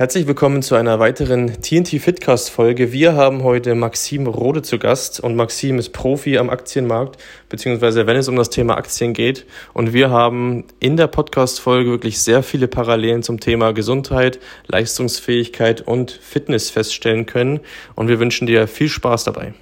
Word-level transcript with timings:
Herzlich 0.00 0.26
willkommen 0.26 0.62
zu 0.62 0.76
einer 0.76 0.98
weiteren 0.98 1.60
TNT 1.60 2.00
Fitcast 2.00 2.48
Folge. 2.48 2.90
Wir 2.90 3.16
haben 3.16 3.42
heute 3.42 3.74
Maxim 3.74 4.26
Rode 4.26 4.62
zu 4.62 4.78
Gast 4.78 5.20
und 5.20 5.36
Maxim 5.36 5.78
ist 5.78 5.90
Profi 5.90 6.38
am 6.38 6.48
Aktienmarkt, 6.48 7.22
beziehungsweise 7.50 8.06
wenn 8.06 8.16
es 8.16 8.26
um 8.26 8.34
das 8.34 8.48
Thema 8.48 8.78
Aktien 8.78 9.12
geht. 9.12 9.44
Und 9.74 9.92
wir 9.92 10.08
haben 10.08 10.64
in 10.78 10.96
der 10.96 11.06
Podcast 11.06 11.60
Folge 11.60 11.90
wirklich 11.90 12.18
sehr 12.18 12.42
viele 12.42 12.66
Parallelen 12.66 13.22
zum 13.22 13.40
Thema 13.40 13.74
Gesundheit, 13.74 14.38
Leistungsfähigkeit 14.68 15.82
und 15.82 16.12
Fitness 16.12 16.70
feststellen 16.70 17.26
können. 17.26 17.60
Und 17.94 18.08
wir 18.08 18.18
wünschen 18.20 18.46
dir 18.46 18.68
viel 18.68 18.88
Spaß 18.88 19.24
dabei. 19.24 19.52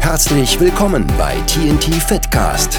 Herzlich 0.00 0.60
willkommen 0.60 1.06
bei 1.16 1.34
TNT 1.46 1.94
Fitcast, 1.94 2.78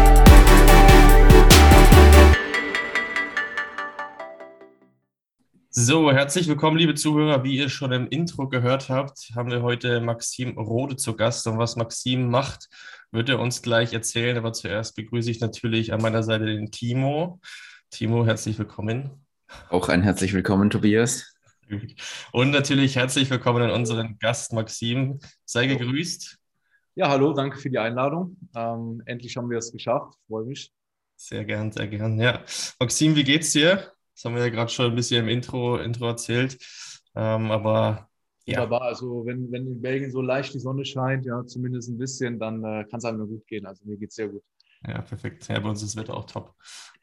So, 5.73 6.11
herzlich 6.11 6.49
willkommen, 6.49 6.75
liebe 6.75 6.95
Zuhörer. 6.95 7.45
Wie 7.45 7.55
ihr 7.55 7.69
schon 7.69 7.93
im 7.93 8.09
Intro 8.09 8.49
gehört 8.49 8.89
habt, 8.89 9.31
haben 9.35 9.51
wir 9.51 9.61
heute 9.61 10.01
Maxim 10.01 10.57
Rode 10.57 10.97
zu 10.97 11.15
Gast. 11.15 11.47
Und 11.47 11.59
was 11.59 11.77
Maxim 11.77 12.29
macht, 12.29 12.67
wird 13.11 13.29
er 13.29 13.39
uns 13.39 13.61
gleich 13.61 13.93
erzählen. 13.93 14.37
Aber 14.37 14.51
zuerst 14.51 14.97
begrüße 14.97 15.31
ich 15.31 15.39
natürlich 15.39 15.93
an 15.93 16.01
meiner 16.01 16.23
Seite 16.23 16.45
den 16.45 16.71
Timo. 16.71 17.39
Timo, 17.89 18.25
herzlich 18.25 18.59
willkommen. 18.59 19.25
Auch 19.69 19.87
ein 19.87 20.03
herzlich 20.03 20.33
willkommen, 20.33 20.69
Tobias. 20.69 21.33
Und 22.33 22.51
natürlich 22.51 22.97
herzlich 22.97 23.29
willkommen 23.29 23.63
an 23.63 23.71
unseren 23.71 24.19
Gast 24.19 24.51
Maxim. 24.51 25.19
Sei 25.45 25.67
gegrüßt. 25.67 26.37
Ja, 26.95 27.07
hallo, 27.07 27.31
danke 27.31 27.57
für 27.57 27.69
die 27.69 27.79
Einladung. 27.79 28.35
Ähm, 28.53 29.03
endlich 29.05 29.37
haben 29.37 29.49
wir 29.49 29.59
es 29.59 29.71
geschafft. 29.71 30.15
Freue 30.27 30.43
mich. 30.43 30.73
Sehr 31.15 31.45
gern, 31.45 31.71
sehr 31.71 31.87
gern. 31.87 32.19
Ja, 32.19 32.43
Maxim, 32.77 33.15
wie 33.15 33.23
geht's 33.23 33.53
dir? 33.53 33.93
Das 34.21 34.29
haben 34.29 34.35
wir 34.35 34.43
ja 34.43 34.49
gerade 34.49 34.69
schon 34.69 34.85
ein 34.85 34.95
bisschen 34.95 35.23
im 35.23 35.29
Intro, 35.29 35.77
Intro 35.77 36.05
erzählt. 36.05 36.55
Ähm, 37.15 37.49
aber 37.49 38.07
ja. 38.45 38.57
Wunderbar. 38.57 38.83
Also 38.83 39.25
wenn, 39.25 39.51
wenn 39.51 39.65
in 39.65 39.81
Belgien 39.81 40.11
so 40.11 40.21
leicht 40.21 40.53
die 40.53 40.59
Sonne 40.59 40.85
scheint, 40.85 41.25
ja, 41.25 41.43
zumindest 41.43 41.89
ein 41.89 41.97
bisschen, 41.97 42.37
dann 42.37 42.63
äh, 42.63 42.85
kann 42.87 42.99
es 42.99 43.05
einem 43.05 43.17
nur 43.17 43.27
gut 43.27 43.47
gehen. 43.47 43.65
Also 43.65 43.83
mir 43.83 43.97
geht 43.97 44.09
es 44.09 44.15
sehr 44.15 44.27
gut. 44.27 44.43
Ja, 44.87 45.01
perfekt. 45.01 45.47
Ja, 45.47 45.59
bei 45.59 45.69
uns 45.69 45.81
ist 45.81 45.95
das 45.95 46.03
Wetter 46.03 46.15
auch 46.15 46.25
top. 46.25 46.53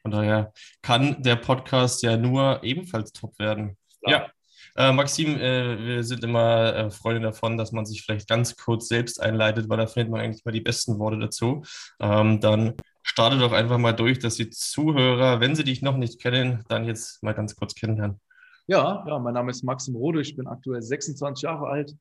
Von 0.01 0.11
daher 0.11 0.53
kann 0.81 1.21
der 1.21 1.35
Podcast 1.35 2.03
ja 2.03 2.15
nur 2.15 2.63
ebenfalls 2.63 3.11
top 3.11 3.37
werden. 3.37 3.77
Klar. 4.01 4.31
Ja. 4.75 4.89
Äh, 4.89 4.93
Maxim, 4.93 5.35
äh, 5.35 5.77
wir 5.77 6.03
sind 6.05 6.23
immer 6.23 6.73
äh, 6.73 6.89
Freunde 6.89 7.19
davon, 7.21 7.57
dass 7.57 7.73
man 7.73 7.85
sich 7.85 8.01
vielleicht 8.01 8.29
ganz 8.29 8.55
kurz 8.55 8.87
selbst 8.87 9.21
einleitet, 9.21 9.67
weil 9.67 9.77
da 9.77 9.87
findet 9.87 10.09
man 10.09 10.21
eigentlich 10.21 10.45
mal 10.45 10.53
die 10.53 10.61
besten 10.61 10.99
Worte 10.99 11.19
dazu. 11.19 11.63
Ähm, 11.99 12.39
dann 12.39 12.75
starte 13.09 13.39
doch 13.39 13.51
einfach 13.51 13.77
mal 13.77 13.93
durch, 13.93 14.19
dass 14.19 14.35
die 14.35 14.49
Zuhörer, 14.49 15.39
wenn 15.39 15.55
sie 15.55 15.63
dich 15.63 15.81
noch 15.81 15.97
nicht 15.97 16.21
kennen, 16.21 16.63
dann 16.69 16.85
jetzt 16.85 17.23
mal 17.23 17.33
ganz 17.33 17.55
kurz 17.55 17.73
kennenlernen. 17.73 18.19
Ja, 18.67 19.03
ja 19.07 19.19
mein 19.19 19.33
Name 19.33 19.51
ist 19.51 19.63
Maxim 19.63 19.95
Rode, 19.95 20.21
ich 20.21 20.35
bin 20.35 20.47
aktuell 20.47 20.81
26 20.81 21.41
Jahre 21.41 21.67
alt, 21.67 21.95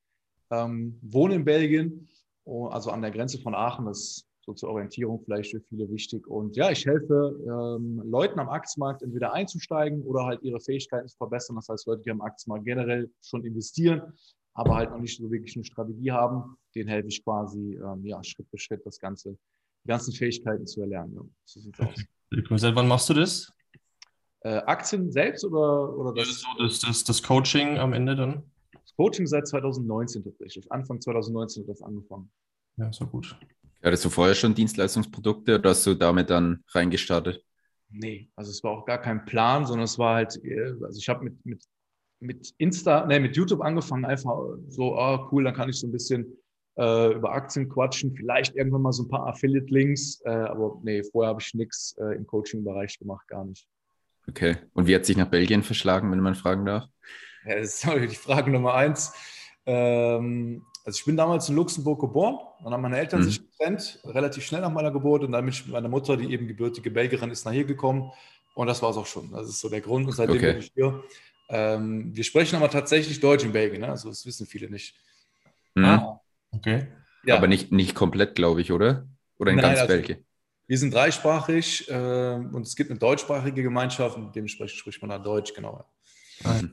ähm, 0.51 0.99
wohne 1.03 1.37
in 1.37 1.45
Belgien, 1.45 2.09
oh, 2.45 2.67
also 2.67 2.91
an 2.91 3.01
der 3.01 3.11
Grenze 3.11 3.41
von 3.41 3.55
Aachen, 3.55 3.87
das 3.87 3.99
ist 3.99 4.29
so 4.43 4.53
zur 4.53 4.69
Orientierung 4.71 5.21
vielleicht 5.25 5.51
für 5.51 5.61
viele 5.61 5.91
wichtig. 5.91 6.27
Und 6.27 6.57
ja, 6.57 6.71
ich 6.71 6.85
helfe 6.87 7.37
ähm, 7.47 8.03
Leuten 8.05 8.39
am 8.39 8.49
Aktienmarkt 8.49 9.03
entweder 9.03 9.33
einzusteigen 9.33 10.03
oder 10.03 10.25
halt 10.25 10.43
ihre 10.43 10.61
Fähigkeiten 10.61 11.09
zu 11.09 11.17
verbessern. 11.17 11.57
Das 11.57 11.69
heißt, 11.69 11.87
Leute, 11.87 12.03
die 12.03 12.11
am 12.11 12.21
Aktienmarkt 12.21 12.65
generell 12.65 13.11
schon 13.23 13.45
investieren, 13.45 14.03
aber 14.55 14.77
halt 14.77 14.91
noch 14.91 15.01
nicht 15.01 15.19
so 15.19 15.31
wirklich 15.31 15.57
eine 15.57 15.65
Strategie 15.65 16.13
haben, 16.13 16.57
denen 16.75 16.89
helfe 16.89 17.09
ich 17.09 17.25
quasi 17.25 17.79
ähm, 17.83 18.05
ja, 18.05 18.23
Schritt 18.25 18.49
für 18.51 18.59
Schritt 18.59 18.85
das 18.85 18.99
Ganze 18.99 19.37
die 19.85 19.89
ganzen 19.89 20.13
Fähigkeiten 20.13 20.67
zu 20.67 20.81
erlernen. 20.81 21.15
Ja. 21.15 21.23
So 21.45 21.61
sieht's 21.61 21.81
aus. 21.81 22.61
Seit 22.61 22.75
wann 22.75 22.89
machst 22.89 23.09
du 23.09 23.15
das? 23.15 23.53
Äh, 24.41 24.59
Aktien 24.67 25.11
selbst 25.11 25.45
oder, 25.45 25.97
oder 25.97 26.15
das? 26.15 26.43
Ja, 26.43 26.65
das, 26.65 26.81
das, 26.81 27.05
das 27.05 27.23
Coaching 27.23 27.79
am 27.79 27.93
Ende 27.93 28.15
dann? 28.15 28.43
Das 28.73 28.95
Coaching 28.97 29.27
seit 29.27 29.49
2019 29.49 30.25
tatsächlich. 30.25 30.71
Anfang 30.71 31.01
2019 31.01 31.63
hat 31.63 31.71
das 31.71 31.83
angefangen. 31.83 32.31
Ja, 32.77 32.93
so 32.93 33.07
gut. 33.07 33.37
Hattest 33.83 34.05
du 34.05 34.11
vorher 34.11 34.35
schon 34.35 34.55
Dienstleistungsprodukte 34.55 35.59
oder 35.59 35.71
hast 35.71 35.87
du 35.87 35.95
damit 35.95 36.31
dann 36.31 36.63
reingestartet? 36.69 37.45
Nee, 37.91 38.31
also 38.37 38.51
es 38.51 38.63
war 38.63 38.73
auch 38.73 38.85
gar 38.85 38.99
kein 38.99 39.25
Plan, 39.25 39.67
sondern 39.67 39.85
es 39.85 39.99
war 39.99 40.17
halt, 40.17 40.39
äh, 40.45 40.75
also 40.83 40.99
ich 40.99 41.09
habe 41.09 41.25
mit, 41.25 41.47
mit, 41.47 41.65
mit 42.21 42.55
Insta, 42.59 43.07
nee, 43.07 43.19
mit 43.19 43.37
YouTube 43.37 43.63
angefangen, 43.63 44.05
einfach 44.05 44.37
so, 44.69 44.97
ah, 44.97 45.29
cool, 45.33 45.45
dann 45.45 45.55
kann 45.55 45.69
ich 45.69 45.77
so 45.77 45.87
ein 45.87 45.93
bisschen 45.93 46.27
äh, 46.79 47.13
über 47.13 47.33
Aktien 47.33 47.69
quatschen, 47.69 48.15
vielleicht 48.15 48.55
irgendwann 48.55 48.83
mal 48.83 48.93
so 48.93 49.03
ein 49.03 49.09
paar 49.09 49.27
Affiliate-Links, 49.27 50.23
äh, 50.25 50.31
aber 50.31 50.79
nee, 50.83 51.03
vorher 51.03 51.31
habe 51.31 51.43
ich 51.43 51.53
nichts 51.55 51.97
äh, 51.99 52.15
im 52.15 52.27
Coaching-Bereich 52.27 52.99
gemacht, 52.99 53.27
gar 53.29 53.45
nicht. 53.45 53.67
Okay, 54.29 54.57
und 54.75 54.87
wie 54.87 54.95
hat 54.95 55.05
sich 55.05 55.17
nach 55.17 55.29
Belgien 55.29 55.63
verschlagen, 55.63 56.11
wenn 56.13 56.21
man 56.21 56.35
fragen 56.35 56.65
darf? 56.65 56.85
Ja, 57.47 57.57
das 57.57 57.85
ist 57.85 57.87
die 58.11 58.17
Frage 58.17 58.51
Nummer 58.51 58.75
eins. 58.75 59.13
Ähm, 59.67 60.63
also 60.85 60.97
ich 60.97 61.05
bin 61.05 61.17
damals 61.17 61.49
in 61.49 61.57
Luxemburg 61.57 62.01
geboren, 62.01 62.39
dann 62.63 62.73
haben 62.73 62.83
meine 62.83 62.99
Eltern 62.99 63.21
mhm. 63.21 63.25
sich 63.25 63.43
getrennt, 63.43 64.01
relativ 64.05 64.45
schnell 64.45 64.61
nach 64.61 64.73
meiner 64.73 64.91
Geburt 64.91 65.25
und 65.25 65.33
dann 65.33 65.45
bin 65.45 65.53
ich 65.53 65.65
mit 65.65 65.73
meiner 65.73 65.89
Mutter, 65.89 66.17
die 66.17 66.33
eben 66.33 66.47
gebürtige 66.47 66.91
Belgierin 66.91 67.31
ist, 67.31 67.45
nach 67.45 67.53
hier 67.53 67.65
gekommen 67.65 68.11
und 68.55 68.67
das 68.69 68.81
war 68.83 68.91
es 68.91 68.97
auch 68.97 69.07
schon. 69.07 69.31
Das 69.33 69.49
ist 69.49 69.61
so 69.61 69.69
der 69.69 69.81
Grund 69.81 70.07
und 70.07 70.13
seitdem 70.13 70.37
okay. 70.37 70.53
bin 70.53 70.63
ich 70.63 70.73
hier. 70.75 71.03
Ähm, 71.51 72.15
wir 72.15 72.25
sprechen 72.25 72.57
aber 72.57 72.71
tatsächlich 72.71 73.21
Deutsch 73.21 73.45
in 73.45 73.53
Belgien, 73.53 73.81
ne? 73.81 73.89
also 73.89 74.09
das 74.09 74.25
wissen 74.25 74.47
viele 74.47 74.71
nicht. 74.71 74.95
Mhm. 75.75 75.85
Ah, 75.85 76.21
Okay. 76.59 76.89
Ja. 77.25 77.37
Aber 77.37 77.47
nicht, 77.47 77.73
nicht 77.73 77.95
komplett, 77.95 78.35
glaube 78.35 78.61
ich, 78.61 78.73
oder? 78.73 79.07
Oder 79.39 79.53
in 79.53 79.57
Nein, 79.57 79.67
ganz 79.67 79.81
also, 79.81 79.93
Belgien? 79.93 80.25
Wir 80.67 80.79
sind 80.79 80.93
dreisprachig 80.93 81.89
äh, 81.89 82.35
und 82.35 82.67
es 82.67 82.77
gibt 82.77 82.91
eine 82.91 82.99
deutschsprachige 82.99 83.63
Gemeinschaft 83.63 84.17
und 84.17 84.35
dementsprechend 84.35 84.79
spricht 84.79 85.01
man 85.01 85.11
da 85.11 85.19
Deutsch, 85.19 85.55
genau. 85.55 85.85
Mhm. 86.45 86.73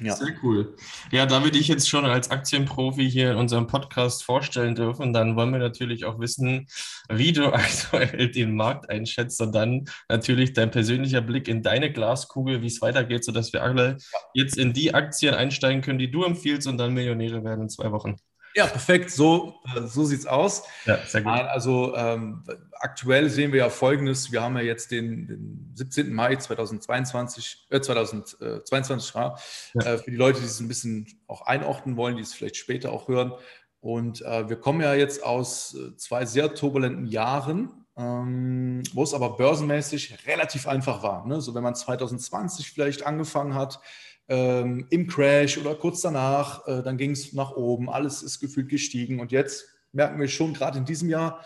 Ja. 0.00 0.16
Sehr 0.16 0.34
cool. 0.42 0.74
Ja, 1.12 1.24
da 1.24 1.44
wir 1.44 1.52
dich 1.52 1.68
jetzt 1.68 1.88
schon 1.88 2.04
als 2.04 2.30
Aktienprofi 2.30 3.08
hier 3.08 3.30
in 3.30 3.36
unserem 3.36 3.68
Podcast 3.68 4.24
vorstellen 4.24 4.74
dürfen, 4.74 5.12
dann 5.12 5.36
wollen 5.36 5.52
wir 5.52 5.60
natürlich 5.60 6.04
auch 6.04 6.18
wissen, 6.18 6.66
wie 7.08 7.32
du 7.32 7.52
aktuell 7.52 8.30
den 8.32 8.56
Markt 8.56 8.90
einschätzt 8.90 9.40
und 9.40 9.54
dann 9.54 9.84
natürlich 10.08 10.52
dein 10.52 10.72
persönlicher 10.72 11.20
Blick 11.20 11.46
in 11.46 11.62
deine 11.62 11.92
Glaskugel, 11.92 12.60
wie 12.60 12.66
es 12.66 12.82
weitergeht, 12.82 13.24
sodass 13.24 13.52
wir 13.52 13.62
alle 13.62 13.98
jetzt 14.32 14.58
in 14.58 14.72
die 14.72 14.94
Aktien 14.94 15.34
einsteigen 15.34 15.80
können, 15.80 16.00
die 16.00 16.10
du 16.10 16.24
empfiehlst 16.24 16.66
und 16.66 16.76
dann 16.76 16.92
Millionäre 16.92 17.44
werden 17.44 17.62
in 17.62 17.68
zwei 17.68 17.92
Wochen. 17.92 18.16
Ja, 18.54 18.66
perfekt. 18.66 19.10
So, 19.10 19.60
äh, 19.74 19.82
so 19.82 20.04
sieht 20.04 20.20
es 20.20 20.26
aus. 20.26 20.62
Ja, 20.86 20.98
sehr 21.06 21.22
gut. 21.22 21.32
Also 21.32 21.94
ähm, 21.96 22.44
aktuell 22.72 23.28
sehen 23.28 23.52
wir 23.52 23.58
ja 23.60 23.68
Folgendes. 23.68 24.30
Wir 24.30 24.42
haben 24.42 24.56
ja 24.56 24.62
jetzt 24.62 24.90
den, 24.90 25.26
den 25.26 25.72
17. 25.74 26.12
Mai 26.12 26.36
2022, 26.36 27.66
äh, 27.70 27.80
2022, 27.80 29.14
ja, 29.14 29.36
äh, 29.80 29.98
für 29.98 30.10
die 30.10 30.16
Leute, 30.16 30.40
die 30.40 30.46
es 30.46 30.60
ein 30.60 30.68
bisschen 30.68 31.06
auch 31.26 31.42
einordnen 31.42 31.96
wollen, 31.96 32.16
die 32.16 32.22
es 32.22 32.32
vielleicht 32.32 32.56
später 32.56 32.92
auch 32.92 33.08
hören. 33.08 33.32
Und 33.80 34.22
äh, 34.22 34.48
wir 34.48 34.56
kommen 34.56 34.80
ja 34.80 34.94
jetzt 34.94 35.22
aus 35.22 35.74
äh, 35.74 35.96
zwei 35.96 36.24
sehr 36.24 36.54
turbulenten 36.54 37.06
Jahren, 37.06 37.84
ähm, 37.96 38.82
wo 38.92 39.02
es 39.02 39.12
aber 39.12 39.36
börsenmäßig 39.36 40.26
relativ 40.26 40.66
einfach 40.66 41.02
war. 41.02 41.26
Ne? 41.26 41.40
So 41.40 41.54
wenn 41.54 41.62
man 41.62 41.74
2020 41.74 42.70
vielleicht 42.70 43.04
angefangen 43.04 43.54
hat, 43.54 43.80
ähm, 44.28 44.86
im 44.90 45.06
Crash 45.06 45.58
oder 45.58 45.74
kurz 45.74 46.00
danach, 46.00 46.66
äh, 46.66 46.82
dann 46.82 46.96
ging 46.96 47.10
es 47.10 47.32
nach 47.32 47.52
oben, 47.52 47.90
alles 47.90 48.22
ist 48.22 48.40
gefühlt 48.40 48.68
gestiegen 48.68 49.20
und 49.20 49.32
jetzt 49.32 49.66
merken 49.92 50.20
wir 50.20 50.28
schon 50.28 50.54
gerade 50.54 50.78
in 50.78 50.84
diesem 50.84 51.08
Jahr, 51.08 51.44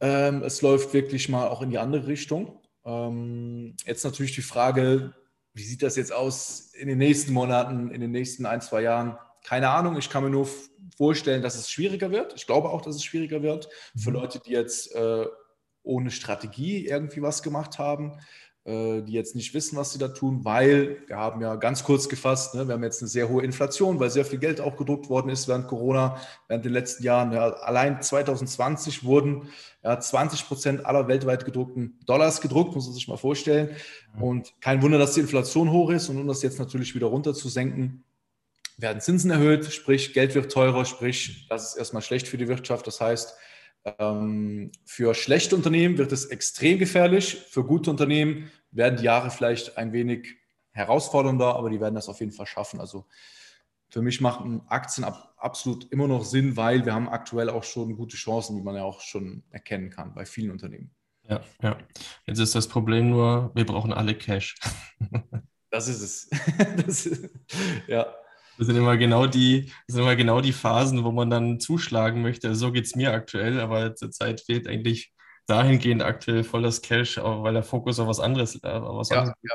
ähm, 0.00 0.42
es 0.42 0.62
läuft 0.62 0.92
wirklich 0.92 1.28
mal 1.28 1.48
auch 1.48 1.62
in 1.62 1.70
die 1.70 1.78
andere 1.78 2.06
Richtung. 2.06 2.60
Ähm, 2.84 3.76
jetzt 3.84 4.04
natürlich 4.04 4.34
die 4.34 4.42
Frage, 4.42 5.14
wie 5.52 5.62
sieht 5.62 5.82
das 5.82 5.96
jetzt 5.96 6.12
aus 6.12 6.72
in 6.74 6.88
den 6.88 6.98
nächsten 6.98 7.32
Monaten, 7.32 7.90
in 7.90 8.00
den 8.00 8.10
nächsten 8.10 8.46
ein, 8.46 8.60
zwei 8.60 8.82
Jahren? 8.82 9.18
Keine 9.44 9.70
Ahnung, 9.70 9.96
ich 9.96 10.10
kann 10.10 10.22
mir 10.22 10.30
nur 10.30 10.48
vorstellen, 10.96 11.42
dass 11.42 11.56
es 11.56 11.70
schwieriger 11.70 12.10
wird. 12.10 12.34
Ich 12.36 12.46
glaube 12.46 12.70
auch, 12.70 12.82
dass 12.82 12.96
es 12.96 13.04
schwieriger 13.04 13.42
wird 13.42 13.68
für 13.96 14.10
mhm. 14.10 14.16
Leute, 14.16 14.40
die 14.40 14.52
jetzt 14.52 14.94
äh, 14.94 15.26
ohne 15.82 16.10
Strategie 16.10 16.86
irgendwie 16.86 17.22
was 17.22 17.42
gemacht 17.42 17.78
haben. 17.78 18.18
Äh, 18.66 19.00
die 19.00 19.12
jetzt 19.12 19.34
nicht 19.34 19.54
wissen, 19.54 19.78
was 19.78 19.94
sie 19.94 19.98
da 19.98 20.08
tun, 20.08 20.44
weil 20.44 20.98
wir 21.06 21.16
haben 21.16 21.40
ja 21.40 21.56
ganz 21.56 21.82
kurz 21.82 22.10
gefasst, 22.10 22.54
ne, 22.54 22.68
wir 22.68 22.74
haben 22.74 22.82
jetzt 22.82 23.00
eine 23.00 23.08
sehr 23.08 23.30
hohe 23.30 23.42
Inflation, 23.42 23.98
weil 23.98 24.10
sehr 24.10 24.26
viel 24.26 24.38
Geld 24.38 24.60
auch 24.60 24.76
gedruckt 24.76 25.08
worden 25.08 25.30
ist 25.30 25.48
während 25.48 25.66
Corona, 25.66 26.20
während 26.46 26.66
den 26.66 26.74
letzten 26.74 27.02
Jahren. 27.02 27.32
Ja, 27.32 27.48
allein 27.48 28.02
2020 28.02 29.02
wurden 29.02 29.48
ja, 29.82 29.98
20 29.98 30.46
Prozent 30.46 30.84
aller 30.84 31.08
weltweit 31.08 31.46
gedruckten 31.46 31.98
Dollars 32.04 32.42
gedruckt, 32.42 32.74
muss 32.74 32.84
man 32.84 32.92
sich 32.92 33.08
mal 33.08 33.16
vorstellen. 33.16 33.74
Und 34.20 34.52
kein 34.60 34.82
Wunder, 34.82 34.98
dass 34.98 35.14
die 35.14 35.20
Inflation 35.20 35.70
hoch 35.70 35.88
ist 35.88 36.10
und 36.10 36.18
um 36.18 36.28
das 36.28 36.42
jetzt 36.42 36.58
natürlich 36.58 36.94
wieder 36.94 37.06
runter 37.06 37.32
zu 37.32 37.48
senken, 37.48 38.04
werden 38.76 39.00
Zinsen 39.00 39.30
erhöht, 39.30 39.72
sprich 39.72 40.12
Geld 40.12 40.34
wird 40.34 40.52
teurer, 40.52 40.84
sprich 40.84 41.46
das 41.48 41.70
ist 41.70 41.76
erstmal 41.78 42.02
schlecht 42.02 42.28
für 42.28 42.36
die 42.36 42.48
Wirtschaft. 42.48 42.86
Das 42.86 43.00
heißt, 43.00 43.34
Ähm, 43.84 44.72
für 44.84 45.14
schlechte 45.14 45.56
Unternehmen 45.56 45.98
wird 45.98 46.12
es 46.12 46.26
extrem 46.26 46.78
gefährlich. 46.78 47.36
Für 47.48 47.64
gute 47.64 47.90
Unternehmen 47.90 48.50
werden 48.70 48.98
die 48.98 49.04
Jahre 49.04 49.30
vielleicht 49.30 49.78
ein 49.78 49.92
wenig 49.92 50.36
herausfordernder, 50.72 51.56
aber 51.56 51.70
die 51.70 51.80
werden 51.80 51.94
das 51.94 52.08
auf 52.08 52.20
jeden 52.20 52.32
Fall 52.32 52.46
schaffen. 52.46 52.80
Also 52.80 53.06
für 53.88 54.02
mich 54.02 54.20
machen 54.20 54.62
Aktien 54.68 55.04
ab, 55.04 55.34
absolut 55.36 55.90
immer 55.92 56.06
noch 56.06 56.24
Sinn, 56.24 56.56
weil 56.56 56.84
wir 56.84 56.94
haben 56.94 57.08
aktuell 57.08 57.50
auch 57.50 57.64
schon 57.64 57.96
gute 57.96 58.16
Chancen, 58.16 58.56
die 58.56 58.62
man 58.62 58.76
ja 58.76 58.84
auch 58.84 59.00
schon 59.00 59.42
erkennen 59.50 59.90
kann 59.90 60.14
bei 60.14 60.24
vielen 60.24 60.50
Unternehmen. 60.50 60.94
Ja, 61.28 61.40
ja. 61.62 61.78
Jetzt 62.26 62.38
ist 62.38 62.54
das 62.54 62.68
Problem 62.68 63.10
nur, 63.10 63.50
wir 63.54 63.64
brauchen 63.64 63.92
alle 63.92 64.14
Cash. 64.14 64.56
das 65.70 65.88
ist 65.88 66.00
es. 66.02 66.30
das 66.86 67.06
ist, 67.06 67.30
ja. 67.86 68.14
Das 68.60 68.66
sind 68.66 68.76
immer 68.76 68.98
genau 68.98 69.26
die, 69.26 69.72
sind 69.86 70.02
immer 70.02 70.16
genau 70.16 70.42
die 70.42 70.52
Phasen, 70.52 71.02
wo 71.02 71.12
man 71.12 71.30
dann 71.30 71.60
zuschlagen 71.60 72.20
möchte. 72.20 72.48
Also 72.48 72.66
so 72.66 72.72
geht 72.72 72.84
es 72.84 72.94
mir 72.94 73.10
aktuell, 73.10 73.58
aber 73.58 73.94
zurzeit 73.94 74.42
fehlt 74.42 74.68
eigentlich 74.68 75.14
dahingehend 75.46 76.02
aktuell 76.02 76.44
voll 76.44 76.60
das 76.60 76.82
Cash, 76.82 77.16
weil 77.16 77.54
der 77.54 77.62
Fokus 77.62 77.98
auf 77.98 78.06
was 78.06 78.20
anderes, 78.20 78.62
äh, 78.62 78.68
auf 78.68 78.98
was 78.98 79.08
ja, 79.08 79.20
anderes. 79.20 79.38
Ja. 79.40 79.54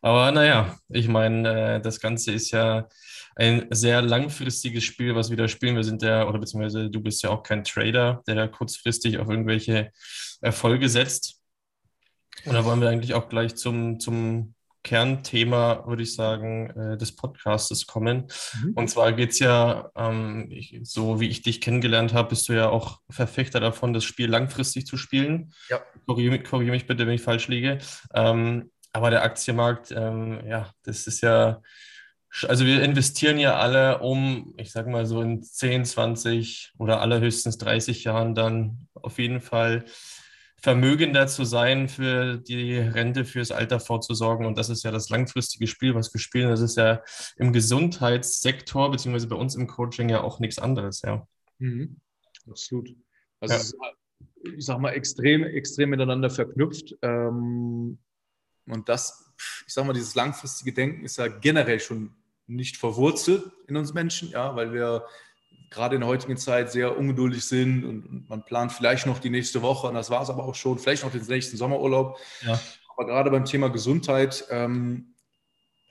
Aber 0.00 0.30
naja, 0.30 0.78
ich 0.90 1.08
meine, 1.08 1.78
äh, 1.78 1.80
das 1.80 1.98
Ganze 1.98 2.30
ist 2.30 2.52
ja 2.52 2.88
ein 3.34 3.66
sehr 3.70 4.00
langfristiges 4.00 4.84
Spiel, 4.84 5.16
was 5.16 5.28
wir 5.28 5.36
da 5.36 5.48
spielen. 5.48 5.74
Wir 5.74 5.82
sind 5.82 6.02
ja, 6.02 6.28
oder 6.28 6.38
beziehungsweise 6.38 6.88
du 6.88 7.00
bist 7.00 7.24
ja 7.24 7.30
auch 7.30 7.42
kein 7.42 7.64
Trader, 7.64 8.22
der 8.28 8.46
kurzfristig 8.46 9.18
auf 9.18 9.28
irgendwelche 9.28 9.90
Erfolge 10.40 10.88
setzt. 10.88 11.42
Und 12.44 12.54
da 12.54 12.64
wollen 12.64 12.80
wir 12.80 12.90
eigentlich 12.90 13.14
auch 13.14 13.28
gleich 13.28 13.56
zum, 13.56 13.98
zum 13.98 14.54
Kernthema, 14.86 15.84
würde 15.86 16.04
ich 16.04 16.14
sagen, 16.14 16.70
äh, 16.70 16.96
des 16.96 17.16
Podcastes 17.16 17.88
kommen. 17.88 18.28
Mhm. 18.62 18.72
Und 18.74 18.88
zwar 18.88 19.12
geht 19.12 19.32
es 19.32 19.40
ja, 19.40 19.90
ähm, 19.96 20.46
ich, 20.50 20.78
so 20.84 21.18
wie 21.18 21.28
ich 21.28 21.42
dich 21.42 21.60
kennengelernt 21.60 22.14
habe, 22.14 22.28
bist 22.28 22.48
du 22.48 22.52
ja 22.52 22.68
auch 22.68 23.00
Verfechter 23.10 23.58
davon, 23.58 23.92
das 23.92 24.04
Spiel 24.04 24.30
langfristig 24.30 24.86
zu 24.86 24.96
spielen. 24.96 25.52
Ja. 25.68 25.80
Korrigiere 26.06 26.40
korrigier 26.40 26.72
mich 26.72 26.86
bitte, 26.86 27.04
wenn 27.04 27.14
ich 27.14 27.22
falsch 27.22 27.48
liege. 27.48 27.78
Ähm, 28.14 28.70
aber 28.92 29.10
der 29.10 29.24
Aktienmarkt, 29.24 29.90
ähm, 29.90 30.40
ja, 30.46 30.70
das 30.84 31.08
ist 31.08 31.20
ja 31.20 31.60
also 32.48 32.66
wir 32.66 32.82
investieren 32.82 33.38
ja 33.38 33.56
alle, 33.56 34.00
um, 34.00 34.52
ich 34.58 34.70
sage 34.70 34.90
mal 34.90 35.06
so 35.06 35.22
in 35.22 35.42
10, 35.42 35.86
20 35.86 36.74
oder 36.76 37.00
allerhöchstens 37.00 37.56
30 37.56 38.04
Jahren 38.04 38.34
dann 38.34 38.88
auf 38.92 39.18
jeden 39.18 39.40
Fall 39.40 39.86
vermögender 40.66 41.28
zu 41.28 41.44
sein, 41.44 41.88
für 41.88 42.38
die 42.38 42.76
Rente, 42.76 43.24
fürs 43.24 43.52
Alter 43.52 43.78
vorzusorgen. 43.78 44.46
Und 44.46 44.58
das 44.58 44.68
ist 44.68 44.82
ja 44.82 44.90
das 44.90 45.10
langfristige 45.10 45.68
Spiel, 45.68 45.94
was 45.94 46.12
wir 46.12 46.20
spielen. 46.20 46.48
Das 46.48 46.60
ist 46.60 46.76
ja 46.76 47.04
im 47.36 47.52
Gesundheitssektor, 47.52 48.90
beziehungsweise 48.90 49.28
bei 49.28 49.36
uns 49.36 49.54
im 49.54 49.68
Coaching 49.68 50.08
ja 50.08 50.22
auch 50.22 50.40
nichts 50.40 50.58
anderes, 50.58 51.02
ja. 51.02 51.24
Mhm. 51.58 52.00
Absolut. 52.50 52.92
Also 53.38 53.54
ja. 53.54 53.60
ist, 53.60 53.76
ich 54.56 54.64
sag 54.64 54.80
mal, 54.80 54.90
extrem, 54.90 55.44
extrem 55.44 55.90
miteinander 55.90 56.30
verknüpft. 56.30 56.96
Ähm, 57.00 57.98
und 58.66 58.88
das, 58.88 59.32
ich 59.68 59.72
sag 59.72 59.86
mal, 59.86 59.92
dieses 59.92 60.16
langfristige 60.16 60.72
Denken 60.72 61.04
ist 61.04 61.18
ja 61.18 61.28
generell 61.28 61.78
schon 61.78 62.12
nicht 62.48 62.76
verwurzelt 62.76 63.44
in 63.68 63.76
uns 63.76 63.94
Menschen, 63.94 64.30
ja, 64.30 64.56
weil 64.56 64.72
wir 64.72 65.04
gerade 65.70 65.96
in 65.96 66.00
der 66.00 66.08
heutigen 66.08 66.36
Zeit 66.36 66.70
sehr 66.70 66.96
ungeduldig 66.96 67.44
sind 67.44 67.84
und, 67.84 68.28
man 68.28 68.44
plant 68.44 68.72
vielleicht 68.72 69.06
noch 69.06 69.18
die 69.18 69.30
nächste 69.30 69.62
Woche 69.62 69.88
und 69.88 69.94
das 69.94 70.10
war 70.10 70.22
es 70.22 70.30
aber 70.30 70.44
auch 70.44 70.54
schon, 70.54 70.78
vielleicht 70.78 71.04
noch 71.04 71.12
den 71.12 71.24
nächsten 71.26 71.56
Sommerurlaub. 71.56 72.18
Ja. 72.42 72.58
Aber 72.96 73.06
gerade 73.06 73.30
beim 73.30 73.44
Thema 73.44 73.68
Gesundheit 73.68 74.44
ähm, 74.50 75.14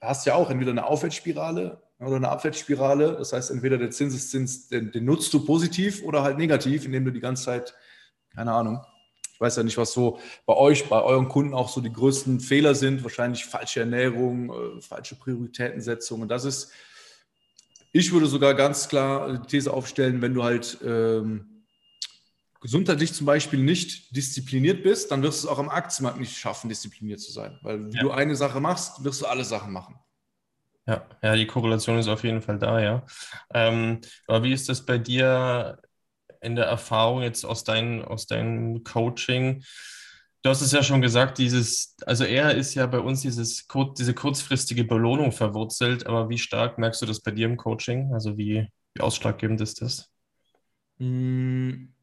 hast 0.01 0.25
du 0.25 0.31
ja 0.31 0.35
auch 0.35 0.49
entweder 0.49 0.71
eine 0.71 0.85
Aufwärtsspirale 0.85 1.81
oder 1.99 2.15
eine 2.15 2.29
Abwärtsspirale. 2.29 3.15
Das 3.17 3.33
heißt, 3.33 3.51
entweder 3.51 3.77
der 3.77 3.91
Zinseszins, 3.91 4.67
den, 4.67 4.91
den 4.91 5.05
nutzt 5.05 5.33
du 5.33 5.45
positiv 5.45 6.03
oder 6.03 6.23
halt 6.23 6.37
negativ, 6.37 6.85
indem 6.85 7.05
du 7.05 7.11
die 7.11 7.19
ganze 7.19 7.45
Zeit, 7.45 7.75
keine 8.33 8.51
Ahnung, 8.51 8.81
ich 9.35 9.41
weiß 9.41 9.57
ja 9.57 9.63
nicht, 9.63 9.77
was 9.77 9.91
so 9.91 10.17
bei 10.45 10.55
euch, 10.55 10.87
bei 10.87 11.01
euren 11.01 11.27
Kunden 11.27 11.53
auch 11.53 11.67
so 11.67 11.81
die 11.81 11.91
größten 11.91 12.39
Fehler 12.39 12.73
sind. 12.73 13.03
Wahrscheinlich 13.03 13.45
falsche 13.45 13.81
Ernährung, 13.81 14.49
äh, 14.49 14.81
falsche 14.81 15.15
Prioritätensetzung. 15.15 16.21
Und 16.21 16.29
das 16.29 16.45
ist, 16.45 16.71
ich 17.95 18.11
würde 18.11 18.27
sogar 18.27 18.53
ganz 18.55 18.89
klar 18.89 19.37
die 19.37 19.47
These 19.47 19.71
aufstellen, 19.71 20.21
wenn 20.21 20.33
du 20.33 20.43
halt 20.43 20.77
ähm, 20.83 21.63
gesundheitlich 22.59 23.13
zum 23.13 23.25
Beispiel 23.25 23.59
nicht 23.59 24.13
diszipliniert 24.13 24.83
bist, 24.83 25.11
dann 25.11 25.23
wirst 25.23 25.43
du 25.43 25.47
es 25.47 25.53
auch 25.53 25.59
am 25.59 25.69
Aktienmarkt 25.69 26.19
nicht 26.19 26.37
schaffen, 26.37 26.67
diszipliniert 26.67 27.21
zu 27.21 27.31
sein. 27.31 27.57
Weil 27.61 27.93
wie 27.93 27.95
ja. 27.95 28.01
du 28.01 28.11
eine 28.11 28.35
Sache 28.35 28.59
machst, 28.59 29.05
wirst 29.05 29.21
du 29.21 29.27
alle 29.27 29.45
Sachen 29.45 29.71
machen. 29.71 29.95
Ja, 30.85 31.05
ja, 31.23 31.35
die 31.37 31.47
Korrelation 31.47 31.97
ist 31.97 32.09
auf 32.09 32.25
jeden 32.25 32.41
Fall 32.41 32.59
da, 32.59 32.81
ja. 32.81 33.05
Ähm, 33.53 34.01
aber 34.27 34.43
wie 34.43 34.51
ist 34.51 34.67
das 34.67 34.85
bei 34.85 34.97
dir 34.97 35.79
in 36.41 36.57
der 36.57 36.65
Erfahrung 36.65 37.21
jetzt 37.21 37.45
aus, 37.45 37.63
dein, 37.63 38.03
aus 38.03 38.27
deinem 38.27 38.83
Coaching? 38.83 39.63
Du 40.45 40.51
hast 40.51 40.61
es 40.61 40.73
ja 40.73 40.83
schon 40.83 41.01
gesagt, 41.01 41.39
dieses, 41.39 41.95
also 42.05 42.23
er 42.23 42.53
ist 42.53 42.75
ja 42.75 42.85
bei 42.85 42.99
uns 42.99 43.21
dieses, 43.21 43.67
diese 43.97 44.13
kurzfristige 44.13 44.83
Belohnung 44.83 45.31
verwurzelt, 45.31 46.05
aber 46.05 46.29
wie 46.29 46.37
stark 46.37 46.77
merkst 46.77 47.01
du 47.01 47.07
das 47.07 47.19
bei 47.19 47.31
dir 47.31 47.47
im 47.47 47.57
Coaching? 47.57 48.13
Also 48.13 48.37
wie, 48.37 48.67
wie 48.93 49.01
ausschlaggebend 49.01 49.59
ist 49.59 49.81
das? 49.81 50.07
Hm, 50.99 51.95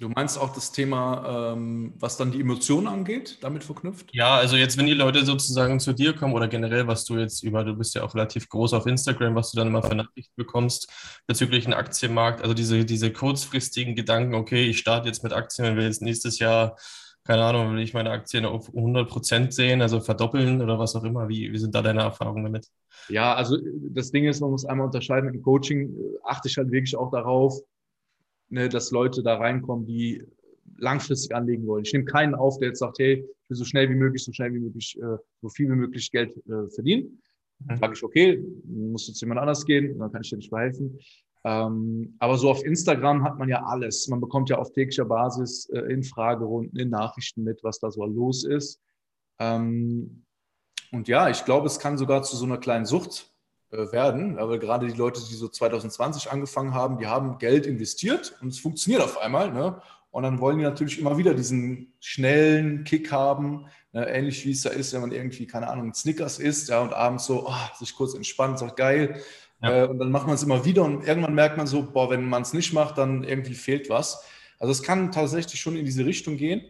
Du 0.00 0.08
meinst 0.08 0.38
auch 0.38 0.52
das 0.54 0.72
Thema, 0.72 1.52
ähm, 1.52 1.94
was 1.96 2.16
dann 2.16 2.32
die 2.32 2.40
Emotionen 2.40 2.88
angeht, 2.88 3.38
damit 3.40 3.62
verknüpft? 3.62 4.08
Ja, 4.12 4.36
also 4.36 4.56
jetzt, 4.56 4.78
wenn 4.78 4.86
die 4.86 4.94
Leute 4.94 5.24
sozusagen 5.24 5.80
zu 5.80 5.92
dir 5.92 6.12
kommen 6.12 6.34
oder 6.34 6.48
generell, 6.48 6.86
was 6.86 7.04
du 7.04 7.18
jetzt 7.18 7.42
über, 7.44 7.62
du 7.62 7.74
bist 7.74 7.94
ja 7.94 8.02
auch 8.02 8.14
relativ 8.14 8.48
groß 8.48 8.72
auf 8.72 8.86
Instagram, 8.86 9.34
was 9.34 9.52
du 9.52 9.58
dann 9.58 9.68
immer 9.68 9.82
für 9.82 9.94
Nachrichten 9.94 10.32
bekommst 10.36 10.90
bezüglich 11.26 11.66
einem 11.66 11.78
Aktienmarkt, 11.78 12.42
also 12.42 12.54
diese, 12.54 12.84
diese 12.84 13.12
kurzfristigen 13.12 13.94
Gedanken, 13.94 14.34
okay, 14.34 14.64
ich 14.64 14.78
starte 14.78 15.08
jetzt 15.08 15.22
mit 15.22 15.32
Aktien 15.32 15.68
und 15.68 15.76
will 15.76 15.84
jetzt 15.84 16.02
nächstes 16.02 16.38
Jahr, 16.38 16.76
keine 17.24 17.44
Ahnung, 17.44 17.72
will 17.72 17.82
ich 17.82 17.94
meine 17.94 18.10
Aktien 18.10 18.44
auf 18.44 18.68
100 18.74 19.08
Prozent 19.08 19.54
sehen, 19.54 19.80
also 19.80 20.00
verdoppeln 20.00 20.60
oder 20.60 20.78
was 20.78 20.96
auch 20.96 21.04
immer. 21.04 21.28
Wie, 21.28 21.52
wie 21.52 21.58
sind 21.58 21.74
da 21.74 21.82
deine 21.82 22.02
Erfahrungen 22.02 22.42
damit? 22.42 22.68
Ja, 23.08 23.34
also 23.34 23.58
das 23.90 24.10
Ding 24.10 24.24
ist, 24.24 24.40
man 24.40 24.50
muss 24.50 24.64
einmal 24.64 24.86
unterscheiden, 24.86 25.32
im 25.32 25.42
Coaching 25.42 25.94
achte 26.24 26.48
ich 26.48 26.56
halt 26.56 26.70
wirklich 26.72 26.96
auch 26.96 27.10
darauf, 27.10 27.60
ne, 28.48 28.68
dass 28.68 28.90
Leute 28.90 29.22
da 29.22 29.36
reinkommen, 29.36 29.86
die 29.86 30.24
langfristig 30.78 31.34
anlegen 31.34 31.66
wollen. 31.66 31.84
Ich 31.84 31.92
nehme 31.92 32.06
keinen 32.06 32.34
auf, 32.34 32.58
der 32.58 32.68
jetzt 32.68 32.80
sagt, 32.80 32.98
hey, 32.98 33.24
ich 33.24 33.50
will 33.50 33.56
so 33.56 33.64
schnell 33.64 33.88
wie 33.88 33.94
möglich, 33.94 34.24
so 34.24 34.32
schnell 34.32 34.52
wie 34.52 34.60
möglich, 34.60 34.98
äh, 35.00 35.16
so 35.40 35.48
viel 35.48 35.68
wie 35.70 35.76
möglich 35.76 36.10
Geld 36.10 36.36
äh, 36.48 36.68
verdienen. 36.74 37.22
Dann 37.60 37.76
mhm. 37.76 37.80
sage 37.80 37.92
ich, 37.94 38.02
okay, 38.02 38.44
muss 38.64 39.06
jetzt 39.06 39.20
jemand 39.20 39.40
anders 39.40 39.64
gehen, 39.64 39.96
dann 39.98 40.10
kann 40.10 40.22
ich 40.22 40.30
dir 40.30 40.36
nicht 40.36 40.48
verhelfen. 40.48 40.98
Ähm, 41.44 42.14
aber 42.20 42.38
so 42.38 42.50
auf 42.50 42.64
Instagram 42.64 43.24
hat 43.24 43.38
man 43.38 43.48
ja 43.48 43.64
alles. 43.64 44.06
Man 44.08 44.20
bekommt 44.20 44.48
ja 44.48 44.58
auf 44.58 44.72
täglicher 44.72 45.04
Basis 45.04 45.68
äh, 45.70 45.80
in 45.92 46.04
Fragerunden, 46.04 46.78
in 46.78 46.90
Nachrichten 46.90 47.42
mit, 47.42 47.64
was 47.64 47.80
da 47.80 47.90
so 47.90 48.04
los 48.04 48.44
ist. 48.44 48.80
Ähm, 49.38 50.24
und 50.92 51.08
ja, 51.08 51.30
ich 51.30 51.44
glaube, 51.44 51.66
es 51.66 51.78
kann 51.78 51.98
sogar 51.98 52.22
zu 52.22 52.36
so 52.36 52.44
einer 52.44 52.58
kleinen 52.58 52.84
Sucht 52.84 53.32
äh, 53.70 53.90
werden, 53.90 54.38
aber 54.38 54.58
gerade 54.58 54.86
die 54.86 54.96
Leute, 54.96 55.20
die 55.20 55.34
so 55.34 55.48
2020 55.48 56.30
angefangen 56.30 56.74
haben, 56.74 56.98
die 56.98 57.06
haben 57.06 57.38
Geld 57.38 57.66
investiert 57.66 58.36
und 58.40 58.48
es 58.48 58.60
funktioniert 58.60 59.02
auf 59.02 59.18
einmal. 59.18 59.50
Ne? 59.50 59.80
Und 60.10 60.24
dann 60.24 60.40
wollen 60.40 60.58
die 60.58 60.64
natürlich 60.64 61.00
immer 61.00 61.16
wieder 61.16 61.32
diesen 61.32 61.94
schnellen 61.98 62.84
Kick 62.84 63.10
haben, 63.10 63.66
ne? 63.92 64.06
ähnlich 64.06 64.44
wie 64.44 64.52
es 64.52 64.60
da 64.60 64.70
ist, 64.70 64.92
wenn 64.92 65.00
man 65.00 65.10
irgendwie, 65.10 65.46
keine 65.46 65.68
Ahnung, 65.68 65.94
Snickers 65.94 66.38
isst 66.38 66.68
ja, 66.68 66.82
und 66.82 66.92
abends 66.92 67.24
so 67.24 67.48
oh, 67.48 67.76
sich 67.78 67.96
kurz 67.96 68.12
entspannt, 68.14 68.58
sagt 68.58 68.76
geil. 68.76 69.22
Ja. 69.62 69.84
Äh, 69.84 69.88
und 69.88 69.98
dann 69.98 70.10
macht 70.10 70.26
man 70.26 70.34
es 70.34 70.42
immer 70.42 70.64
wieder 70.64 70.84
und 70.84 71.06
irgendwann 71.06 71.34
merkt 71.34 71.56
man 71.56 71.66
so, 71.66 71.82
boah, 71.82 72.10
wenn 72.10 72.28
man 72.28 72.42
es 72.42 72.52
nicht 72.52 72.72
macht, 72.72 72.98
dann 72.98 73.24
irgendwie 73.24 73.54
fehlt 73.54 73.88
was. 73.88 74.24
Also 74.58 74.72
es 74.72 74.82
kann 74.82 75.12
tatsächlich 75.12 75.60
schon 75.60 75.76
in 75.76 75.84
diese 75.84 76.04
Richtung 76.04 76.36
gehen, 76.36 76.62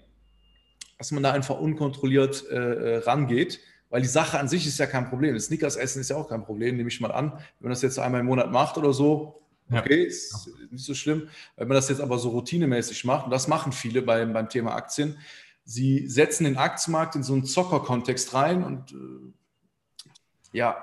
dass 0.99 1.11
man 1.11 1.23
da 1.23 1.33
einfach 1.33 1.59
unkontrolliert 1.59 2.45
äh, 2.51 2.55
äh 2.55 2.97
rangeht 2.99 3.61
weil 3.93 4.01
die 4.01 4.09
Sache 4.09 4.39
an 4.39 4.49
sich 4.49 4.67
ist 4.67 4.79
ja 4.79 4.87
kein 4.87 5.11
Problem. 5.11 5.35
Das 5.35 5.45
Snickers 5.45 5.77
essen 5.77 6.01
ist 6.01 6.09
ja 6.09 6.17
auch 6.17 6.27
kein 6.27 6.43
Problem, 6.45 6.79
nehme 6.79 6.89
ich 6.89 6.99
mal 7.03 7.13
an. 7.13 7.33
Wenn 7.33 7.43
man 7.61 7.73
das 7.73 7.83
jetzt 7.83 7.99
einmal 7.99 8.21
im 8.21 8.27
Monat 8.27 8.51
macht 8.51 8.79
oder 8.79 8.95
so, 8.95 9.43
okay, 9.71 10.01
ja. 10.01 10.07
ist 10.07 10.49
nicht 10.71 10.87
so 10.87 10.95
schlimm. 10.95 11.29
Wenn 11.57 11.69
man 11.69 11.75
das 11.75 11.91
jetzt 11.91 12.01
aber 12.01 12.19
so 12.19 12.31
routinemäßig 12.31 13.05
macht, 13.05 13.27
und 13.27 13.31
das 13.33 13.49
machen 13.49 13.71
viele 13.71 14.01
beim, 14.01 14.33
beim 14.33 14.49
Thema 14.49 14.75
Aktien, 14.75 15.19
sie 15.65 16.09
setzen 16.09 16.45
den 16.45 16.57
Aktienmarkt 16.57 17.17
in 17.17 17.23
so 17.23 17.35
einen 17.35 17.45
Zocker-Kontext 17.45 18.33
rein 18.33 18.65
und 18.65 18.93
äh, 18.93 20.57
ja, 20.57 20.83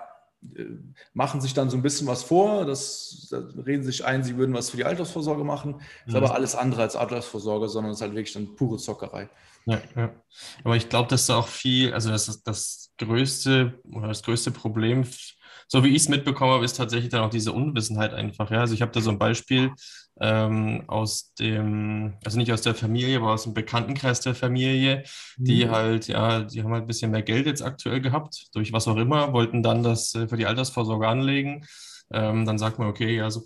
machen 1.13 1.41
sich 1.41 1.53
dann 1.53 1.69
so 1.69 1.77
ein 1.77 1.81
bisschen 1.81 2.07
was 2.07 2.23
vor, 2.23 2.65
das, 2.65 3.27
da 3.29 3.39
reden 3.65 3.83
sich 3.83 4.05
ein, 4.05 4.23
sie 4.23 4.37
würden 4.37 4.55
was 4.55 4.69
für 4.69 4.77
die 4.77 4.85
Altersvorsorge 4.85 5.43
machen, 5.43 5.81
ist 6.05 6.11
mhm. 6.11 6.17
aber 6.17 6.33
alles 6.33 6.55
andere 6.55 6.81
als 6.81 6.95
Altersvorsorge, 6.95 7.67
sondern 7.67 7.91
es 7.91 7.97
ist 7.97 8.01
halt 8.01 8.13
wirklich 8.13 8.33
dann 8.33 8.55
pure 8.55 8.77
Zockerei. 8.77 9.29
Ja, 9.65 9.81
ja. 9.95 10.11
Aber 10.63 10.75
ich 10.75 10.89
glaube, 10.89 11.09
dass 11.09 11.25
da 11.25 11.37
auch 11.37 11.47
viel, 11.47 11.93
also 11.93 12.09
das 12.09 12.29
ist 12.29 12.43
das 12.43 12.93
größte 12.97 13.79
oder 13.91 14.07
das 14.07 14.23
größte 14.23 14.51
Problem, 14.51 15.05
so 15.67 15.83
wie 15.83 15.89
ich 15.89 16.03
es 16.03 16.09
mitbekommen 16.09 16.53
habe, 16.53 16.65
ist 16.65 16.77
tatsächlich 16.77 17.11
dann 17.11 17.21
auch 17.21 17.29
diese 17.29 17.51
Unwissenheit 17.51 18.13
einfach. 18.13 18.49
Ja? 18.49 18.61
Also 18.61 18.73
ich 18.73 18.81
habe 18.81 18.91
da 18.91 19.01
so 19.01 19.11
ein 19.11 19.19
Beispiel 19.19 19.71
ähm, 20.21 20.83
aus 20.87 21.33
dem, 21.35 22.15
also 22.23 22.37
nicht 22.37 22.51
aus 22.51 22.61
der 22.61 22.75
Familie, 22.75 23.17
aber 23.17 23.33
aus 23.33 23.43
dem 23.43 23.53
Bekanntenkreis 23.53 24.19
der 24.21 24.35
Familie, 24.35 25.03
die 25.37 25.65
mhm. 25.65 25.71
halt, 25.71 26.07
ja, 26.07 26.41
die 26.41 26.61
haben 26.63 26.73
halt 26.73 26.83
ein 26.83 26.87
bisschen 26.87 27.11
mehr 27.11 27.23
Geld 27.23 27.45
jetzt 27.45 27.61
aktuell 27.61 28.01
gehabt, 28.01 28.47
durch 28.53 28.73
was 28.73 28.87
auch 28.87 28.97
immer, 28.97 29.33
wollten 29.33 29.63
dann 29.63 29.83
das 29.83 30.13
äh, 30.15 30.27
für 30.27 30.37
die 30.37 30.45
Altersvorsorge 30.45 31.07
anlegen. 31.07 31.65
Ähm, 32.11 32.45
dann 32.45 32.57
sagt 32.57 32.79
man, 32.79 32.87
okay, 32.87 33.15
ja, 33.15 33.29
so 33.29 33.43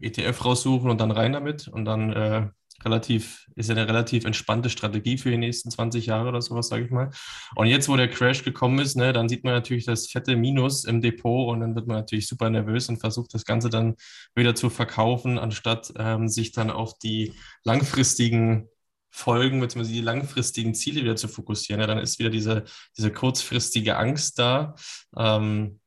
ETF 0.00 0.44
raussuchen 0.44 0.90
und 0.90 1.00
dann 1.00 1.10
rein 1.10 1.32
damit. 1.32 1.68
Und 1.68 1.84
dann 1.84 2.12
äh, 2.12 2.48
relativ, 2.86 3.46
ist 3.56 3.68
ja 3.68 3.74
eine 3.74 3.86
relativ 3.86 4.24
entspannte 4.24 4.70
Strategie 4.70 5.18
für 5.18 5.30
die 5.30 5.36
nächsten 5.36 5.70
20 5.70 6.06
Jahre 6.06 6.28
oder 6.28 6.40
sowas, 6.40 6.68
sage 6.68 6.84
ich 6.84 6.90
mal. 6.90 7.10
Und 7.54 7.66
jetzt, 7.66 7.88
wo 7.88 7.96
der 7.96 8.08
Crash 8.08 8.44
gekommen 8.44 8.78
ist, 8.78 8.96
ne, 8.96 9.12
dann 9.12 9.28
sieht 9.28 9.44
man 9.44 9.52
natürlich 9.52 9.84
das 9.84 10.08
fette 10.08 10.36
Minus 10.36 10.84
im 10.84 11.02
Depot 11.02 11.52
und 11.52 11.60
dann 11.60 11.74
wird 11.74 11.86
man 11.86 11.96
natürlich 11.98 12.26
super 12.28 12.48
nervös 12.48 12.88
und 12.88 12.98
versucht 12.98 13.34
das 13.34 13.44
Ganze 13.44 13.68
dann 13.68 13.96
wieder 14.34 14.54
zu 14.54 14.70
verkaufen, 14.70 15.38
anstatt 15.38 15.92
ähm, 15.98 16.28
sich 16.28 16.52
dann 16.52 16.70
auf 16.70 16.98
die 16.98 17.34
langfristigen 17.64 18.68
Folgen 19.10 19.60
bzw. 19.60 19.88
die 19.88 20.00
langfristigen 20.00 20.74
Ziele 20.74 21.02
wieder 21.02 21.16
zu 21.16 21.28
fokussieren. 21.28 21.80
Ja, 21.80 21.86
dann 21.86 21.98
ist 21.98 22.18
wieder 22.18 22.30
diese, 22.30 22.64
diese 22.96 23.12
kurzfristige 23.12 23.96
Angst 23.96 24.38
da. 24.38 24.74
Ähm, 25.16 25.80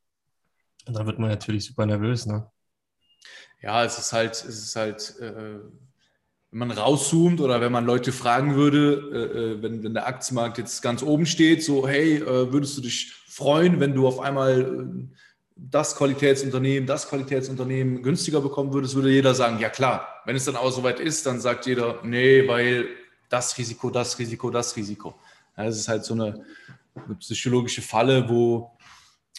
und 0.86 0.94
dann 0.96 1.06
wird 1.06 1.20
man 1.20 1.30
natürlich 1.30 1.66
super 1.66 1.86
nervös. 1.86 2.26
Ne? 2.26 2.50
Ja, 3.62 3.84
es 3.84 4.00
ist 4.00 4.14
halt, 4.14 4.32
es 4.32 4.46
ist 4.46 4.76
halt, 4.76 5.16
äh, 5.20 5.60
wenn 6.52 6.68
man 6.68 6.72
rauszoomt 6.72 7.42
oder 7.42 7.62
wenn 7.62 7.72
man 7.72 7.86
Leute 7.86 8.12
fragen 8.12 8.56
würde, 8.56 9.10
äh, 9.14 9.40
äh, 9.40 9.62
wenn, 9.62 9.84
wenn 9.84 9.94
der 9.94 10.08
Aktienmarkt 10.08 10.58
jetzt 10.58 10.82
ganz 10.82 11.04
oben 11.04 11.26
steht, 11.26 11.64
so, 11.64 11.88
hey, 11.88 12.18
äh, 12.18 12.52
würdest 12.52 12.78
du 12.78 12.82
dich 12.82 13.14
freuen, 13.28 13.80
wenn 13.80 13.94
du 13.94 14.08
auf 14.08 14.20
einmal 14.20 14.62
äh, 14.62 15.16
das 15.56 15.96
Qualitätsunternehmen, 15.96 16.88
das 16.88 17.08
Qualitätsunternehmen 17.08 18.02
günstiger 18.02 18.42
bekommen 18.42 18.74
würdest, 18.74 18.96
würde 18.96 19.12
jeder 19.12 19.36
sagen, 19.36 19.60
ja 19.60 19.70
klar. 19.70 20.22
Wenn 20.26 20.36
es 20.36 20.46
dann 20.46 20.56
aber 20.56 20.72
soweit 20.72 21.00
ist, 21.00 21.26
dann 21.26 21.40
sagt 21.40 21.66
jeder, 21.66 22.00
nee, 22.04 22.48
weil 22.48 22.88
das 23.30 23.58
Risiko, 23.58 23.90
das 23.92 24.18
Risiko, 24.18 24.50
das 24.50 24.76
Risiko. 24.76 25.20
Ja, 25.56 25.66
das 25.66 25.78
ist 25.78 25.88
halt 25.88 26.06
so 26.06 26.14
eine, 26.16 26.44
eine, 26.96 27.16
psychologische 27.16 27.82
Falle, 27.82 28.28
wo, 28.28 28.72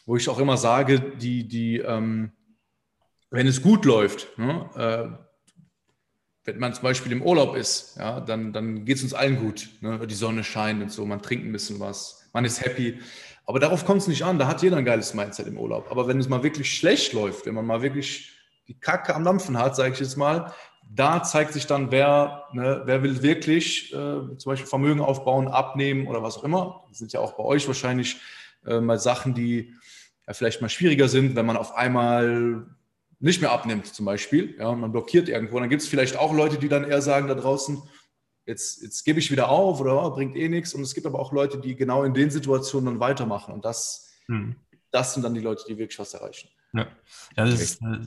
wo 0.06 0.16
ich 0.16 0.28
auch 0.28 0.38
immer 0.38 0.56
sage, 0.56 1.00
die, 1.00 1.48
die, 1.48 1.78
ähm, 1.78 2.32
wenn 3.30 3.46
es 3.46 3.62
gut 3.62 3.84
läuft, 3.84 4.28
ne, 4.38 4.70
äh, 4.76 5.29
wenn 6.44 6.58
man 6.58 6.72
zum 6.72 6.82
Beispiel 6.82 7.12
im 7.12 7.22
Urlaub 7.22 7.54
ist, 7.54 7.96
ja, 7.98 8.20
dann, 8.20 8.52
dann 8.52 8.84
geht 8.84 8.96
es 8.96 9.02
uns 9.02 9.14
allen 9.14 9.38
gut. 9.38 9.68
Ne? 9.80 10.06
Die 10.06 10.14
Sonne 10.14 10.42
scheint 10.42 10.82
und 10.82 10.90
so, 10.90 11.04
man 11.04 11.22
trinkt 11.22 11.46
ein 11.46 11.52
bisschen 11.52 11.80
was, 11.80 12.28
man 12.32 12.44
ist 12.44 12.64
happy. 12.64 12.98
Aber 13.46 13.58
darauf 13.58 13.84
kommt 13.84 14.02
es 14.02 14.08
nicht 14.08 14.24
an, 14.24 14.38
da 14.38 14.46
hat 14.46 14.62
jeder 14.62 14.76
ein 14.76 14.84
geiles 14.84 15.12
Mindset 15.12 15.46
im 15.46 15.58
Urlaub. 15.58 15.90
Aber 15.90 16.06
wenn 16.08 16.18
es 16.18 16.28
mal 16.28 16.42
wirklich 16.42 16.72
schlecht 16.74 17.12
läuft, 17.12 17.46
wenn 17.46 17.54
man 17.54 17.66
mal 17.66 17.82
wirklich 17.82 18.32
die 18.68 18.78
Kacke 18.78 19.14
am 19.14 19.24
Dampfen 19.24 19.58
hat, 19.58 19.74
sage 19.74 19.92
ich 19.92 20.00
jetzt 20.00 20.16
mal, 20.16 20.52
da 20.92 21.22
zeigt 21.22 21.52
sich 21.52 21.66
dann, 21.66 21.90
wer, 21.90 22.44
ne, 22.52 22.82
wer 22.84 23.02
will 23.02 23.22
wirklich 23.22 23.92
äh, 23.92 23.96
zum 24.36 24.38
Beispiel 24.44 24.66
Vermögen 24.66 25.00
aufbauen, 25.00 25.48
abnehmen 25.48 26.06
oder 26.06 26.22
was 26.22 26.36
auch 26.36 26.44
immer. 26.44 26.84
Das 26.88 26.98
sind 26.98 27.12
ja 27.12 27.20
auch 27.20 27.34
bei 27.34 27.44
euch 27.44 27.66
wahrscheinlich 27.66 28.16
äh, 28.66 28.80
mal 28.80 28.98
Sachen, 28.98 29.34
die 29.34 29.74
ja, 30.26 30.32
vielleicht 30.32 30.62
mal 30.62 30.68
schwieriger 30.68 31.08
sind, 31.08 31.36
wenn 31.36 31.46
man 31.46 31.56
auf 31.56 31.74
einmal 31.74 32.66
nicht 33.20 33.40
mehr 33.40 33.52
abnimmt 33.52 33.86
zum 33.86 34.06
Beispiel, 34.06 34.56
ja, 34.58 34.68
und 34.68 34.80
man 34.80 34.92
blockiert 34.92 35.28
irgendwo. 35.28 35.60
Dann 35.60 35.68
gibt 35.68 35.82
es 35.82 35.88
vielleicht 35.88 36.16
auch 36.16 36.32
Leute, 36.32 36.58
die 36.58 36.68
dann 36.68 36.84
eher 36.84 37.02
sagen 37.02 37.28
da 37.28 37.34
draußen, 37.34 37.82
jetzt, 38.46 38.82
jetzt 38.82 39.04
gebe 39.04 39.18
ich 39.18 39.30
wieder 39.30 39.50
auf 39.50 39.80
oder 39.80 40.04
oh, 40.04 40.10
bringt 40.10 40.36
eh 40.36 40.48
nichts. 40.48 40.74
Und 40.74 40.82
es 40.82 40.94
gibt 40.94 41.06
aber 41.06 41.18
auch 41.18 41.32
Leute, 41.32 41.58
die 41.58 41.76
genau 41.76 42.02
in 42.02 42.14
den 42.14 42.30
Situationen 42.30 42.86
dann 42.86 43.00
weitermachen. 43.00 43.52
Und 43.52 43.64
das, 43.64 44.10
hm. 44.26 44.56
das 44.90 45.14
sind 45.14 45.22
dann 45.22 45.34
die 45.34 45.40
Leute, 45.40 45.64
die 45.68 45.78
wirklich 45.78 45.98
was 45.98 46.14
erreichen. 46.14 46.48
Ja, 46.72 46.86
ja 47.36 47.44
das 47.44 47.60
ist, 47.60 47.82
äh, 47.82 47.98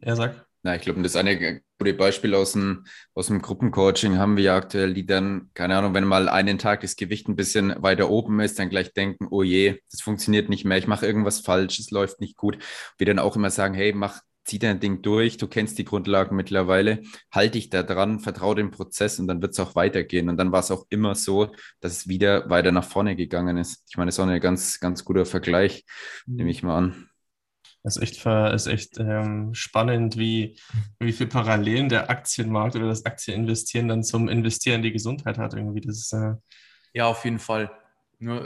er 0.00 0.16
sagt. 0.16 0.46
Na, 0.62 0.76
ich 0.76 0.82
glaube, 0.82 1.00
das 1.00 1.16
eine 1.16 1.62
gute 1.78 1.94
Beispiel 1.94 2.34
aus 2.34 2.52
dem, 2.52 2.84
aus 3.14 3.28
dem 3.28 3.40
Gruppencoaching 3.40 4.18
haben 4.18 4.36
wir 4.36 4.44
ja 4.44 4.56
aktuell, 4.56 4.92
die 4.92 5.06
dann, 5.06 5.50
keine 5.54 5.76
Ahnung, 5.76 5.94
wenn 5.94 6.04
mal 6.04 6.28
einen 6.28 6.58
Tag 6.58 6.82
das 6.82 6.96
Gewicht 6.96 7.28
ein 7.28 7.36
bisschen 7.36 7.74
weiter 7.82 8.10
oben 8.10 8.40
ist, 8.40 8.58
dann 8.58 8.68
gleich 8.68 8.92
denken, 8.92 9.28
oh 9.30 9.42
je, 9.42 9.80
das 9.90 10.02
funktioniert 10.02 10.50
nicht 10.50 10.66
mehr, 10.66 10.76
ich 10.76 10.86
mache 10.86 11.06
irgendwas 11.06 11.40
falsch, 11.40 11.78
es 11.78 11.90
läuft 11.90 12.20
nicht 12.20 12.36
gut. 12.36 12.58
Wir 12.98 13.06
dann 13.06 13.18
auch 13.18 13.36
immer 13.36 13.48
sagen, 13.48 13.72
hey, 13.72 13.94
mach, 13.94 14.20
zieh 14.50 14.58
dein 14.58 14.80
Ding 14.80 15.00
durch, 15.00 15.36
du 15.36 15.46
kennst 15.46 15.78
die 15.78 15.84
Grundlagen 15.84 16.34
mittlerweile, 16.34 17.02
halte 17.30 17.52
dich 17.52 17.70
da 17.70 17.84
dran, 17.84 18.18
vertraue 18.18 18.56
dem 18.56 18.72
Prozess 18.72 19.20
und 19.20 19.28
dann 19.28 19.40
wird 19.40 19.52
es 19.52 19.60
auch 19.60 19.76
weitergehen. 19.76 20.28
Und 20.28 20.36
dann 20.36 20.50
war 20.50 20.60
es 20.60 20.72
auch 20.72 20.86
immer 20.90 21.14
so, 21.14 21.52
dass 21.80 21.92
es 21.92 22.08
wieder 22.08 22.50
weiter 22.50 22.72
nach 22.72 22.84
vorne 22.84 23.14
gegangen 23.14 23.56
ist. 23.56 23.84
Ich 23.88 23.96
meine, 23.96 24.08
das 24.08 24.16
ist 24.16 24.20
auch 24.20 24.26
ein 24.26 24.40
ganz, 24.40 24.80
ganz 24.80 25.04
guter 25.04 25.24
Vergleich, 25.24 25.84
mhm. 26.26 26.36
nehme 26.36 26.50
ich 26.50 26.62
mal 26.62 26.76
an. 26.76 27.06
Das 27.82 27.96
ist 27.96 28.02
echt, 28.02 28.26
ist 28.26 28.66
echt 28.66 28.98
ähm, 28.98 29.54
spannend, 29.54 30.18
wie, 30.18 30.58
wie 30.98 31.12
viel 31.12 31.28
Parallelen 31.28 31.88
der 31.88 32.10
Aktienmarkt 32.10 32.76
oder 32.76 32.88
das 32.88 33.06
Aktieninvestieren 33.06 33.88
dann 33.88 34.02
zum 34.02 34.28
Investieren 34.28 34.76
in 34.76 34.82
die 34.82 34.92
Gesundheit 34.92 35.38
hat. 35.38 35.54
Irgendwie. 35.54 35.80
Das 35.80 35.96
ist, 35.96 36.12
äh 36.12 36.34
ja, 36.92 37.06
auf 37.06 37.24
jeden 37.24 37.38
Fall. 37.38 37.70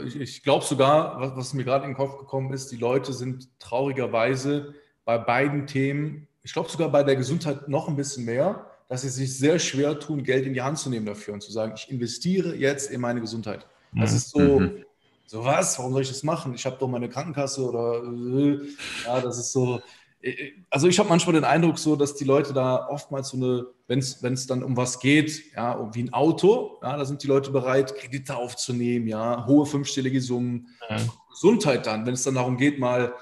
Ich, 0.05 0.15
ich 0.15 0.43
glaube 0.43 0.63
sogar, 0.63 1.19
was, 1.19 1.35
was 1.35 1.53
mir 1.53 1.65
gerade 1.65 1.83
in 1.83 1.91
den 1.91 1.97
Kopf 1.97 2.17
gekommen 2.17 2.53
ist, 2.53 2.71
die 2.71 2.77
Leute 2.77 3.11
sind 3.11 3.49
traurigerweise 3.59 4.73
bei 5.05 5.17
beiden 5.17 5.67
Themen, 5.67 6.27
ich 6.43 6.53
glaube 6.53 6.69
sogar 6.69 6.89
bei 6.91 7.03
der 7.03 7.15
Gesundheit 7.15 7.67
noch 7.67 7.87
ein 7.87 7.95
bisschen 7.95 8.25
mehr, 8.25 8.65
dass 8.89 9.01
sie 9.01 9.09
sich 9.09 9.37
sehr 9.37 9.57
schwer 9.59 9.99
tun, 9.99 10.23
Geld 10.23 10.45
in 10.45 10.53
die 10.53 10.61
Hand 10.61 10.77
zu 10.77 10.89
nehmen 10.89 11.05
dafür 11.05 11.33
und 11.33 11.41
zu 11.41 11.51
sagen, 11.51 11.73
ich 11.75 11.89
investiere 11.89 12.55
jetzt 12.55 12.91
in 12.91 13.01
meine 13.01 13.21
Gesundheit. 13.21 13.65
Das 13.93 14.11
mhm. 14.11 14.17
ist 14.17 14.29
so, 14.29 14.59
mhm. 14.59 14.85
So 15.27 15.43
was? 15.43 15.77
Warum 15.79 15.93
soll 15.93 16.03
ich 16.03 16.09
das 16.09 16.23
machen? 16.23 16.53
Ich 16.53 16.65
habe 16.65 16.77
doch 16.79 16.87
meine 16.87 17.09
Krankenkasse 17.09 17.67
oder 17.67 18.03
äh, 18.03 18.59
ja, 19.05 19.21
das 19.21 19.39
ist 19.39 19.51
so. 19.51 19.81
Äh, 20.21 20.51
also 20.69 20.87
ich 20.87 20.99
habe 20.99 21.09
manchmal 21.09 21.33
den 21.33 21.43
Eindruck 21.43 21.79
so, 21.79 21.95
dass 21.95 22.15
die 22.15 22.25
Leute 22.25 22.53
da 22.53 22.87
oftmals 22.87 23.29
so 23.29 23.37
eine, 23.37 23.65
wenn 23.87 23.99
es 23.99 24.47
dann 24.47 24.63
um 24.63 24.77
was 24.77 24.99
geht, 24.99 25.55
ja, 25.55 25.89
wie 25.93 26.03
ein 26.03 26.13
Auto, 26.13 26.77
ja, 26.83 26.95
da 26.95 27.05
sind 27.05 27.23
die 27.23 27.27
Leute 27.27 27.51
bereit, 27.51 27.95
Kredite 27.95 28.35
aufzunehmen, 28.35 29.07
ja, 29.07 29.45
hohe 29.47 29.65
fünfstellige 29.65 30.21
Summen. 30.21 30.67
Ja. 30.89 30.97
Gesundheit 31.31 31.85
dann, 31.87 32.05
wenn 32.05 32.13
es 32.13 32.23
dann 32.23 32.35
darum 32.35 32.55
geht, 32.55 32.79
mal, 32.79 33.13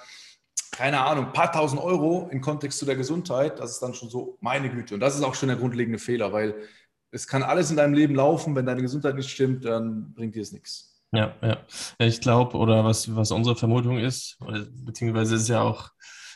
keine 0.71 1.01
Ahnung, 1.01 1.33
paar 1.33 1.51
tausend 1.51 1.81
Euro 1.81 2.27
im 2.31 2.41
Kontext 2.41 2.79
zu 2.79 2.85
der 2.85 2.95
Gesundheit, 2.95 3.59
das 3.59 3.71
ist 3.71 3.79
dann 3.79 3.93
schon 3.93 4.09
so 4.09 4.37
meine 4.41 4.69
Güte. 4.69 4.95
Und 4.95 4.99
das 4.99 5.15
ist 5.15 5.23
auch 5.23 5.35
schon 5.35 5.49
der 5.49 5.57
grundlegende 5.57 5.99
Fehler, 5.99 6.33
weil 6.33 6.55
es 7.11 7.27
kann 7.27 7.43
alles 7.43 7.69
in 7.69 7.77
deinem 7.77 7.93
Leben 7.93 8.15
laufen, 8.15 8.55
wenn 8.55 8.65
deine 8.65 8.81
Gesundheit 8.81 9.15
nicht 9.15 9.29
stimmt, 9.29 9.65
dann 9.65 10.13
bringt 10.13 10.35
dir 10.35 10.41
es 10.41 10.51
nichts. 10.51 11.01
Ja, 11.11 11.35
ja. 11.43 11.57
Ich 11.99 12.21
glaube, 12.21 12.57
oder 12.57 12.83
was, 12.83 13.15
was 13.15 13.29
unsere 13.31 13.55
Vermutung 13.55 13.99
ist, 13.99 14.39
beziehungsweise 14.83 15.35
ist 15.35 15.47
ja 15.47 15.61
auch 15.61 15.91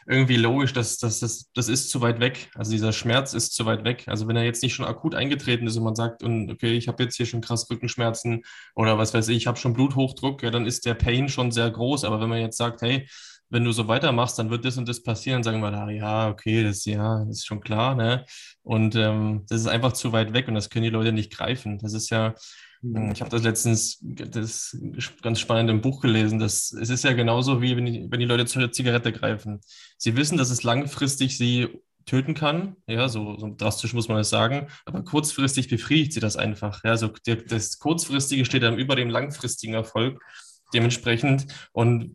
irgendwie 0.05 0.38
logisch, 0.38 0.71
dass, 0.71 1.00
dass 1.00 1.19
das, 1.19 1.51
das 1.53 1.67
ist 1.67 1.89
zu 1.89 2.00
weit 2.01 2.19
weg. 2.19 2.50
Also 2.55 2.71
dieser 2.71 2.93
Schmerz 2.93 3.33
ist 3.33 3.53
zu 3.53 3.65
weit 3.65 3.83
weg. 3.83 4.03
Also 4.07 4.27
wenn 4.27 4.38
er 4.38 4.43
jetzt 4.43 4.63
nicht 4.63 4.74
schon 4.74 4.86
akut 4.86 5.15
eingetreten 5.15 5.67
ist 5.67 5.75
und 5.75 5.83
man 5.83 5.95
sagt, 5.95 6.24
okay, 6.24 6.77
ich 6.77 6.88
habe 6.88 7.03
jetzt 7.03 7.17
hier 7.17 7.25
schon 7.25 7.41
krass 7.41 7.69
Rückenschmerzen 7.69 8.43
oder 8.75 8.97
was 8.97 9.13
weiß 9.13 9.27
ich, 9.29 9.38
ich 9.38 9.47
habe 9.47 9.57
schon 9.57 9.74
Bluthochdruck, 9.74 10.43
ja, 10.43 10.51
dann 10.51 10.65
ist 10.65 10.86
der 10.86 10.93
Pain 10.93 11.27
schon 11.27 11.51
sehr 11.51 11.69
groß. 11.69 12.05
Aber 12.05 12.21
wenn 12.21 12.29
man 12.29 12.39
jetzt 12.39 12.57
sagt, 12.57 12.81
hey, 12.83 13.07
wenn 13.49 13.63
du 13.63 13.71
so 13.71 13.87
weitermachst, 13.87 14.37
dann 14.39 14.49
wird 14.49 14.65
das 14.65 14.77
und 14.77 14.87
das 14.87 15.03
passieren, 15.03 15.43
sagen 15.43 15.61
wir 15.61 15.71
da, 15.71 15.89
ja, 15.89 16.29
okay, 16.29 16.63
das, 16.63 16.85
ja, 16.85 17.23
das 17.25 17.37
ist 17.37 17.45
schon 17.45 17.61
klar, 17.61 17.95
ne? 17.95 18.25
Und 18.61 18.95
ähm, 18.95 19.45
das 19.49 19.61
ist 19.61 19.67
einfach 19.67 19.93
zu 19.93 20.11
weit 20.11 20.33
weg 20.33 20.47
und 20.47 20.55
das 20.55 20.69
können 20.69 20.83
die 20.83 20.89
Leute 20.89 21.13
nicht 21.13 21.31
greifen. 21.31 21.79
Das 21.79 21.93
ist 21.93 22.09
ja, 22.09 22.35
hm, 22.81 23.11
ich 23.11 23.21
habe 23.21 23.31
das 23.31 23.43
letztens 23.43 23.99
das 24.01 24.77
ganz 25.21 25.39
spannend 25.39 25.69
im 25.69 25.81
Buch 25.81 26.01
gelesen. 26.01 26.39
Dass, 26.39 26.71
es 26.73 26.89
ist 26.89 27.03
ja 27.03 27.13
genauso 27.13 27.61
wie 27.61 27.75
wenn 27.77 27.85
die, 27.85 28.07
wenn 28.09 28.19
die 28.19 28.25
Leute 28.25 28.45
zur 28.45 28.71
Zigarette 28.71 29.11
greifen. 29.11 29.61
Sie 29.97 30.15
wissen, 30.15 30.37
dass 30.37 30.49
es 30.49 30.63
langfristig 30.63 31.37
sie 31.37 31.67
töten 32.05 32.33
kann. 32.33 32.75
Ja, 32.87 33.09
so, 33.09 33.37
so 33.37 33.53
drastisch 33.55 33.93
muss 33.93 34.07
man 34.07 34.19
es 34.19 34.29
sagen. 34.29 34.67
Aber 34.85 35.03
kurzfristig 35.03 35.67
befriedigt 35.67 36.13
sie 36.13 36.19
das 36.19 36.37
einfach. 36.37 36.83
Ja, 36.83 36.97
so 36.97 37.09
der, 37.25 37.37
das 37.37 37.79
Kurzfristige 37.79 38.45
steht 38.45 38.63
dann 38.63 38.77
über 38.77 38.95
dem 38.95 39.09
langfristigen 39.09 39.73
Erfolg 39.73 40.21
dementsprechend. 40.73 41.47
Und 41.71 42.11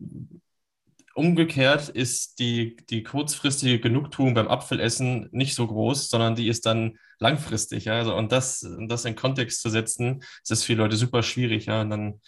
Umgekehrt 1.15 1.89
ist 1.89 2.39
die, 2.39 2.75
die 2.89 3.03
kurzfristige 3.03 3.79
Genugtuung 3.79 4.33
beim 4.33 4.47
Apfelessen 4.47 5.29
nicht 5.31 5.53
so 5.53 5.67
groß, 5.67 6.09
sondern 6.09 6.35
die 6.35 6.47
ist 6.47 6.65
dann 6.65 6.97
langfristig. 7.19 7.85
Ja? 7.85 7.93
Also, 7.99 8.15
und 8.15 8.31
das, 8.31 8.67
das 8.87 9.05
in 9.05 9.15
Kontext 9.15 9.61
zu 9.61 9.69
setzen, 9.69 10.23
das 10.41 10.59
ist 10.59 10.63
für 10.63 10.73
Leute 10.73 10.95
super 10.95 11.21
schwierig. 11.21 11.67
Ja? 11.67 11.81
Und 11.81 11.91
dann 11.91 12.19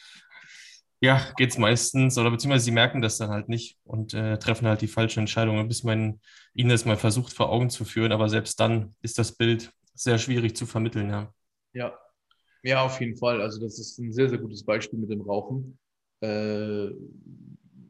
ja, 1.02 1.32
geht 1.36 1.52
es 1.52 1.58
meistens, 1.58 2.18
oder 2.18 2.32
beziehungsweise 2.32 2.66
sie 2.66 2.72
merken 2.72 3.02
das 3.02 3.18
dann 3.18 3.30
halt 3.30 3.50
nicht 3.50 3.78
und 3.84 4.14
äh, 4.14 4.38
treffen 4.38 4.68
halt 4.68 4.82
die 4.82 4.88
falsche 4.88 5.20
Entscheidung, 5.20 5.68
bis 5.68 5.84
man 5.84 6.20
ihnen 6.54 6.70
das 6.70 6.86
mal 6.86 6.98
versucht 6.98 7.34
vor 7.34 7.50
Augen 7.50 7.70
zu 7.70 7.86
führen. 7.86 8.12
Aber 8.12 8.30
selbst 8.30 8.60
dann 8.60 8.96
ist 9.02 9.18
das 9.18 9.34
Bild 9.36 9.72
sehr 9.94 10.18
schwierig 10.18 10.56
zu 10.56 10.66
vermitteln. 10.66 11.10
Ja, 11.10 11.34
ja. 11.74 11.98
ja 12.64 12.82
auf 12.82 13.00
jeden 13.00 13.18
Fall. 13.18 13.42
Also 13.42 13.60
das 13.60 13.80
ist 13.80 13.98
ein 14.00 14.14
sehr, 14.14 14.30
sehr 14.30 14.38
gutes 14.38 14.64
Beispiel 14.64 15.00
mit 15.00 15.10
dem 15.10 15.22
Rauchen. 15.22 15.78
Äh, 16.22 16.90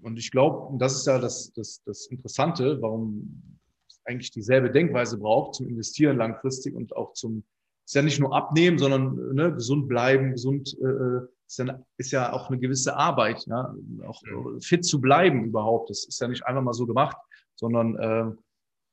und 0.05 0.19
ich 0.19 0.29
glaube, 0.29 0.77
das 0.77 0.93
ist 0.95 1.07
ja 1.07 1.17
das, 1.17 1.51
das, 1.53 1.81
das 1.83 2.05
Interessante, 2.11 2.79
warum 2.79 3.59
es 3.89 3.99
eigentlich 4.05 4.29
dieselbe 4.29 4.69
Denkweise 4.69 5.17
braucht 5.17 5.55
zum 5.55 5.67
Investieren 5.67 6.17
langfristig 6.17 6.75
und 6.75 6.95
auch 6.95 7.13
zum, 7.13 7.43
ist 7.87 7.95
ja 7.95 8.03
nicht 8.03 8.19
nur 8.19 8.35
abnehmen, 8.35 8.77
sondern 8.77 9.33
ne, 9.33 9.51
gesund 9.51 9.87
bleiben, 9.87 10.31
gesund 10.31 10.77
äh, 10.79 10.85
äh 10.85 11.21
ist, 11.47 11.57
ja, 11.57 11.79
ist 11.97 12.11
ja 12.11 12.33
auch 12.33 12.49
eine 12.49 12.59
gewisse 12.59 12.95
Arbeit, 12.95 13.45
ja, 13.47 13.73
auch 14.07 14.21
ja. 14.23 14.59
fit 14.59 14.85
zu 14.85 15.01
bleiben 15.01 15.45
überhaupt. 15.45 15.89
Das 15.89 16.05
ist 16.05 16.21
ja 16.21 16.27
nicht 16.27 16.45
einfach 16.45 16.61
mal 16.61 16.73
so 16.73 16.85
gemacht, 16.85 17.17
sondern 17.55 17.95
äh, 17.95 18.31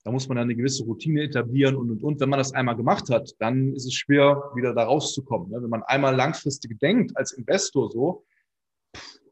da 0.04 0.10
muss 0.10 0.28
man 0.28 0.38
ja 0.38 0.42
eine 0.42 0.54
gewisse 0.54 0.84
Routine 0.84 1.22
etablieren 1.22 1.76
und, 1.76 1.90
und, 1.90 2.02
und. 2.02 2.20
Wenn 2.20 2.30
man 2.30 2.38
das 2.38 2.52
einmal 2.52 2.76
gemacht 2.76 3.10
hat, 3.10 3.34
dann 3.38 3.74
ist 3.74 3.86
es 3.86 3.94
schwer, 3.94 4.50
wieder 4.54 4.74
da 4.74 4.84
rauszukommen. 4.84 5.50
Ne? 5.50 5.62
Wenn 5.62 5.70
man 5.70 5.82
einmal 5.82 6.16
langfristig 6.16 6.78
denkt 6.80 7.14
als 7.16 7.32
Investor 7.32 7.90
so, 7.90 8.24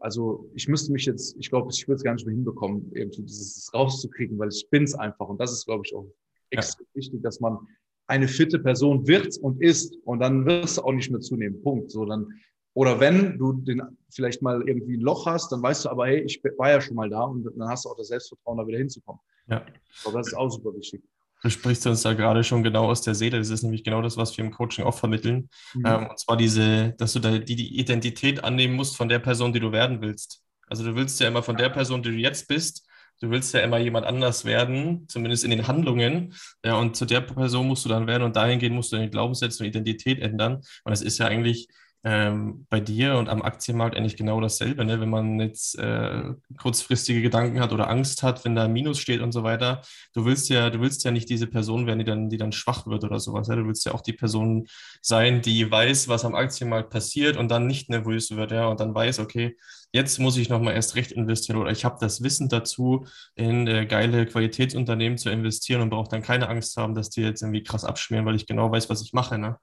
also 0.00 0.50
ich 0.54 0.66
müsste 0.66 0.92
mich 0.92 1.04
jetzt, 1.04 1.36
ich 1.38 1.50
glaube, 1.50 1.70
ich 1.70 1.86
würde 1.86 1.96
es 1.96 2.02
gar 2.02 2.14
nicht 2.14 2.26
mehr 2.26 2.34
hinbekommen, 2.34 2.90
irgendwie 2.94 3.22
dieses 3.22 3.72
rauszukriegen, 3.72 4.38
weil 4.38 4.48
ich 4.48 4.66
bin 4.70 4.84
es 4.84 4.94
einfach. 4.94 5.28
Und 5.28 5.40
das 5.40 5.52
ist, 5.52 5.66
glaube 5.66 5.82
ich, 5.86 5.94
auch 5.94 6.06
extrem 6.50 6.86
ja. 6.86 6.94
wichtig, 6.94 7.22
dass 7.22 7.40
man 7.40 7.58
eine 8.06 8.26
fitte 8.26 8.58
Person 8.58 9.06
wird 9.06 9.36
und 9.38 9.62
ist 9.62 9.96
und 10.04 10.20
dann 10.20 10.44
wirst 10.46 10.78
du 10.78 10.82
auch 10.82 10.92
nicht 10.92 11.10
mehr 11.10 11.20
zunehmen. 11.20 11.62
Punkt. 11.62 11.90
So 11.90 12.04
dann 12.04 12.26
oder 12.74 12.98
wenn 13.00 13.36
du 13.36 13.52
den 13.52 13.82
vielleicht 14.10 14.42
mal 14.42 14.66
irgendwie 14.66 14.96
ein 14.96 15.00
Loch 15.00 15.26
hast, 15.26 15.50
dann 15.52 15.62
weißt 15.62 15.84
du 15.84 15.90
aber, 15.90 16.06
hey, 16.06 16.20
ich 16.22 16.42
war 16.56 16.70
ja 16.70 16.80
schon 16.80 16.96
mal 16.96 17.10
da 17.10 17.24
und 17.24 17.44
dann 17.44 17.68
hast 17.68 17.84
du 17.84 17.90
auch 17.90 17.96
das 17.96 18.08
Selbstvertrauen, 18.08 18.58
da 18.58 18.66
wieder 18.66 18.78
hinzukommen. 18.78 19.20
Ja. 19.48 19.66
Aber 20.04 20.18
das 20.18 20.28
ist 20.28 20.34
auch 20.34 20.48
super 20.50 20.74
wichtig. 20.74 21.02
Du 21.42 21.48
sprichst 21.48 21.86
uns 21.86 22.02
da 22.02 22.12
gerade 22.12 22.44
schon 22.44 22.62
genau 22.62 22.86
aus 22.86 23.02
der 23.02 23.14
Seele. 23.14 23.38
Das 23.38 23.50
ist 23.50 23.62
nämlich 23.62 23.84
genau 23.84 24.02
das, 24.02 24.16
was 24.16 24.36
wir 24.36 24.44
im 24.44 24.50
Coaching 24.50 24.84
auch 24.84 24.96
vermitteln. 24.96 25.48
Mhm. 25.74 25.86
Ähm, 25.86 26.06
und 26.08 26.18
zwar 26.18 26.36
diese, 26.36 26.94
dass 26.98 27.14
du 27.14 27.18
da 27.18 27.38
die, 27.38 27.56
die 27.56 27.78
Identität 27.78 28.44
annehmen 28.44 28.74
musst 28.74 28.96
von 28.96 29.08
der 29.08 29.18
Person, 29.18 29.52
die 29.52 29.60
du 29.60 29.72
werden 29.72 30.02
willst. 30.02 30.42
Also 30.66 30.84
du 30.84 30.94
willst 30.94 31.18
ja 31.20 31.28
immer 31.28 31.42
von 31.42 31.56
der 31.56 31.68
Person, 31.68 32.02
die 32.02 32.10
du 32.10 32.16
jetzt 32.16 32.46
bist, 32.46 32.86
du 33.20 33.30
willst 33.30 33.52
ja 33.54 33.60
immer 33.60 33.78
jemand 33.78 34.06
anders 34.06 34.44
werden, 34.44 35.06
zumindest 35.08 35.44
in 35.44 35.50
den 35.50 35.66
Handlungen. 35.66 36.34
Ja, 36.64 36.74
und 36.76 36.96
zu 36.96 37.04
der 37.04 37.20
Person 37.20 37.66
musst 37.68 37.84
du 37.84 37.88
dann 37.88 38.06
werden 38.06 38.22
und 38.22 38.36
dahingehend 38.36 38.74
musst 38.74 38.92
du 38.92 38.96
deine 38.96 39.10
Glaubenssätze 39.10 39.62
und 39.62 39.68
Identität 39.68 40.20
ändern. 40.20 40.56
Und 40.56 40.90
das 40.90 41.02
ist 41.02 41.18
ja 41.18 41.26
eigentlich 41.26 41.68
ähm, 42.02 42.66
bei 42.70 42.80
dir 42.80 43.16
und 43.16 43.28
am 43.28 43.42
Aktienmarkt 43.42 43.96
eigentlich 43.96 44.16
genau 44.16 44.40
dasselbe. 44.40 44.84
Ne? 44.84 45.00
Wenn 45.00 45.10
man 45.10 45.38
jetzt 45.38 45.78
äh, 45.78 46.32
kurzfristige 46.58 47.20
Gedanken 47.20 47.60
hat 47.60 47.72
oder 47.72 47.90
Angst 47.90 48.22
hat, 48.22 48.44
wenn 48.44 48.54
da 48.54 48.64
ein 48.64 48.72
Minus 48.72 48.98
steht 48.98 49.20
und 49.20 49.32
so 49.32 49.42
weiter, 49.42 49.82
du 50.14 50.24
willst 50.24 50.48
ja, 50.48 50.70
du 50.70 50.80
willst 50.80 51.04
ja 51.04 51.10
nicht 51.10 51.28
diese 51.28 51.46
Person 51.46 51.86
werden, 51.86 51.98
die 51.98 52.04
dann, 52.06 52.30
die 52.30 52.38
dann 52.38 52.52
schwach 52.52 52.86
wird 52.86 53.04
oder 53.04 53.20
sowas. 53.20 53.48
Ja? 53.48 53.56
Du 53.56 53.66
willst 53.66 53.84
ja 53.84 53.92
auch 53.92 54.00
die 54.00 54.14
Person 54.14 54.66
sein, 55.02 55.42
die 55.42 55.70
weiß, 55.70 56.08
was 56.08 56.24
am 56.24 56.34
Aktienmarkt 56.34 56.90
passiert 56.90 57.36
und 57.36 57.50
dann 57.50 57.66
nicht 57.66 57.90
nervös 57.90 58.30
wird, 58.30 58.50
ja, 58.50 58.66
und 58.66 58.80
dann 58.80 58.94
weiß, 58.94 59.18
okay, 59.18 59.56
jetzt 59.92 60.18
muss 60.18 60.36
ich 60.36 60.48
nochmal 60.48 60.74
erst 60.74 60.94
recht 60.94 61.12
investieren 61.12 61.58
oder 61.58 61.70
ich 61.70 61.84
habe 61.84 61.98
das 62.00 62.22
Wissen 62.22 62.48
dazu, 62.48 63.06
in 63.34 63.66
äh, 63.66 63.86
geile 63.86 64.24
Qualitätsunternehmen 64.26 65.18
zu 65.18 65.30
investieren 65.30 65.82
und 65.82 65.90
brauche 65.90 66.08
dann 66.08 66.22
keine 66.22 66.48
Angst 66.48 66.76
haben, 66.76 66.94
dass 66.94 67.10
die 67.10 67.22
jetzt 67.22 67.42
irgendwie 67.42 67.62
krass 67.62 67.84
abschmieren, 67.84 68.24
weil 68.24 68.36
ich 68.36 68.46
genau 68.46 68.70
weiß, 68.70 68.88
was 68.88 69.02
ich 69.02 69.12
mache. 69.12 69.38
Ne? 69.38 69.58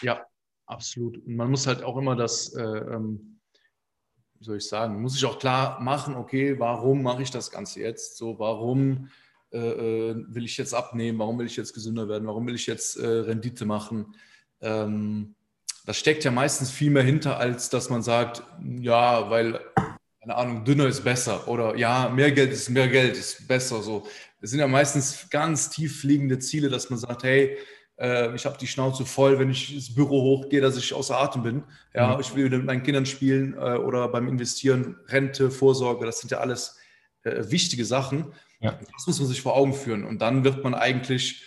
Ja, 0.00 0.22
Absolut. 0.72 1.18
Und 1.26 1.36
man 1.36 1.50
muss 1.50 1.66
halt 1.66 1.82
auch 1.82 1.98
immer 1.98 2.16
das, 2.16 2.54
äh, 2.54 2.62
ähm, 2.62 3.38
wie 4.38 4.44
soll 4.44 4.56
ich 4.56 4.66
sagen, 4.66 5.02
muss 5.02 5.14
ich 5.14 5.24
auch 5.26 5.38
klar 5.38 5.78
machen, 5.80 6.14
okay, 6.14 6.58
warum 6.58 7.02
mache 7.02 7.22
ich 7.22 7.30
das 7.30 7.50
Ganze 7.50 7.80
jetzt? 7.80 8.16
So, 8.16 8.38
warum 8.38 9.10
äh, 9.52 9.58
äh, 9.58 10.24
will 10.28 10.46
ich 10.46 10.56
jetzt 10.56 10.72
abnehmen? 10.72 11.18
Warum 11.18 11.38
will 11.38 11.44
ich 11.44 11.56
jetzt 11.56 11.74
gesünder 11.74 12.08
werden? 12.08 12.26
Warum 12.26 12.46
will 12.46 12.54
ich 12.54 12.66
jetzt 12.66 12.96
äh, 12.96 13.06
Rendite 13.06 13.66
machen? 13.66 14.14
Ähm, 14.62 15.34
das 15.84 15.98
steckt 15.98 16.24
ja 16.24 16.30
meistens 16.30 16.70
viel 16.70 16.90
mehr 16.90 17.02
hinter, 17.02 17.36
als 17.36 17.68
dass 17.68 17.90
man 17.90 18.02
sagt, 18.02 18.42
ja, 18.80 19.28
weil, 19.28 19.60
keine 20.20 20.36
Ahnung, 20.36 20.64
dünner 20.64 20.86
ist 20.86 21.04
besser 21.04 21.46
oder 21.48 21.76
ja, 21.76 22.08
mehr 22.08 22.32
Geld 22.32 22.50
ist 22.52 22.70
mehr 22.70 22.88
Geld, 22.88 23.18
ist 23.18 23.46
besser. 23.46 23.82
So. 23.82 24.06
Es 24.40 24.50
sind 24.50 24.60
ja 24.60 24.68
meistens 24.68 25.28
ganz 25.28 25.68
tief 25.68 26.02
liegende 26.02 26.38
Ziele, 26.38 26.70
dass 26.70 26.88
man 26.88 26.98
sagt, 26.98 27.24
hey, 27.24 27.58
äh, 28.02 28.34
ich 28.34 28.44
habe 28.44 28.58
die 28.58 28.66
Schnauze 28.66 29.06
voll, 29.06 29.38
wenn 29.38 29.50
ich 29.50 29.72
ins 29.72 29.94
Büro 29.94 30.22
hochgehe, 30.22 30.60
dass 30.60 30.76
ich 30.76 30.92
außer 30.92 31.16
Atem 31.16 31.44
bin. 31.44 31.62
Ja, 31.94 32.14
mhm. 32.14 32.20
ich 32.20 32.34
will 32.34 32.50
mit 32.50 32.64
meinen 32.64 32.82
Kindern 32.82 33.06
spielen 33.06 33.54
äh, 33.54 33.76
oder 33.76 34.08
beim 34.08 34.26
Investieren, 34.26 34.96
Rente, 35.06 35.52
Vorsorge, 35.52 36.04
das 36.04 36.18
sind 36.18 36.30
ja 36.30 36.38
alles 36.38 36.78
äh, 37.22 37.44
wichtige 37.48 37.84
Sachen. 37.84 38.32
Ja. 38.60 38.78
Das 38.92 39.06
muss 39.06 39.20
man 39.20 39.28
sich 39.28 39.40
vor 39.40 39.54
Augen 39.54 39.72
führen. 39.72 40.04
Und 40.04 40.20
dann 40.20 40.42
wird 40.42 40.64
man 40.64 40.74
eigentlich, 40.74 41.44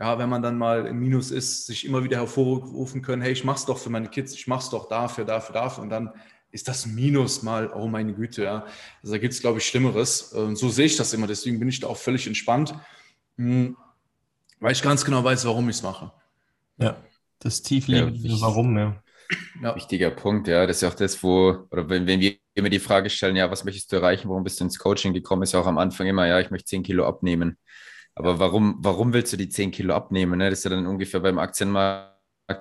ja, 0.00 0.18
wenn 0.18 0.28
man 0.28 0.42
dann 0.42 0.58
mal 0.58 0.86
im 0.86 0.98
Minus 0.98 1.30
ist, 1.30 1.66
sich 1.66 1.84
immer 1.84 2.02
wieder 2.02 2.16
hervorrufen 2.18 3.02
können, 3.02 3.22
hey, 3.22 3.32
ich 3.32 3.44
mach's 3.44 3.66
doch 3.66 3.78
für 3.78 3.90
meine 3.90 4.08
Kids, 4.08 4.34
ich 4.34 4.48
mach's 4.48 4.68
doch 4.68 4.88
dafür, 4.88 5.24
dafür, 5.24 5.52
dafür. 5.52 5.84
Und 5.84 5.90
dann 5.90 6.10
ist 6.50 6.66
das 6.66 6.86
Minus 6.86 7.44
mal, 7.44 7.70
oh 7.72 7.86
meine 7.86 8.14
Güte, 8.14 8.42
ja. 8.42 8.66
Also 9.00 9.14
da 9.14 9.18
gibt 9.18 9.34
es, 9.34 9.40
glaube 9.40 9.58
ich, 9.58 9.66
Schlimmeres. 9.66 10.32
Und 10.32 10.56
so 10.56 10.70
sehe 10.70 10.86
ich 10.86 10.96
das 10.96 11.12
immer. 11.12 11.28
Deswegen 11.28 11.60
bin 11.60 11.68
ich 11.68 11.78
da 11.78 11.86
auch 11.86 11.96
völlig 11.96 12.26
entspannt. 12.26 12.74
Hm 13.36 13.76
weil 14.60 14.72
ich 14.72 14.82
ganz 14.82 15.04
genau 15.04 15.22
weiß, 15.22 15.44
warum 15.46 15.68
ich 15.68 15.76
es 15.76 15.82
mache. 15.82 16.12
Ja, 16.78 16.96
das 17.38 17.62
tiefliegende 17.62 18.18
ja, 18.28 18.40
Warum, 18.40 18.76
ja. 18.76 19.02
ja. 19.62 19.76
Wichtiger 19.76 20.10
Punkt, 20.10 20.48
ja. 20.48 20.66
Das 20.66 20.76
ist 20.76 20.82
ja 20.82 20.88
auch 20.88 20.94
das, 20.94 21.22
wo, 21.22 21.66
oder 21.70 21.88
wenn, 21.88 22.06
wenn 22.06 22.20
wir 22.20 22.36
immer 22.54 22.70
die 22.70 22.78
Frage 22.78 23.10
stellen, 23.10 23.36
ja, 23.36 23.50
was 23.50 23.64
möchtest 23.64 23.92
du 23.92 23.96
erreichen, 23.96 24.28
warum 24.28 24.44
bist 24.44 24.60
du 24.60 24.64
ins 24.64 24.78
Coaching 24.78 25.12
gekommen, 25.12 25.42
ist 25.42 25.52
ja 25.52 25.60
auch 25.60 25.66
am 25.66 25.78
Anfang 25.78 26.06
immer, 26.06 26.26
ja, 26.26 26.40
ich 26.40 26.50
möchte 26.50 26.66
10 26.66 26.82
Kilo 26.82 27.06
abnehmen. 27.06 27.58
Aber 28.14 28.38
warum, 28.38 28.76
warum 28.78 29.12
willst 29.12 29.32
du 29.32 29.36
die 29.36 29.50
10 29.50 29.70
Kilo 29.72 29.94
abnehmen? 29.94 30.38
Ne? 30.38 30.48
Das 30.48 30.60
ist 30.60 30.64
ja 30.64 30.70
dann 30.70 30.86
ungefähr 30.86 31.20
beim 31.20 31.38
Aktienmarkt 31.38 32.14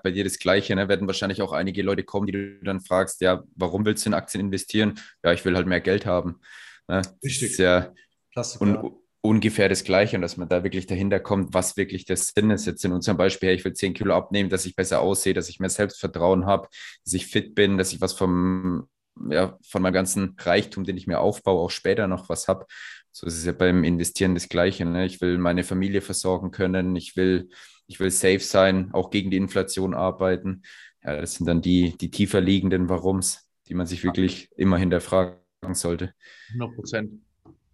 bei 0.04 0.12
dir 0.12 0.26
das 0.26 0.38
Gleiche. 0.38 0.76
Ne? 0.76 0.90
Werden 0.90 1.08
wahrscheinlich 1.08 1.42
auch 1.42 1.54
einige 1.54 1.82
Leute 1.82 2.04
kommen, 2.04 2.28
die 2.28 2.34
du 2.34 2.60
dann 2.64 2.82
fragst, 2.82 3.22
ja, 3.22 3.42
warum 3.56 3.86
willst 3.86 4.06
du 4.06 4.10
in 4.10 4.14
Aktien 4.14 4.42
investieren? 4.42 5.00
Ja, 5.24 5.32
ich 5.32 5.46
will 5.46 5.56
halt 5.56 5.68
mehr 5.68 5.80
Geld 5.80 6.06
haben. 6.06 6.42
Ne? 6.90 7.02
Richtig. 7.24 7.42
Das 7.42 7.52
ist 7.52 7.58
ja, 7.60 7.94
Klassiker. 8.34 8.84
Und, 8.84 9.05
ungefähr 9.26 9.70
das 9.70 9.84
Gleiche 9.84 10.16
und 10.16 10.22
dass 10.22 10.38
man 10.38 10.48
da 10.48 10.64
wirklich 10.64 10.88
dahinter 10.88 11.20
kommt, 11.20 11.54
was 11.54 11.78
wirklich 11.78 12.06
der 12.06 12.18
Sinn 12.18 12.52
ist. 12.52 12.66
Jetzt 12.66 12.86
in 12.86 12.92
unserem 12.92 13.18
Beispiel, 13.18 13.50
ich 13.52 13.66
will 13.66 13.74
10 13.74 13.94
Kilo 13.94 14.14
abnehmen, 14.16 14.50
dass 14.50 14.66
ich 14.66 14.76
besser 14.76 15.02
aussehe, 15.02 15.34
dass 15.34 15.50
ich 15.50 15.60
mehr 15.60 15.70
Selbstvertrauen 15.70 16.46
habe, 16.46 16.68
dass 17.04 17.14
ich 17.14 17.28
fit 17.28 17.56
bin, 17.56 17.78
dass 17.78 17.94
ich 17.94 18.02
was 18.02 18.14
vom, 18.14 18.88
ja, 19.30 19.58
von 19.68 19.82
meinem 19.82 19.94
ganzen 19.94 20.36
Reichtum, 20.40 20.84
den 20.84 20.98
ich 20.98 21.08
mir 21.08 21.20
aufbaue, 21.20 21.62
auch 21.62 21.72
später 21.72 22.08
noch 22.08 22.30
was 22.30 22.48
habe. 22.48 22.66
So 23.12 23.28
ist 23.28 23.38
es 23.38 23.46
ja 23.46 23.54
beim 23.54 23.84
Investieren 23.84 24.34
das 24.34 24.50
Gleiche. 24.50 24.86
Ne? 24.86 25.06
Ich 25.06 25.22
will 25.22 25.38
meine 25.38 25.64
Familie 25.64 26.02
versorgen 26.02 26.52
können, 26.52 26.96
ich 26.96 27.16
will, 27.16 27.50
ich 27.88 28.00
will 28.00 28.12
safe 28.12 28.40
sein, 28.40 28.92
auch 28.94 29.10
gegen 29.10 29.32
die 29.32 29.38
Inflation 29.38 29.94
arbeiten. 29.94 30.64
Ja, 31.04 31.22
das 31.22 31.36
sind 31.36 31.46
dann 31.46 31.62
die, 31.62 31.96
die 31.98 32.12
tiefer 32.12 32.42
liegenden 32.42 32.90
Warums, 32.90 33.48
die 33.68 33.74
man 33.74 33.88
sich 33.88 34.04
wirklich 34.04 34.50
immer 34.58 34.78
hinterfragen 34.78 35.40
sollte. 35.74 36.14
100 36.54 36.76
Prozent. 36.76 37.12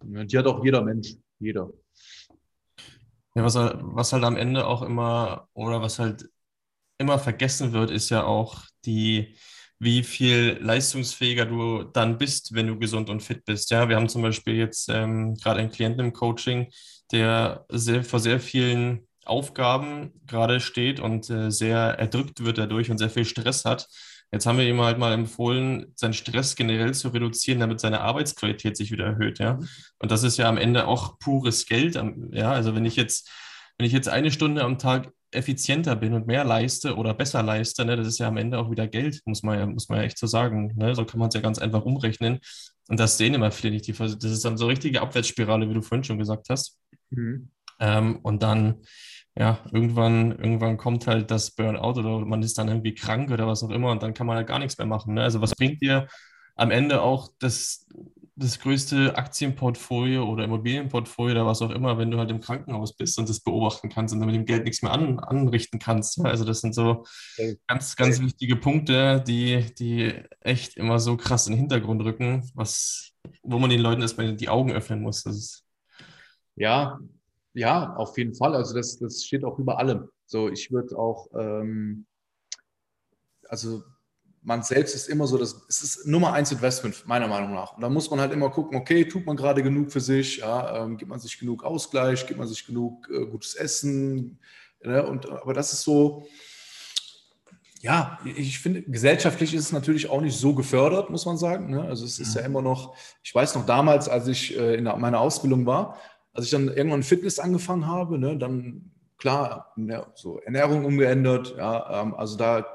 Die 0.04 0.38
hat 0.38 0.46
auch 0.46 0.64
jeder 0.64 0.82
Mensch 0.82 1.14
jeder. 1.42 1.70
Ja, 3.34 3.44
was, 3.44 3.54
was 3.54 4.12
halt 4.12 4.24
am 4.24 4.36
Ende 4.36 4.66
auch 4.66 4.82
immer, 4.82 5.48
oder 5.54 5.80
was 5.80 5.98
halt 5.98 6.26
immer 6.98 7.18
vergessen 7.18 7.72
wird, 7.72 7.90
ist 7.90 8.10
ja 8.10 8.24
auch 8.24 8.62
die, 8.86 9.36
wie 9.78 10.02
viel 10.04 10.58
leistungsfähiger 10.60 11.46
du 11.46 11.84
dann 11.84 12.18
bist, 12.18 12.54
wenn 12.54 12.68
du 12.68 12.78
gesund 12.78 13.10
und 13.10 13.22
fit 13.22 13.44
bist. 13.44 13.70
Ja, 13.70 13.88
wir 13.88 13.96
haben 13.96 14.08
zum 14.08 14.22
Beispiel 14.22 14.56
jetzt 14.56 14.88
ähm, 14.90 15.34
gerade 15.36 15.60
einen 15.60 15.70
Klienten 15.70 16.06
im 16.06 16.12
Coaching, 16.12 16.70
der 17.12 17.66
sehr, 17.70 18.04
vor 18.04 18.20
sehr 18.20 18.40
vielen 18.40 19.08
Aufgaben 19.24 20.12
gerade 20.26 20.60
steht 20.60 21.00
und 21.00 21.30
äh, 21.30 21.50
sehr 21.50 21.78
erdrückt 21.98 22.44
wird 22.44 22.58
dadurch 22.58 22.90
und 22.90 22.98
sehr 22.98 23.10
viel 23.10 23.24
Stress 23.24 23.64
hat. 23.64 23.88
Jetzt 24.32 24.46
haben 24.46 24.56
wir 24.56 24.66
ihm 24.66 24.80
halt 24.80 24.98
mal 24.98 25.12
empfohlen, 25.12 25.92
seinen 25.94 26.14
Stress 26.14 26.56
generell 26.56 26.94
zu 26.94 27.08
reduzieren, 27.08 27.60
damit 27.60 27.80
seine 27.80 28.00
Arbeitsqualität 28.00 28.76
sich 28.76 28.90
wieder 28.90 29.04
erhöht, 29.04 29.38
ja. 29.38 29.58
Und 29.98 30.10
das 30.10 30.22
ist 30.22 30.38
ja 30.38 30.48
am 30.48 30.56
Ende 30.56 30.86
auch 30.86 31.18
pures 31.18 31.66
Geld, 31.66 32.02
ja. 32.30 32.50
Also 32.50 32.74
wenn 32.74 32.86
ich 32.86 32.96
jetzt, 32.96 33.30
wenn 33.76 33.86
ich 33.86 33.92
jetzt 33.92 34.08
eine 34.08 34.30
Stunde 34.30 34.64
am 34.64 34.78
Tag 34.78 35.12
effizienter 35.32 35.96
bin 35.96 36.12
und 36.14 36.26
mehr 36.26 36.44
leiste 36.44 36.96
oder 36.96 37.14
besser 37.14 37.42
leiste, 37.42 37.84
ne, 37.84 37.96
das 37.96 38.06
ist 38.06 38.18
ja 38.18 38.28
am 38.28 38.36
Ende 38.36 38.58
auch 38.58 38.70
wieder 38.70 38.86
Geld, 38.86 39.20
muss 39.24 39.42
man 39.42 39.58
ja, 39.58 39.66
muss 39.66 39.88
man 39.88 39.98
ja 39.98 40.04
echt 40.04 40.18
so 40.18 40.26
sagen. 40.26 40.72
Ne? 40.76 40.94
So 40.94 41.04
kann 41.04 41.18
man 41.18 41.28
es 41.28 41.34
ja 41.34 41.40
ganz 41.40 41.58
einfach 41.58 41.84
umrechnen. 41.84 42.38
Und 42.88 43.00
das 43.00 43.16
sehen 43.16 43.34
immer 43.34 43.50
viele 43.50 43.74
nicht. 43.74 43.88
das 43.88 44.24
ist 44.24 44.44
dann 44.44 44.58
so 44.58 44.64
eine 44.64 44.72
richtige 44.72 45.00
Abwärtsspirale, 45.00 45.68
wie 45.68 45.74
du 45.74 45.82
vorhin 45.82 46.04
schon 46.04 46.18
gesagt 46.18 46.48
hast. 46.50 46.78
Mhm. 47.10 47.50
Ähm, 47.80 48.18
und 48.22 48.42
dann 48.42 48.82
ja, 49.34 49.58
irgendwann, 49.72 50.32
irgendwann 50.32 50.76
kommt 50.76 51.06
halt 51.06 51.30
das 51.30 51.52
Burnout 51.52 51.98
oder 51.98 52.20
man 52.24 52.42
ist 52.42 52.58
dann 52.58 52.68
irgendwie 52.68 52.94
krank 52.94 53.30
oder 53.30 53.46
was 53.46 53.62
auch 53.62 53.70
immer 53.70 53.90
und 53.90 54.02
dann 54.02 54.14
kann 54.14 54.26
man 54.26 54.36
halt 54.36 54.46
gar 54.46 54.58
nichts 54.58 54.76
mehr 54.76 54.86
machen. 54.86 55.14
Ne? 55.14 55.22
Also 55.22 55.40
was 55.40 55.54
bringt 55.54 55.80
dir 55.80 56.06
am 56.54 56.70
Ende 56.70 57.00
auch 57.00 57.30
das, 57.38 57.86
das 58.36 58.58
größte 58.60 59.16
Aktienportfolio 59.16 60.28
oder 60.28 60.44
Immobilienportfolio 60.44 61.34
oder 61.36 61.46
was 61.46 61.62
auch 61.62 61.70
immer, 61.70 61.96
wenn 61.96 62.10
du 62.10 62.18
halt 62.18 62.30
im 62.30 62.40
Krankenhaus 62.40 62.94
bist 62.94 63.18
und 63.18 63.26
das 63.26 63.40
beobachten 63.40 63.88
kannst 63.88 64.12
und 64.12 64.20
dann 64.20 64.26
mit 64.26 64.36
dem 64.36 64.44
Geld 64.44 64.64
nichts 64.64 64.82
mehr 64.82 64.92
an, 64.92 65.18
anrichten 65.18 65.78
kannst. 65.78 66.18
Ja? 66.18 66.24
Also 66.24 66.44
das 66.44 66.60
sind 66.60 66.74
so 66.74 67.04
ganz, 67.66 67.96
ganz 67.96 68.20
wichtige 68.20 68.56
Punkte, 68.56 69.22
die, 69.26 69.74
die 69.74 70.12
echt 70.40 70.76
immer 70.76 70.98
so 70.98 71.16
krass 71.16 71.46
in 71.46 71.54
den 71.54 71.60
Hintergrund 71.60 72.04
rücken, 72.04 72.50
was, 72.54 73.12
wo 73.42 73.58
man 73.58 73.70
den 73.70 73.80
Leuten 73.80 74.02
erstmal 74.02 74.34
die 74.36 74.50
Augen 74.50 74.72
öffnen 74.72 75.00
muss. 75.00 75.22
Das 75.22 75.36
ist 75.36 75.64
ja, 76.54 76.98
ja, 77.54 77.94
auf 77.96 78.16
jeden 78.18 78.34
Fall. 78.34 78.54
Also 78.54 78.74
das, 78.74 78.98
das 78.98 79.24
steht 79.24 79.44
auch 79.44 79.58
über 79.58 79.78
allem. 79.78 80.08
So, 80.26 80.48
ich 80.48 80.70
würde 80.70 80.98
auch, 80.98 81.28
ähm, 81.34 82.06
also 83.48 83.82
man 84.42 84.62
selbst 84.62 84.94
ist 84.94 85.08
immer 85.08 85.26
so, 85.26 85.38
das, 85.38 85.62
es 85.68 85.82
ist 85.82 86.06
Nummer 86.06 86.32
eins 86.32 86.50
Investment, 86.50 87.06
meiner 87.06 87.28
Meinung 87.28 87.54
nach. 87.54 87.74
Und 87.74 87.82
da 87.82 87.88
muss 87.88 88.10
man 88.10 88.20
halt 88.20 88.32
immer 88.32 88.50
gucken, 88.50 88.76
okay, 88.76 89.04
tut 89.04 89.24
man 89.24 89.36
gerade 89.36 89.62
genug 89.62 89.92
für 89.92 90.00
sich, 90.00 90.38
ja, 90.38 90.84
ähm, 90.84 90.96
gibt 90.96 91.10
man 91.10 91.20
sich 91.20 91.38
genug 91.38 91.62
Ausgleich, 91.62 92.26
gibt 92.26 92.38
man 92.38 92.48
sich 92.48 92.66
genug 92.66 93.08
äh, 93.10 93.26
gutes 93.26 93.54
Essen. 93.54 94.38
Ne? 94.82 95.06
Und, 95.06 95.28
aber 95.28 95.54
das 95.54 95.72
ist 95.72 95.82
so, 95.82 96.26
ja, 97.82 98.18
ich 98.24 98.60
finde, 98.60 98.82
gesellschaftlich 98.82 99.54
ist 99.54 99.64
es 99.64 99.72
natürlich 99.72 100.08
auch 100.08 100.20
nicht 100.20 100.36
so 100.36 100.54
gefördert, 100.54 101.10
muss 101.10 101.26
man 101.26 101.36
sagen. 101.36 101.70
Ne? 101.70 101.82
Also 101.82 102.04
es 102.04 102.18
ist 102.18 102.34
ja 102.34 102.42
mhm. 102.42 102.46
immer 102.46 102.62
noch, 102.62 102.96
ich 103.22 103.34
weiß 103.34 103.54
noch 103.54 103.66
damals, 103.66 104.08
als 104.08 104.28
ich 104.28 104.56
äh, 104.56 104.74
in 104.76 104.84
meiner 104.84 105.20
Ausbildung 105.20 105.66
war, 105.66 105.98
als 106.32 106.46
ich 106.46 106.50
dann 106.50 106.68
irgendwann 106.68 107.02
Fitness 107.02 107.38
angefangen 107.38 107.86
habe, 107.86 108.18
ne, 108.18 108.36
dann 108.36 108.90
klar, 109.18 109.72
ja, 109.76 110.06
so 110.14 110.38
Ernährung 110.40 110.84
umgeändert, 110.84 111.54
ja, 111.56 112.02
ähm, 112.02 112.14
also 112.14 112.36
da 112.36 112.66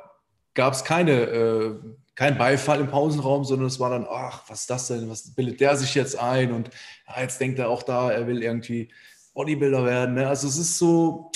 gab 0.54 0.74
es 0.74 0.84
keine, 0.84 1.12
äh, 1.12 1.76
kein 2.16 2.38
Beifall 2.38 2.80
im 2.80 2.88
Pausenraum, 2.88 3.44
sondern 3.44 3.68
es 3.68 3.80
war 3.80 3.90
dann, 3.90 4.08
ach, 4.10 4.44
was 4.48 4.62
ist 4.62 4.70
das 4.70 4.88
denn, 4.88 5.10
was 5.10 5.36
bildet 5.36 5.60
der 5.60 5.76
sich 5.76 5.94
jetzt 5.94 6.18
ein 6.18 6.52
und 6.52 6.70
ja, 7.08 7.22
jetzt 7.22 7.40
denkt 7.40 7.60
er 7.60 7.70
auch 7.70 7.84
da, 7.84 8.12
er 8.12 8.28
will 8.28 8.42
irgendwie 8.42 8.90
Bodybuilder 9.34 9.86
werden, 9.86 10.16
ne? 10.16 10.28
also 10.28 10.48
es 10.48 10.58
ist 10.58 10.78
so, 10.78 11.32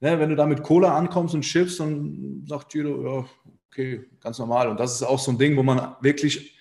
ne, 0.00 0.18
wenn 0.18 0.30
du 0.30 0.36
da 0.36 0.46
mit 0.46 0.62
Cola 0.62 0.96
ankommst 0.96 1.34
und 1.34 1.42
Chips, 1.42 1.76
dann 1.78 2.44
sagt 2.46 2.74
jeder, 2.74 2.90
ja, 2.90 3.24
okay, 3.70 4.04
ganz 4.20 4.38
normal. 4.38 4.68
Und 4.68 4.80
das 4.80 4.94
ist 4.94 5.02
auch 5.02 5.18
so 5.18 5.30
ein 5.30 5.38
Ding, 5.38 5.56
wo 5.56 5.62
man 5.62 5.96
wirklich, 6.00 6.56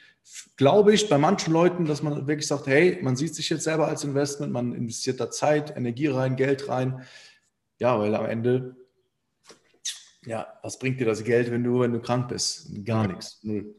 glaube 0.58 0.94
ich, 0.94 1.10
bei 1.10 1.18
manchen 1.18 1.54
Leuten, 1.54 1.86
dass 1.86 2.04
man 2.04 2.28
wirklich 2.28 2.48
sagt, 2.48 2.68
hey, 2.68 3.00
man 3.02 3.15
sieht 3.15 3.36
sich 3.36 3.50
jetzt 3.50 3.63
selber 3.63 3.88
als 3.88 4.04
Investment, 4.04 4.52
man 4.52 4.74
investiert 4.74 5.20
da 5.20 5.32
Zeit, 5.32 5.76
Energie 5.76 6.08
rein, 6.08 6.36
Geld 6.36 6.68
rein. 6.68 7.04
Ja, 7.80 7.98
weil 8.00 8.13
am 8.15 8.26
Ende, 8.26 8.76
ja, 10.26 10.48
was 10.62 10.78
bringt 10.78 11.00
dir 11.00 11.06
das 11.06 11.24
Geld, 11.24 11.50
wenn 11.50 11.63
du, 11.63 11.80
wenn 11.80 11.94
du 11.94 12.02
krank 12.02 12.28
bist? 12.28 12.70
Gar 12.86 13.08
nichts. 13.08 13.39
Null. 13.42 13.74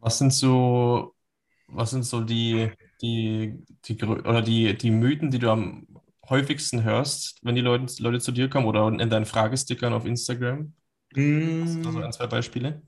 Was 0.00 0.18
sind 0.18 0.32
so, 0.32 1.14
was 1.68 1.90
sind 1.90 2.04
so 2.04 2.22
die, 2.22 2.70
die, 3.00 3.62
die, 3.84 4.02
oder 4.02 4.42
die, 4.42 4.76
die 4.76 4.90
Mythen, 4.90 5.30
die 5.30 5.38
du 5.38 5.50
am 5.50 5.86
häufigsten 6.28 6.84
hörst, 6.84 7.38
wenn 7.42 7.54
die 7.54 7.60
Leute, 7.60 8.02
Leute 8.02 8.20
zu 8.20 8.32
dir 8.32 8.48
kommen 8.48 8.66
oder 8.66 8.88
in 8.88 9.10
deinen 9.10 9.26
Fragestickern 9.26 9.92
auf 9.92 10.06
Instagram? 10.06 10.72
Mm. 11.14 11.82
Also 11.84 12.00
ein, 12.00 12.12
zwei 12.12 12.26
Beispiele. 12.26 12.82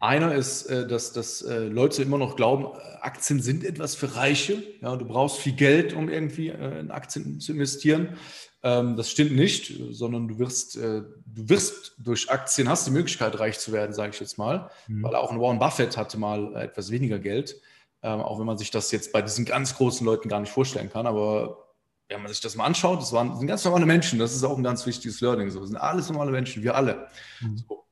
Einer 0.00 0.34
ist, 0.34 0.64
äh, 0.64 0.88
dass, 0.88 1.12
dass 1.12 1.42
äh, 1.42 1.58
Leute 1.58 2.02
immer 2.02 2.16
noch 2.16 2.34
glauben, 2.34 2.66
Aktien 3.02 3.42
sind 3.42 3.64
etwas 3.64 3.94
für 3.94 4.16
Reiche. 4.16 4.62
Ja, 4.80 4.96
du 4.96 5.04
brauchst 5.04 5.36
viel 5.36 5.52
Geld, 5.52 5.92
um 5.92 6.08
irgendwie 6.08 6.48
äh, 6.48 6.80
in 6.80 6.90
Aktien 6.90 7.38
zu 7.38 7.52
investieren. 7.52 8.16
Ähm, 8.62 8.96
das 8.96 9.10
stimmt 9.10 9.32
nicht, 9.32 9.74
sondern 9.90 10.26
du 10.26 10.38
wirst, 10.38 10.76
du 10.76 11.08
wirst 11.26 11.94
durch 11.98 12.30
Aktien 12.30 12.68
hast 12.68 12.86
die 12.86 12.90
Möglichkeit, 12.90 13.38
reich 13.38 13.58
zu 13.58 13.72
werden, 13.72 13.92
sage 13.92 14.12
ich 14.14 14.20
jetzt 14.20 14.38
mal. 14.38 14.70
Mhm. 14.88 15.02
Weil 15.02 15.14
auch 15.14 15.30
ein 15.30 15.40
Warren 15.40 15.58
Buffett 15.58 15.98
hatte 15.98 16.18
mal 16.18 16.56
etwas 16.56 16.90
weniger 16.90 17.18
Geld. 17.18 17.60
Ähm, 18.02 18.20
auch 18.20 18.38
wenn 18.38 18.46
man 18.46 18.56
sich 18.56 18.70
das 18.70 18.90
jetzt 18.92 19.12
bei 19.12 19.20
diesen 19.20 19.44
ganz 19.44 19.76
großen 19.76 20.06
Leuten 20.06 20.30
gar 20.30 20.40
nicht 20.40 20.52
vorstellen 20.52 20.90
kann. 20.90 21.06
Aber 21.06 21.66
wenn 22.08 22.22
man 22.22 22.32
sich 22.32 22.40
das 22.40 22.56
mal 22.56 22.64
anschaut, 22.64 23.02
das 23.02 23.12
waren, 23.12 23.36
sind 23.36 23.46
ganz 23.46 23.64
normale 23.66 23.84
Menschen. 23.84 24.18
Das 24.18 24.34
ist 24.34 24.44
auch 24.44 24.56
ein 24.56 24.64
ganz 24.64 24.86
wichtiges 24.86 25.20
Learning. 25.20 25.50
So, 25.50 25.60
das 25.60 25.68
sind 25.68 25.76
alles 25.76 26.08
normale 26.08 26.30
Menschen, 26.30 26.62
wir 26.62 26.74
alle. 26.74 27.08
Mhm. 27.40 27.58
So. 27.68 27.84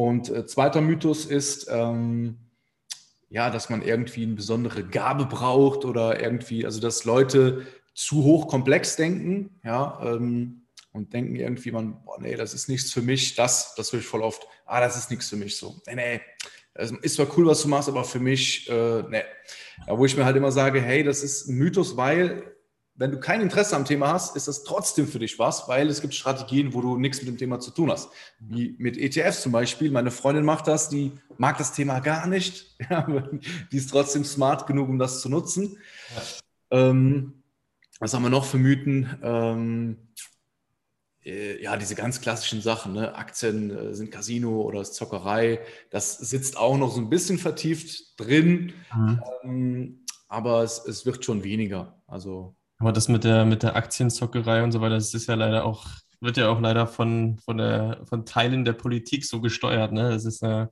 Und 0.00 0.30
äh, 0.30 0.46
zweiter 0.46 0.80
Mythos 0.80 1.26
ist, 1.26 1.66
ähm, 1.70 2.38
ja, 3.28 3.50
dass 3.50 3.68
man 3.68 3.82
irgendwie 3.82 4.22
eine 4.22 4.32
besondere 4.32 4.82
Gabe 4.82 5.26
braucht 5.26 5.84
oder 5.84 6.22
irgendwie, 6.22 6.64
also 6.64 6.80
dass 6.80 7.04
Leute 7.04 7.66
zu 7.92 8.24
hoch 8.24 8.48
komplex 8.48 8.96
denken, 8.96 9.60
ja, 9.62 10.00
ähm, 10.02 10.62
und 10.92 11.12
denken 11.12 11.36
irgendwie, 11.36 11.70
man, 11.70 12.02
boah, 12.02 12.18
nee, 12.18 12.34
das 12.34 12.54
ist 12.54 12.70
nichts 12.70 12.90
für 12.90 13.02
mich, 13.02 13.34
das, 13.34 13.74
das 13.74 13.92
höre 13.92 14.00
ich 14.00 14.06
voll 14.06 14.22
oft, 14.22 14.46
ah, 14.64 14.80
das 14.80 14.96
ist 14.96 15.10
nichts 15.10 15.28
für 15.28 15.36
mich, 15.36 15.58
so, 15.58 15.82
nee, 15.86 15.94
nee, 15.94 16.20
es 16.72 16.92
ist 16.92 17.16
zwar 17.16 17.36
cool, 17.36 17.44
was 17.44 17.60
du 17.60 17.68
machst, 17.68 17.90
aber 17.90 18.04
für 18.04 18.20
mich, 18.20 18.70
äh, 18.70 19.02
nee. 19.02 19.22
Ja, 19.86 19.98
wo 19.98 20.06
ich 20.06 20.16
mir 20.16 20.24
halt 20.24 20.36
immer 20.36 20.50
sage, 20.50 20.80
hey, 20.80 21.04
das 21.04 21.22
ist 21.22 21.46
ein 21.46 21.56
Mythos, 21.56 21.98
weil 21.98 22.56
wenn 23.00 23.12
du 23.12 23.18
kein 23.18 23.40
Interesse 23.40 23.74
am 23.76 23.86
Thema 23.86 24.12
hast, 24.12 24.36
ist 24.36 24.46
das 24.46 24.62
trotzdem 24.62 25.08
für 25.08 25.18
dich 25.18 25.38
was, 25.38 25.66
weil 25.68 25.88
es 25.88 26.02
gibt 26.02 26.14
Strategien, 26.14 26.74
wo 26.74 26.82
du 26.82 26.98
nichts 26.98 27.18
mit 27.22 27.28
dem 27.28 27.38
Thema 27.38 27.58
zu 27.58 27.70
tun 27.70 27.90
hast. 27.90 28.10
Wie 28.40 28.76
mit 28.76 28.98
ETFs 28.98 29.40
zum 29.40 29.52
Beispiel. 29.52 29.90
Meine 29.90 30.10
Freundin 30.10 30.44
macht 30.44 30.68
das, 30.68 30.90
die 30.90 31.12
mag 31.38 31.56
das 31.56 31.72
Thema 31.72 32.00
gar 32.00 32.26
nicht. 32.26 32.76
Ja, 32.90 33.06
die 33.70 33.76
ist 33.76 33.90
trotzdem 33.90 34.24
smart 34.24 34.66
genug, 34.66 34.88
um 34.88 34.98
das 34.98 35.20
zu 35.20 35.28
nutzen. 35.30 35.78
Ja. 36.70 36.90
Ähm, 36.90 37.42
was 38.00 38.12
haben 38.12 38.22
wir 38.22 38.30
noch 38.30 38.44
für 38.44 38.58
Mythen? 38.58 39.18
Ähm, 39.22 39.96
äh, 41.24 41.62
ja, 41.62 41.76
diese 41.78 41.94
ganz 41.94 42.20
klassischen 42.20 42.60
Sachen, 42.60 42.92
ne? 42.92 43.14
Aktien 43.14 43.70
äh, 43.70 43.94
sind 43.94 44.10
Casino 44.10 44.60
oder 44.62 44.80
ist 44.80 44.94
Zockerei, 44.94 45.60
das 45.90 46.18
sitzt 46.18 46.56
auch 46.56 46.76
noch 46.76 46.92
so 46.92 47.00
ein 47.00 47.10
bisschen 47.10 47.38
vertieft 47.38 48.18
drin, 48.20 48.72
mhm. 48.94 49.22
ähm, 49.44 50.04
aber 50.28 50.62
es, 50.64 50.84
es 50.84 51.06
wird 51.06 51.24
schon 51.24 51.44
weniger. 51.44 52.02
Also 52.06 52.56
aber 52.80 52.92
das 52.92 53.08
mit 53.08 53.24
der, 53.24 53.44
mit 53.44 53.62
der 53.62 53.76
Aktienzockerei 53.76 54.64
und 54.64 54.72
so 54.72 54.80
weiter, 54.80 54.96
das 54.96 55.14
ist 55.14 55.28
ja 55.28 55.34
leider 55.34 55.64
auch, 55.64 55.86
wird 56.20 56.36
ja 56.36 56.48
auch 56.48 56.60
leider 56.60 56.86
von, 56.86 57.38
von, 57.38 57.58
der, 57.58 58.00
von 58.06 58.26
Teilen 58.26 58.64
der 58.64 58.72
Politik 58.72 59.24
so 59.24 59.40
gesteuert. 59.40 59.92
Ne? 59.92 60.10
Das 60.10 60.24
ist 60.24 60.42
äh, 60.42 60.66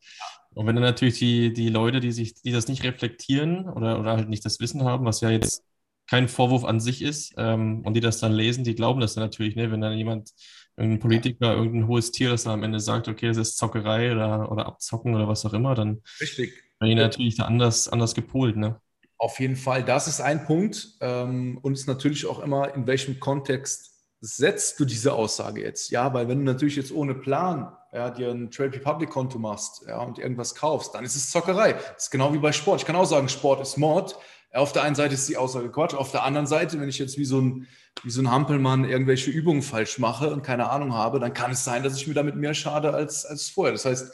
und 0.54 0.66
wenn 0.66 0.74
dann 0.74 0.84
natürlich 0.84 1.18
die, 1.18 1.52
die 1.52 1.68
Leute, 1.68 2.00
die 2.00 2.10
sich, 2.10 2.34
die 2.34 2.50
das 2.50 2.66
nicht 2.66 2.82
reflektieren 2.82 3.68
oder, 3.68 4.00
oder 4.00 4.16
halt 4.16 4.28
nicht 4.28 4.44
das 4.44 4.58
Wissen 4.58 4.82
haben, 4.84 5.04
was 5.04 5.20
ja 5.20 5.30
jetzt 5.30 5.62
kein 6.08 6.26
Vorwurf 6.26 6.64
an 6.64 6.80
sich 6.80 7.02
ist, 7.02 7.34
ähm, 7.36 7.82
und 7.84 7.94
die 7.94 8.00
das 8.00 8.18
dann 8.18 8.32
lesen, 8.32 8.64
die 8.64 8.74
glauben 8.74 9.00
das 9.00 9.14
dann 9.14 9.24
natürlich, 9.24 9.54
ne? 9.54 9.70
wenn 9.70 9.80
dann 9.80 9.96
jemand, 9.96 10.32
irgendein 10.76 11.00
Politiker, 11.00 11.54
irgendein 11.54 11.88
hohes 11.88 12.12
Tier, 12.12 12.30
das 12.30 12.44
dann 12.44 12.54
am 12.54 12.62
Ende 12.62 12.80
sagt, 12.80 13.08
okay, 13.08 13.28
das 13.28 13.36
ist 13.36 13.58
Zockerei 13.58 14.12
oder, 14.12 14.50
oder 14.50 14.66
Abzocken 14.66 15.14
oder 15.14 15.28
was 15.28 15.44
auch 15.44 15.52
immer, 15.52 15.74
dann 15.74 16.02
Richtig. 16.20 16.54
werden 16.80 16.90
die 16.90 16.94
natürlich 16.94 17.36
da 17.36 17.44
anders, 17.44 17.88
anders 17.88 18.14
gepolt. 18.14 18.56
Ne? 18.56 18.80
Auf 19.18 19.40
jeden 19.40 19.56
Fall, 19.56 19.84
das 19.84 20.06
ist 20.06 20.20
ein 20.20 20.44
Punkt. 20.44 20.96
Ähm, 21.00 21.58
und 21.62 21.72
es 21.72 21.80
ist 21.80 21.86
natürlich 21.88 22.26
auch 22.26 22.38
immer, 22.38 22.74
in 22.74 22.86
welchem 22.86 23.18
Kontext 23.18 23.98
setzt 24.20 24.80
du 24.80 24.84
diese 24.84 25.12
Aussage 25.12 25.62
jetzt? 25.62 25.90
Ja, 25.90 26.12
weil 26.14 26.28
wenn 26.28 26.38
du 26.38 26.44
natürlich 26.44 26.76
jetzt 26.76 26.92
ohne 26.92 27.14
Plan 27.14 27.72
ja, 27.92 28.10
dir 28.10 28.30
ein 28.30 28.50
Trade 28.50 28.74
Republic 28.74 29.10
Konto 29.10 29.38
machst 29.38 29.84
ja, 29.86 30.00
und 30.00 30.18
irgendwas 30.18 30.54
kaufst, 30.54 30.94
dann 30.94 31.04
ist 31.04 31.16
es 31.16 31.30
Zockerei. 31.30 31.72
Das 31.72 32.04
ist 32.04 32.10
genau 32.10 32.32
wie 32.32 32.38
bei 32.38 32.52
Sport. 32.52 32.80
Ich 32.80 32.86
kann 32.86 32.96
auch 32.96 33.04
sagen, 33.04 33.28
Sport 33.28 33.60
ist 33.60 33.76
Mord. 33.76 34.16
Auf 34.52 34.72
der 34.72 34.82
einen 34.82 34.94
Seite 34.94 35.14
ist 35.14 35.28
die 35.28 35.36
Aussage 35.36 35.70
Quatsch, 35.70 35.94
auf 35.94 36.10
der 36.10 36.24
anderen 36.24 36.46
Seite, 36.46 36.80
wenn 36.80 36.88
ich 36.88 36.98
jetzt 36.98 37.18
wie 37.18 37.26
so 37.26 37.40
ein, 37.40 37.66
wie 38.02 38.10
so 38.10 38.22
ein 38.22 38.30
Hampelmann 38.30 38.84
irgendwelche 38.84 39.30
Übungen 39.30 39.62
falsch 39.62 39.98
mache 39.98 40.32
und 40.32 40.42
keine 40.42 40.70
Ahnung 40.70 40.94
habe, 40.94 41.20
dann 41.20 41.34
kann 41.34 41.50
es 41.50 41.64
sein, 41.64 41.82
dass 41.82 41.96
ich 41.96 42.06
mir 42.06 42.14
damit 42.14 42.36
mehr 42.36 42.54
schade 42.54 42.94
als, 42.94 43.26
als 43.26 43.50
vorher. 43.50 43.72
Das 43.72 43.84
heißt, 43.84 44.10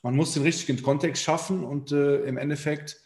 man 0.00 0.16
muss 0.16 0.32
den 0.32 0.42
richtigen 0.42 0.82
Kontext 0.82 1.22
schaffen 1.22 1.62
und 1.62 1.92
äh, 1.92 2.22
im 2.22 2.38
Endeffekt 2.38 3.01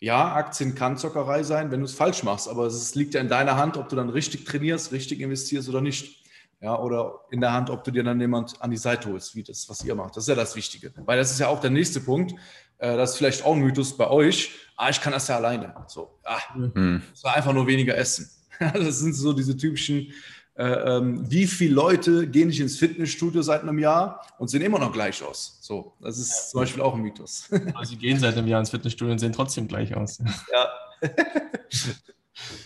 ja, 0.00 0.34
Aktien 0.34 0.74
kann 0.74 0.98
Zockerei 0.98 1.42
sein, 1.42 1.70
wenn 1.70 1.80
du 1.80 1.86
es 1.86 1.94
falsch 1.94 2.22
machst, 2.22 2.48
aber 2.48 2.66
es 2.66 2.94
liegt 2.94 3.14
ja 3.14 3.20
in 3.20 3.28
deiner 3.28 3.56
Hand, 3.56 3.76
ob 3.76 3.88
du 3.88 3.96
dann 3.96 4.10
richtig 4.10 4.44
trainierst, 4.44 4.92
richtig 4.92 5.20
investierst 5.20 5.68
oder 5.68 5.80
nicht. 5.80 6.24
Ja, 6.60 6.78
oder 6.78 7.20
in 7.30 7.42
der 7.42 7.52
Hand, 7.52 7.68
ob 7.68 7.84
du 7.84 7.90
dir 7.90 8.02
dann 8.02 8.18
jemand 8.18 8.62
an 8.62 8.70
die 8.70 8.78
Seite 8.78 9.10
holst, 9.10 9.36
wie 9.36 9.42
das, 9.42 9.68
was 9.68 9.84
ihr 9.84 9.94
macht. 9.94 10.16
Das 10.16 10.24
ist 10.24 10.28
ja 10.28 10.34
das 10.34 10.56
Wichtige. 10.56 10.90
Weil 11.04 11.18
das 11.18 11.30
ist 11.30 11.38
ja 11.38 11.48
auch 11.48 11.60
der 11.60 11.70
nächste 11.70 12.00
Punkt. 12.00 12.32
Äh, 12.78 12.96
das 12.96 13.12
ist 13.12 13.16
vielleicht 13.18 13.44
auch 13.44 13.54
ein 13.54 13.60
Mythos 13.60 13.96
bei 13.96 14.08
euch. 14.08 14.52
Ah, 14.74 14.88
ich 14.88 15.00
kann 15.00 15.12
das 15.12 15.28
ja 15.28 15.36
alleine. 15.36 15.74
So, 15.86 16.18
ah, 16.24 16.38
mhm. 16.54 17.02
war 17.22 17.36
einfach 17.36 17.52
nur 17.52 17.66
weniger 17.66 17.96
essen. 17.96 18.30
Das 18.58 19.00
sind 19.00 19.12
so 19.12 19.34
diese 19.34 19.54
typischen 19.54 20.14
wie 20.58 21.46
viele 21.46 21.74
Leute 21.74 22.26
gehen 22.26 22.48
nicht 22.48 22.60
ins 22.60 22.78
Fitnessstudio 22.78 23.42
seit 23.42 23.62
einem 23.62 23.78
Jahr 23.78 24.26
und 24.38 24.48
sehen 24.48 24.62
immer 24.62 24.78
noch 24.78 24.92
gleich 24.92 25.22
aus? 25.22 25.58
So, 25.60 25.92
das 26.00 26.18
ist 26.18 26.30
ja. 26.30 26.50
zum 26.50 26.60
Beispiel 26.60 26.82
auch 26.82 26.94
ein 26.94 27.02
Mythos. 27.02 27.48
Aber 27.74 27.84
sie 27.84 27.96
gehen 27.96 28.18
seit 28.18 28.36
einem 28.36 28.48
Jahr 28.48 28.60
ins 28.60 28.70
Fitnessstudio 28.70 29.12
und 29.12 29.18
sehen 29.18 29.32
trotzdem 29.32 29.68
gleich 29.68 29.94
aus. 29.94 30.18
Ja. 30.50 30.68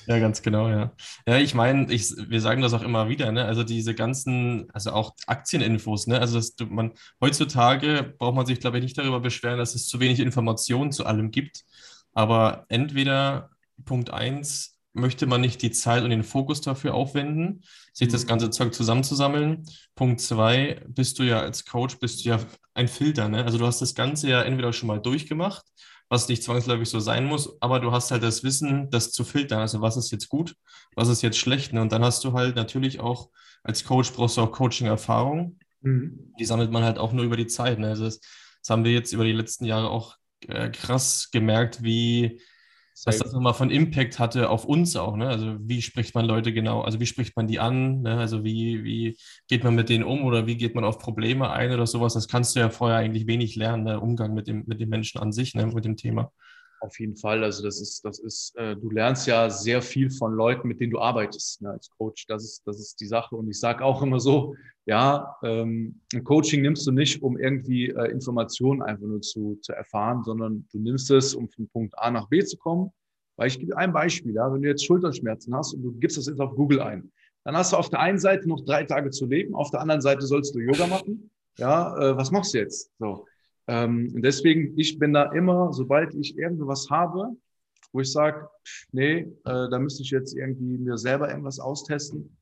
ja, 0.06 0.18
ganz 0.20 0.42
genau, 0.42 0.68
ja. 0.68 0.92
Ja, 1.26 1.38
ich 1.38 1.54
meine, 1.54 1.92
ich, 1.92 2.12
wir 2.16 2.40
sagen 2.40 2.62
das 2.62 2.74
auch 2.74 2.82
immer 2.82 3.08
wieder, 3.08 3.32
ne? 3.32 3.44
Also 3.44 3.64
diese 3.64 3.94
ganzen, 3.94 4.70
also 4.72 4.92
auch 4.92 5.14
Aktieninfos, 5.26 6.06
ne? 6.06 6.20
Also 6.20 6.36
das, 6.36 6.54
man, 6.68 6.92
heutzutage 7.20 8.14
braucht 8.18 8.36
man 8.36 8.46
sich, 8.46 8.60
glaube 8.60 8.78
ich, 8.78 8.84
nicht 8.84 8.98
darüber 8.98 9.18
beschweren, 9.18 9.58
dass 9.58 9.74
es 9.74 9.88
zu 9.88 9.98
wenig 9.98 10.20
Informationen 10.20 10.92
zu 10.92 11.06
allem 11.06 11.32
gibt. 11.32 11.64
Aber 12.12 12.66
entweder 12.68 13.50
Punkt 13.84 14.10
1, 14.10 14.76
möchte 14.92 15.26
man 15.26 15.40
nicht 15.40 15.62
die 15.62 15.70
Zeit 15.70 16.02
und 16.02 16.10
den 16.10 16.24
Fokus 16.24 16.60
dafür 16.60 16.94
aufwenden, 16.94 17.62
sich 17.92 18.08
das 18.08 18.24
mhm. 18.24 18.28
ganze 18.28 18.50
Zeug 18.50 18.74
zusammenzusammeln. 18.74 19.64
Punkt 19.94 20.20
zwei, 20.20 20.82
bist 20.88 21.18
du 21.18 21.22
ja 21.22 21.40
als 21.40 21.64
Coach, 21.64 21.98
bist 21.98 22.24
du 22.24 22.30
ja 22.30 22.40
ein 22.74 22.88
Filter. 22.88 23.28
Ne? 23.28 23.44
Also 23.44 23.58
du 23.58 23.66
hast 23.66 23.80
das 23.80 23.94
Ganze 23.94 24.28
ja 24.28 24.42
entweder 24.42 24.72
schon 24.72 24.88
mal 24.88 25.00
durchgemacht, 25.00 25.64
was 26.08 26.28
nicht 26.28 26.42
zwangsläufig 26.42 26.88
so 26.88 26.98
sein 26.98 27.24
muss, 27.24 27.60
aber 27.60 27.78
du 27.78 27.92
hast 27.92 28.10
halt 28.10 28.22
das 28.22 28.42
Wissen, 28.42 28.90
das 28.90 29.12
zu 29.12 29.24
filtern. 29.24 29.60
Also 29.60 29.80
was 29.80 29.96
ist 29.96 30.10
jetzt 30.10 30.28
gut, 30.28 30.56
was 30.96 31.08
ist 31.08 31.22
jetzt 31.22 31.38
schlecht. 31.38 31.72
Ne? 31.72 31.80
Und 31.82 31.92
dann 31.92 32.04
hast 32.04 32.24
du 32.24 32.32
halt 32.32 32.56
natürlich 32.56 33.00
auch, 33.00 33.30
als 33.62 33.84
Coach 33.84 34.12
brauchst 34.12 34.36
du 34.36 34.42
auch 34.42 34.52
Coaching-Erfahrung. 34.52 35.58
Mhm. 35.82 36.32
Die 36.38 36.44
sammelt 36.44 36.72
man 36.72 36.82
halt 36.82 36.98
auch 36.98 37.12
nur 37.12 37.24
über 37.24 37.36
die 37.36 37.46
Zeit. 37.46 37.78
Ne? 37.78 37.88
Also 37.88 38.04
das, 38.04 38.18
das 38.18 38.70
haben 38.70 38.84
wir 38.84 38.92
jetzt 38.92 39.12
über 39.12 39.24
die 39.24 39.32
letzten 39.32 39.64
Jahre 39.64 39.88
auch 39.88 40.16
äh, 40.48 40.70
krass 40.70 41.30
gemerkt, 41.30 41.82
wie 41.82 42.40
was 43.04 43.18
das 43.18 43.32
nochmal 43.32 43.54
von 43.54 43.70
Impact 43.70 44.18
hatte 44.18 44.50
auf 44.50 44.64
uns 44.64 44.96
auch. 44.96 45.16
Ne? 45.16 45.26
Also 45.28 45.56
wie 45.60 45.80
spricht 45.80 46.14
man 46.14 46.26
Leute 46.26 46.52
genau, 46.52 46.82
also 46.82 47.00
wie 47.00 47.06
spricht 47.06 47.36
man 47.36 47.46
die 47.46 47.58
an, 47.58 48.02
ne? 48.02 48.18
also 48.18 48.44
wie, 48.44 48.84
wie 48.84 49.16
geht 49.48 49.64
man 49.64 49.74
mit 49.74 49.88
denen 49.88 50.04
um 50.04 50.24
oder 50.24 50.46
wie 50.46 50.56
geht 50.56 50.74
man 50.74 50.84
auf 50.84 50.98
Probleme 50.98 51.50
ein 51.50 51.72
oder 51.72 51.86
sowas. 51.86 52.14
Das 52.14 52.28
kannst 52.28 52.54
du 52.54 52.60
ja 52.60 52.70
vorher 52.70 52.98
eigentlich 52.98 53.26
wenig 53.26 53.56
lernen, 53.56 53.84
der 53.84 53.94
ne? 53.94 54.00
Umgang 54.00 54.34
mit 54.34 54.48
dem, 54.48 54.64
mit 54.66 54.80
dem 54.80 54.88
Menschen 54.88 55.20
an 55.20 55.32
sich, 55.32 55.54
ne? 55.54 55.66
mit 55.66 55.84
dem 55.84 55.96
Thema. 55.96 56.32
Auf 56.80 56.98
jeden 56.98 57.16
Fall. 57.16 57.44
Also 57.44 57.62
das 57.62 57.80
ist, 57.80 58.04
das 58.04 58.18
ist, 58.18 58.56
äh, 58.56 58.74
du 58.74 58.90
lernst 58.90 59.26
ja 59.26 59.50
sehr 59.50 59.82
viel 59.82 60.10
von 60.10 60.32
Leuten, 60.32 60.66
mit 60.66 60.80
denen 60.80 60.90
du 60.90 60.98
arbeitest 60.98 61.60
ne, 61.60 61.70
als 61.70 61.90
Coach. 61.90 62.26
Das 62.26 62.42
ist, 62.42 62.66
das 62.66 62.80
ist 62.80 63.00
die 63.00 63.06
Sache. 63.06 63.36
Und 63.36 63.50
ich 63.50 63.60
sage 63.60 63.84
auch 63.84 64.02
immer 64.02 64.18
so, 64.18 64.54
ja, 64.90 65.36
ähm, 65.44 66.00
ein 66.12 66.24
Coaching 66.24 66.62
nimmst 66.62 66.84
du 66.84 66.90
nicht, 66.90 67.22
um 67.22 67.38
irgendwie 67.38 67.90
äh, 67.90 68.10
Informationen 68.10 68.82
einfach 68.82 69.06
nur 69.06 69.20
zu, 69.20 69.56
zu 69.62 69.72
erfahren, 69.72 70.24
sondern 70.24 70.66
du 70.72 70.80
nimmst 70.80 71.12
es, 71.12 71.32
um 71.32 71.48
von 71.48 71.68
Punkt 71.68 71.96
A 71.96 72.10
nach 72.10 72.28
B 72.28 72.42
zu 72.42 72.56
kommen. 72.56 72.90
Weil 73.36 73.46
ich 73.46 73.60
gebe 73.60 73.76
ein 73.76 73.92
Beispiel, 73.92 74.34
ja, 74.34 74.52
wenn 74.52 74.62
du 74.62 74.68
jetzt 74.68 74.84
Schulterschmerzen 74.84 75.54
hast 75.54 75.74
und 75.74 75.82
du 75.82 75.92
gibst 75.92 76.18
das 76.18 76.26
jetzt 76.26 76.40
auf 76.40 76.56
Google 76.56 76.80
ein, 76.80 77.12
dann 77.44 77.56
hast 77.56 77.72
du 77.72 77.76
auf 77.76 77.88
der 77.88 78.00
einen 78.00 78.18
Seite 78.18 78.48
noch 78.48 78.64
drei 78.64 78.82
Tage 78.82 79.10
zu 79.10 79.26
leben, 79.26 79.54
auf 79.54 79.70
der 79.70 79.80
anderen 79.80 80.00
Seite 80.00 80.26
sollst 80.26 80.56
du 80.56 80.58
Yoga 80.58 80.88
machen. 80.88 81.30
Ja, 81.56 81.96
äh, 81.96 82.16
was 82.16 82.32
machst 82.32 82.52
du 82.54 82.58
jetzt? 82.58 82.90
So. 82.98 83.26
Ähm, 83.68 84.20
deswegen, 84.20 84.76
ich 84.76 84.98
bin 84.98 85.12
da 85.12 85.30
immer, 85.30 85.72
sobald 85.72 86.16
ich 86.16 86.36
irgendwas 86.36 86.90
habe, 86.90 87.36
wo 87.92 88.00
ich 88.00 88.10
sage, 88.10 88.48
nee, 88.90 89.18
äh, 89.18 89.28
da 89.44 89.78
müsste 89.78 90.02
ich 90.02 90.10
jetzt 90.10 90.36
irgendwie 90.36 90.78
mir 90.78 90.98
selber 90.98 91.28
irgendwas 91.28 91.60
austesten. 91.60 92.36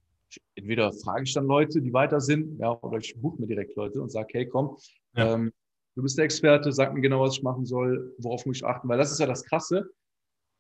Entweder 0.55 0.93
frage 0.93 1.25
ich 1.25 1.35
dann 1.35 1.47
Leute, 1.47 1.81
die 1.81 1.93
weiter 1.93 2.21
sind, 2.21 2.59
ja, 2.59 2.79
oder 2.83 2.99
ich 2.99 3.15
buche 3.21 3.41
mir 3.41 3.47
direkt 3.47 3.75
Leute 3.77 4.01
und 4.03 4.11
sage, 4.11 4.29
hey, 4.33 4.47
komm, 4.47 4.77
ja. 5.15 5.35
ähm, 5.35 5.53
du 5.95 6.03
bist 6.03 6.19
der 6.19 6.25
Experte, 6.25 6.73
sag 6.73 6.95
mir 6.95 7.01
genau, 7.01 7.21
was 7.21 7.37
ich 7.37 7.43
machen 7.43 7.65
soll, 7.65 8.15
worauf 8.19 8.47
muss 8.47 8.59
ich 8.59 8.65
achten, 8.65 8.89
weil 8.89 8.99
das 8.99 9.11
ist 9.11 9.21
ja 9.21 9.27
das 9.27 9.45
Krasse. 9.45 9.91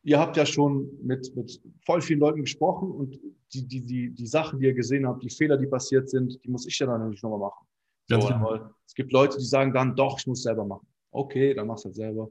Ihr 0.04 0.18
habt 0.18 0.36
ja 0.36 0.46
schon 0.46 0.88
mit, 1.02 1.34
mit 1.36 1.60
voll 1.84 2.00
vielen 2.00 2.20
Leuten 2.20 2.40
gesprochen 2.42 2.90
und 2.90 3.18
die, 3.52 3.66
die, 3.66 3.84
die, 3.84 4.10
die 4.10 4.26
Sachen, 4.26 4.60
die 4.60 4.66
ihr 4.66 4.74
gesehen 4.74 5.06
habt, 5.06 5.22
die 5.22 5.30
Fehler, 5.30 5.56
die 5.56 5.66
passiert 5.66 6.08
sind, 6.08 6.42
die 6.44 6.50
muss 6.50 6.66
ich 6.66 6.78
ja 6.78 6.86
dann 6.86 7.10
nicht 7.10 7.22
nochmal 7.22 7.40
machen. 7.40 7.66
So, 8.08 8.18
genau. 8.20 8.70
Es 8.86 8.94
gibt 8.94 9.12
Leute, 9.12 9.36
die 9.38 9.44
sagen 9.44 9.74
dann, 9.74 9.94
doch, 9.96 10.18
ich 10.18 10.26
muss 10.26 10.42
selber 10.42 10.64
machen. 10.64 10.86
Okay, 11.10 11.52
dann 11.52 11.66
machst 11.66 11.84
du 11.84 11.88
halt 11.88 11.96
selber 11.96 12.30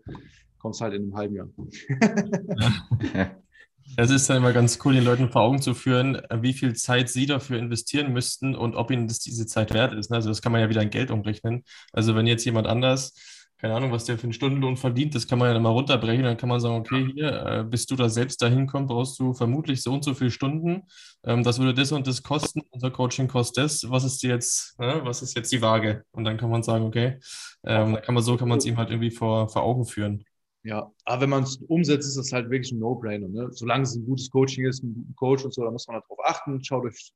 kommst 0.59 0.81
halt 0.81 0.93
in 0.93 1.03
einem 1.03 1.15
halben 1.15 1.35
Jahr. 1.35 1.49
Es 3.95 4.09
ist 4.09 4.29
dann 4.29 4.37
immer 4.37 4.53
ganz 4.53 4.77
cool, 4.83 4.93
den 4.93 5.05
Leuten 5.05 5.29
vor 5.29 5.41
Augen 5.41 5.61
zu 5.61 5.73
führen, 5.73 6.21
wie 6.31 6.53
viel 6.53 6.75
Zeit 6.75 7.09
sie 7.09 7.25
dafür 7.25 7.57
investieren 7.57 8.11
müssten 8.11 8.55
und 8.55 8.75
ob 8.75 8.91
ihnen 8.91 9.07
das 9.07 9.19
diese 9.19 9.45
Zeit 9.45 9.73
wert 9.73 9.93
ist. 9.93 10.11
Also 10.11 10.29
das 10.29 10.41
kann 10.41 10.51
man 10.51 10.61
ja 10.61 10.69
wieder 10.69 10.81
in 10.81 10.89
Geld 10.89 11.09
umrechnen. 11.09 11.63
Also 11.93 12.15
wenn 12.15 12.27
jetzt 12.27 12.45
jemand 12.45 12.67
anders, 12.67 13.13
keine 13.59 13.73
Ahnung, 13.73 13.91
was 13.91 14.05
der 14.05 14.17
für 14.17 14.23
einen 14.23 14.33
Stundenlohn 14.33 14.77
verdient, 14.77 15.15
das 15.15 15.27
kann 15.27 15.39
man 15.39 15.47
ja 15.47 15.53
dann 15.53 15.63
mal 15.63 15.69
runterbrechen. 15.69 16.23
Dann 16.23 16.37
kann 16.37 16.49
man 16.49 16.59
sagen, 16.59 16.75
okay, 16.75 17.11
hier, 17.15 17.45
äh, 17.45 17.63
bis 17.63 17.87
du 17.87 17.95
da 17.95 18.07
selbst 18.07 18.41
dahin 18.41 18.67
kommst, 18.67 18.89
brauchst 18.89 19.19
du 19.19 19.33
vermutlich 19.33 19.81
so 19.81 19.93
und 19.93 20.03
so 20.03 20.13
viele 20.13 20.29
Stunden. 20.29 20.83
Ähm, 21.23 21.43
das 21.43 21.57
würde 21.57 21.73
das 21.73 21.91
und 21.91 22.05
das 22.05 22.21
kosten. 22.21 22.61
Unser 22.69 22.91
Coaching 22.91 23.27
kostet 23.27 23.63
das. 23.63 23.89
Was 23.89 24.03
ist 24.03 24.21
jetzt, 24.21 24.79
ne, 24.79 25.01
was 25.03 25.23
ist 25.23 25.35
jetzt 25.35 25.51
die 25.51 25.61
Waage? 25.61 26.03
Und 26.11 26.25
dann 26.25 26.37
kann 26.37 26.51
man 26.51 26.61
sagen, 26.61 26.85
okay, 26.85 27.19
ähm, 27.65 27.93
dann 27.93 28.01
kann 28.03 28.13
man 28.13 28.23
so 28.23 28.37
kann 28.37 28.47
man 28.47 28.59
es 28.59 28.65
ihm 28.65 28.77
halt 28.77 28.91
irgendwie 28.91 29.11
vor, 29.11 29.49
vor 29.49 29.63
Augen 29.63 29.85
führen. 29.85 30.23
Ja, 30.63 30.91
aber 31.05 31.21
wenn 31.21 31.29
man 31.29 31.43
es 31.43 31.57
umsetzt, 31.67 32.07
ist 32.07 32.17
das 32.17 32.33
halt 32.33 32.49
wirklich 32.49 32.71
ein 32.71 32.79
No-Brainer. 32.79 33.27
Ne? 33.27 33.47
Solange 33.51 33.83
es 33.83 33.95
ein 33.95 34.05
gutes 34.05 34.29
Coaching 34.29 34.65
ist, 34.65 34.83
ein 34.83 34.93
guter 34.93 35.13
Coach 35.15 35.45
und 35.45 35.53
so, 35.53 35.63
da 35.63 35.71
muss 35.71 35.87
man 35.87 36.01
darauf 36.01 36.19
achten. 36.25 36.63
Schaut 36.63 36.85
euch, 36.85 37.13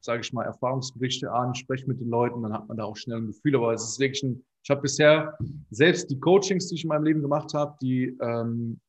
sage 0.00 0.20
ich 0.22 0.32
mal, 0.32 0.44
Erfahrungsberichte 0.44 1.30
an, 1.30 1.54
sprecht 1.54 1.86
mit 1.86 2.00
den 2.00 2.08
Leuten, 2.08 2.42
dann 2.42 2.52
hat 2.52 2.68
man 2.68 2.76
da 2.76 2.84
auch 2.84 2.96
schnell 2.96 3.18
ein 3.18 3.26
Gefühl. 3.26 3.56
Aber 3.56 3.72
es 3.72 3.84
ist 3.84 3.98
wirklich 3.98 4.22
ein, 4.22 4.44
ich 4.62 4.70
habe 4.70 4.82
bisher 4.82 5.36
selbst 5.70 6.10
die 6.10 6.18
Coachings, 6.18 6.68
die 6.68 6.76
ich 6.76 6.84
in 6.84 6.88
meinem 6.88 7.04
Leben 7.04 7.20
gemacht 7.20 7.52
habe, 7.52 7.76
die 7.82 8.16
ähm, 8.22 8.80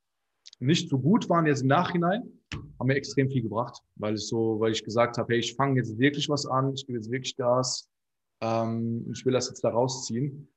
nicht 0.60 0.89
so 0.89 0.98
gut 0.98 1.30
waren 1.30 1.46
jetzt 1.48 1.62
im 1.62 1.68
Nachhinein, 1.68 2.24
haben 2.80 2.88
mir 2.88 2.96
extrem 2.96 3.30
viel 3.30 3.41
gebracht, 3.41 3.82
weil 3.96 4.15
ich 4.15 4.28
so, 4.28 4.60
weil 4.60 4.72
ich 4.72 4.84
gesagt 4.84 5.18
habe, 5.18 5.34
hey, 5.34 5.39
ich 5.39 5.56
fange 5.56 5.78
jetzt 5.78 5.98
wirklich 5.98 6.30
was 6.30 6.46
an, 6.46 6.74
ich 6.74 6.86
gebe 6.86 7.00
jetzt 7.00 7.12
wirklich 7.12 7.36
Gas, 7.36 7.89
ähm, 8.41 9.06
ich 9.12 9.26
will 9.26 9.34
das 9.34 9.50
jetzt 9.50 9.63
da 9.63 9.70
rausziehen 9.70 10.48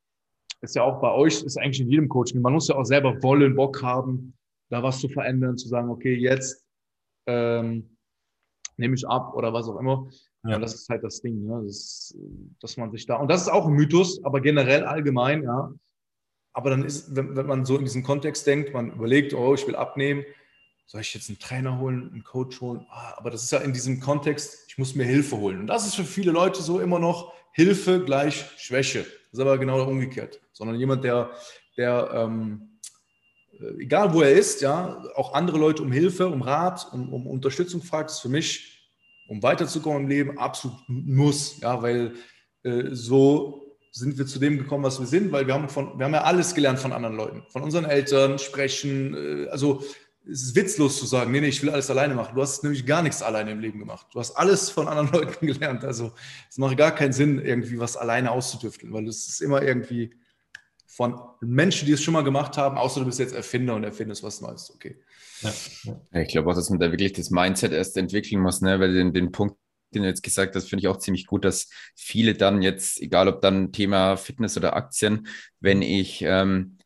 ist 0.60 0.74
ja 0.74 0.82
auch 0.82 1.00
bei 1.00 1.12
euch, 1.12 1.42
ist 1.42 1.58
eigentlich 1.58 1.80
in 1.80 1.88
jedem 1.88 2.08
Coaching. 2.08 2.40
Man 2.40 2.52
muss 2.52 2.68
ja 2.68 2.76
auch 2.76 2.84
selber 2.84 3.22
wollen, 3.22 3.54
Bock 3.54 3.82
haben, 3.82 4.34
da 4.70 4.82
was 4.82 5.00
zu 5.00 5.08
verändern, 5.08 5.56
zu 5.56 5.68
sagen, 5.68 5.88
okay, 5.88 6.14
jetzt 6.14 6.64
ähm, 7.26 7.96
nehme 8.76 8.94
ich 8.94 9.06
ab 9.06 9.34
oder 9.34 9.52
was 9.52 9.68
auch 9.68 9.78
immer. 9.78 10.08
Ja. 10.44 10.56
Und 10.56 10.62
das 10.62 10.74
ist 10.74 10.88
halt 10.88 11.02
das 11.02 11.20
Ding, 11.20 11.44
ne? 11.46 11.62
das, 11.64 12.16
dass 12.60 12.76
man 12.76 12.90
sich 12.90 13.06
da, 13.06 13.16
und 13.16 13.28
das 13.28 13.42
ist 13.42 13.48
auch 13.48 13.66
ein 13.66 13.72
Mythos, 13.72 14.22
aber 14.24 14.40
generell 14.40 14.84
allgemein, 14.84 15.42
ja. 15.42 15.72
Aber 16.52 16.70
dann 16.70 16.84
ist, 16.84 17.14
wenn, 17.14 17.36
wenn 17.36 17.46
man 17.46 17.64
so 17.64 17.76
in 17.76 17.84
diesen 17.84 18.02
Kontext 18.02 18.46
denkt, 18.46 18.72
man 18.72 18.92
überlegt, 18.92 19.34
oh, 19.34 19.54
ich 19.54 19.66
will 19.66 19.76
abnehmen, 19.76 20.24
soll 20.86 21.02
ich 21.02 21.12
jetzt 21.12 21.28
einen 21.28 21.38
Trainer 21.38 21.78
holen, 21.78 22.10
einen 22.12 22.24
Coach 22.24 22.60
holen? 22.60 22.86
Ah, 22.88 23.14
aber 23.16 23.30
das 23.30 23.44
ist 23.44 23.52
ja 23.52 23.58
in 23.58 23.72
diesem 23.72 24.00
Kontext, 24.00 24.64
ich 24.68 24.78
muss 24.78 24.94
mir 24.94 25.04
Hilfe 25.04 25.36
holen. 25.36 25.60
Und 25.60 25.66
das 25.66 25.86
ist 25.86 25.94
für 25.94 26.04
viele 26.04 26.32
Leute 26.32 26.62
so 26.62 26.80
immer 26.80 26.98
noch 26.98 27.32
Hilfe 27.58 28.04
gleich 28.04 28.44
Schwäche. 28.56 29.00
Das 29.00 29.32
ist 29.32 29.40
aber 29.40 29.58
genau 29.58 29.82
umgekehrt. 29.82 30.40
Sondern 30.52 30.78
jemand, 30.78 31.02
der, 31.02 31.30
der 31.76 32.08
ähm, 32.14 32.78
äh, 33.58 33.82
egal 33.82 34.14
wo 34.14 34.22
er 34.22 34.30
ist, 34.30 34.60
ja, 34.60 35.02
auch 35.16 35.34
andere 35.34 35.58
Leute 35.58 35.82
um 35.82 35.90
Hilfe, 35.90 36.28
um 36.28 36.40
Rat, 36.40 36.86
um, 36.92 37.12
um 37.12 37.26
Unterstützung 37.26 37.82
fragt, 37.82 38.10
ist 38.10 38.20
für 38.20 38.28
mich, 38.28 38.88
um 39.26 39.42
weiterzukommen 39.42 40.02
im 40.04 40.08
Leben, 40.08 40.38
absolut 40.38 40.78
muss. 40.86 41.58
Ja, 41.58 41.82
weil 41.82 42.14
äh, 42.62 42.90
so 42.92 43.76
sind 43.90 44.16
wir 44.18 44.26
zu 44.26 44.38
dem 44.38 44.58
gekommen, 44.58 44.84
was 44.84 45.00
wir 45.00 45.06
sind, 45.08 45.32
weil 45.32 45.48
wir 45.48 45.54
haben, 45.54 45.68
von, 45.68 45.98
wir 45.98 46.04
haben 46.04 46.14
ja 46.14 46.22
alles 46.22 46.54
gelernt 46.54 46.78
von 46.78 46.92
anderen 46.92 47.16
Leuten, 47.16 47.42
von 47.48 47.64
unseren 47.64 47.86
Eltern, 47.86 48.38
sprechen, 48.38 49.14
äh, 49.14 49.48
also 49.48 49.82
es 50.30 50.42
ist 50.42 50.56
witzlos 50.56 50.98
zu 50.98 51.06
sagen, 51.06 51.32
nee, 51.32 51.40
nee, 51.40 51.48
ich 51.48 51.62
will 51.62 51.70
alles 51.70 51.90
alleine 51.90 52.14
machen. 52.14 52.34
Du 52.34 52.42
hast 52.42 52.62
nämlich 52.62 52.84
gar 52.84 53.02
nichts 53.02 53.22
alleine 53.22 53.52
im 53.52 53.60
Leben 53.60 53.78
gemacht. 53.78 54.06
Du 54.12 54.20
hast 54.20 54.32
alles 54.32 54.70
von 54.70 54.86
anderen 54.86 55.10
Leuten 55.12 55.46
gelernt. 55.46 55.84
Also 55.84 56.12
es 56.48 56.58
macht 56.58 56.76
gar 56.76 56.94
keinen 56.94 57.12
Sinn, 57.12 57.38
irgendwie 57.38 57.78
was 57.78 57.96
alleine 57.96 58.30
auszudüfteln, 58.30 58.92
weil 58.92 59.08
es 59.08 59.28
ist 59.28 59.40
immer 59.40 59.62
irgendwie 59.62 60.14
von 60.86 61.18
Menschen, 61.40 61.86
die 61.86 61.92
es 61.92 62.02
schon 62.02 62.14
mal 62.14 62.24
gemacht 62.24 62.56
haben, 62.56 62.76
außer 62.76 63.00
du 63.00 63.06
bist 63.06 63.18
jetzt 63.20 63.34
Erfinder 63.34 63.74
und 63.74 63.84
erfindest 63.84 64.22
was 64.22 64.40
Neues. 64.40 64.72
Okay. 64.74 64.96
Ja. 65.42 65.52
Ich 66.20 66.28
glaube 66.28 66.50
auch, 66.50 66.54
dass 66.54 66.70
man 66.70 66.80
da 66.80 66.90
wirklich 66.90 67.12
das 67.12 67.30
Mindset 67.30 67.72
erst 67.72 67.96
entwickeln 67.96 68.42
muss, 68.42 68.60
ne? 68.60 68.80
weil 68.80 68.92
den, 68.92 69.12
den 69.12 69.30
Punkt, 69.30 69.56
den 69.94 70.02
du 70.02 70.08
jetzt 70.08 70.22
gesagt 70.22 70.56
hast, 70.56 70.68
finde 70.68 70.80
ich 70.80 70.88
auch 70.88 70.98
ziemlich 70.98 71.26
gut, 71.26 71.44
dass 71.44 71.68
viele 71.94 72.34
dann 72.34 72.62
jetzt, 72.62 73.00
egal 73.00 73.28
ob 73.28 73.40
dann 73.40 73.72
Thema 73.72 74.16
Fitness 74.16 74.56
oder 74.56 74.74
Aktien, 74.74 75.28
wenn 75.60 75.82
ich 75.82 76.22
ähm, 76.22 76.77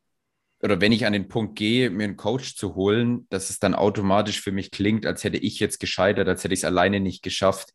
oder 0.62 0.80
wenn 0.80 0.92
ich 0.92 1.06
an 1.06 1.12
den 1.12 1.28
Punkt 1.28 1.56
gehe, 1.56 1.90
mir 1.90 2.04
einen 2.04 2.16
Coach 2.16 2.56
zu 2.56 2.74
holen, 2.76 3.26
dass 3.30 3.50
es 3.50 3.58
dann 3.58 3.74
automatisch 3.74 4.40
für 4.40 4.52
mich 4.52 4.70
klingt, 4.70 5.06
als 5.06 5.24
hätte 5.24 5.38
ich 5.38 5.58
jetzt 5.58 5.80
gescheitert, 5.80 6.28
als 6.28 6.44
hätte 6.44 6.54
ich 6.54 6.60
es 6.60 6.64
alleine 6.64 7.00
nicht 7.00 7.22
geschafft. 7.22 7.70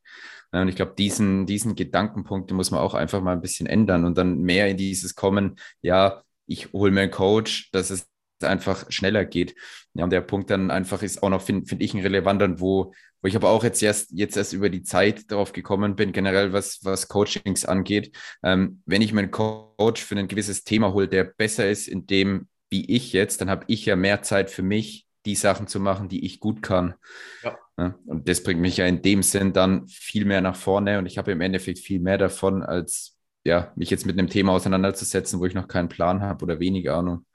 Und 0.51 0.69
ich 0.69 0.77
glaube, 0.77 0.95
diesen, 0.97 1.45
diesen 1.45 1.75
Gedankenpunkt 1.75 2.51
muss 2.51 2.71
man 2.71 2.79
auch 2.79 2.93
einfach 2.93 3.21
mal 3.21 3.33
ein 3.33 3.41
bisschen 3.41 3.67
ändern 3.67 4.05
und 4.05 4.17
dann 4.17 4.39
mehr 4.39 4.69
in 4.69 4.77
dieses 4.77 5.15
kommen, 5.15 5.57
ja, 5.81 6.23
ich 6.45 6.71
hole 6.71 6.91
mir 6.91 7.01
einen 7.01 7.11
Coach, 7.11 7.69
dass 7.71 7.89
es 7.89 8.07
einfach 8.41 8.89
schneller 8.89 9.25
geht. 9.25 9.55
Ja, 9.93 10.05
und 10.05 10.11
der 10.11 10.21
Punkt 10.21 10.49
dann 10.49 10.71
einfach 10.71 11.01
ist 11.03 11.21
auch 11.23 11.29
noch, 11.29 11.41
finde 11.41 11.67
find 11.67 11.81
ich, 11.81 11.93
ein 11.93 12.01
relevanter, 12.01 12.59
wo, 12.61 12.93
wo 13.21 13.27
ich 13.27 13.35
aber 13.35 13.49
auch 13.49 13.65
jetzt 13.65 13.83
erst, 13.83 14.11
jetzt 14.11 14.37
erst 14.37 14.53
über 14.53 14.69
die 14.69 14.83
Zeit 14.83 15.29
darauf 15.31 15.51
gekommen 15.51 15.97
bin, 15.97 16.13
generell 16.13 16.53
was, 16.53 16.79
was 16.83 17.09
Coachings 17.09 17.65
angeht. 17.65 18.15
Ähm, 18.43 18.81
wenn 18.85 19.01
ich 19.01 19.11
mir 19.11 19.21
einen 19.21 19.31
Coach 19.31 20.01
für 20.01 20.15
ein 20.15 20.29
gewisses 20.29 20.63
Thema 20.63 20.93
hole, 20.93 21.09
der 21.09 21.25
besser 21.25 21.69
ist 21.69 21.89
in 21.89 22.07
dem, 22.07 22.47
wie 22.69 22.85
ich 22.93 23.13
jetzt, 23.13 23.41
dann 23.41 23.49
habe 23.49 23.65
ich 23.67 23.85
ja 23.85 23.95
mehr 23.95 24.21
Zeit 24.21 24.49
für 24.49 24.63
mich, 24.63 25.07
die 25.25 25.35
Sachen 25.35 25.67
zu 25.67 25.79
machen, 25.79 26.09
die 26.09 26.25
ich 26.25 26.39
gut 26.39 26.61
kann. 26.61 26.95
Ja. 27.43 27.57
Und 28.05 28.27
das 28.27 28.41
bringt 28.41 28.59
mich 28.59 28.77
ja 28.77 28.87
in 28.87 29.01
dem 29.01 29.21
Sinn 29.21 29.53
dann 29.53 29.87
viel 29.87 30.25
mehr 30.25 30.41
nach 30.41 30.55
vorne 30.55 30.97
und 30.97 31.05
ich 31.05 31.17
habe 31.17 31.31
im 31.31 31.41
Endeffekt 31.41 31.79
viel 31.79 31.99
mehr 31.99 32.17
davon, 32.17 32.63
als 32.63 33.17
ja, 33.43 33.71
mich 33.75 33.89
jetzt 33.89 34.05
mit 34.05 34.17
einem 34.17 34.29
Thema 34.29 34.53
auseinanderzusetzen, 34.53 35.39
wo 35.39 35.45
ich 35.45 35.53
noch 35.53 35.67
keinen 35.67 35.89
Plan 35.89 36.21
habe 36.21 36.43
oder 36.43 36.59
wenig 36.59 36.89
Ahnung. 36.89 37.25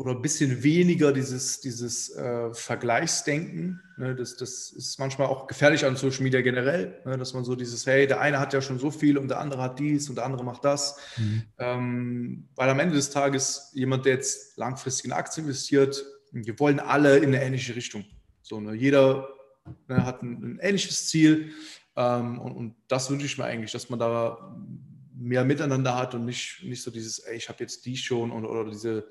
oder 0.00 0.12
ein 0.12 0.22
bisschen 0.22 0.62
weniger 0.62 1.12
dieses, 1.12 1.60
dieses 1.60 2.08
äh, 2.16 2.54
Vergleichsdenken. 2.54 3.82
Ne? 3.98 4.14
Das, 4.14 4.34
das 4.34 4.70
ist 4.70 4.98
manchmal 4.98 5.28
auch 5.28 5.46
gefährlich 5.46 5.84
an 5.84 5.94
Social 5.94 6.22
Media 6.22 6.40
generell, 6.40 7.02
ne? 7.04 7.18
dass 7.18 7.34
man 7.34 7.44
so 7.44 7.54
dieses, 7.54 7.84
hey, 7.84 8.06
der 8.06 8.18
eine 8.18 8.40
hat 8.40 8.54
ja 8.54 8.62
schon 8.62 8.78
so 8.78 8.90
viel 8.90 9.18
und 9.18 9.28
der 9.28 9.40
andere 9.40 9.60
hat 9.60 9.78
dies 9.78 10.08
und 10.08 10.14
der 10.14 10.24
andere 10.24 10.42
macht 10.42 10.64
das. 10.64 10.96
Mhm. 11.18 11.42
Ähm, 11.58 12.48
weil 12.54 12.70
am 12.70 12.80
Ende 12.80 12.94
des 12.94 13.10
Tages 13.10 13.72
jemand, 13.74 14.06
der 14.06 14.14
jetzt 14.14 14.56
langfristig 14.56 15.04
in 15.04 15.12
Aktien 15.12 15.44
investiert, 15.44 16.02
wir 16.32 16.58
wollen 16.58 16.80
alle 16.80 17.18
in 17.18 17.34
eine 17.34 17.44
ähnliche 17.44 17.76
Richtung. 17.76 18.06
So, 18.40 18.58
ne? 18.58 18.72
Jeder 18.72 19.28
ne, 19.86 20.06
hat 20.06 20.22
ein, 20.22 20.42
ein, 20.42 20.58
ähnliches 20.62 21.08
Ziel 21.08 21.50
ähm, 21.96 22.38
und, 22.38 22.52
und 22.52 22.74
das 22.88 23.10
wünsche 23.10 23.26
ich 23.26 23.36
mir 23.36 23.44
eigentlich, 23.44 23.72
dass 23.72 23.90
man 23.90 23.98
da 23.98 24.56
mehr 25.14 25.44
miteinander 25.44 25.94
hat 25.94 26.14
und 26.14 26.24
nicht, 26.24 26.62
nicht 26.62 26.82
so 26.82 26.90
dieses, 26.90 27.18
ey, 27.18 27.36
ich 27.36 27.50
habe 27.50 27.58
jetzt 27.60 27.84
die 27.84 27.98
schon 27.98 28.30
und, 28.30 28.46
oder 28.46 28.70
diese 28.70 29.06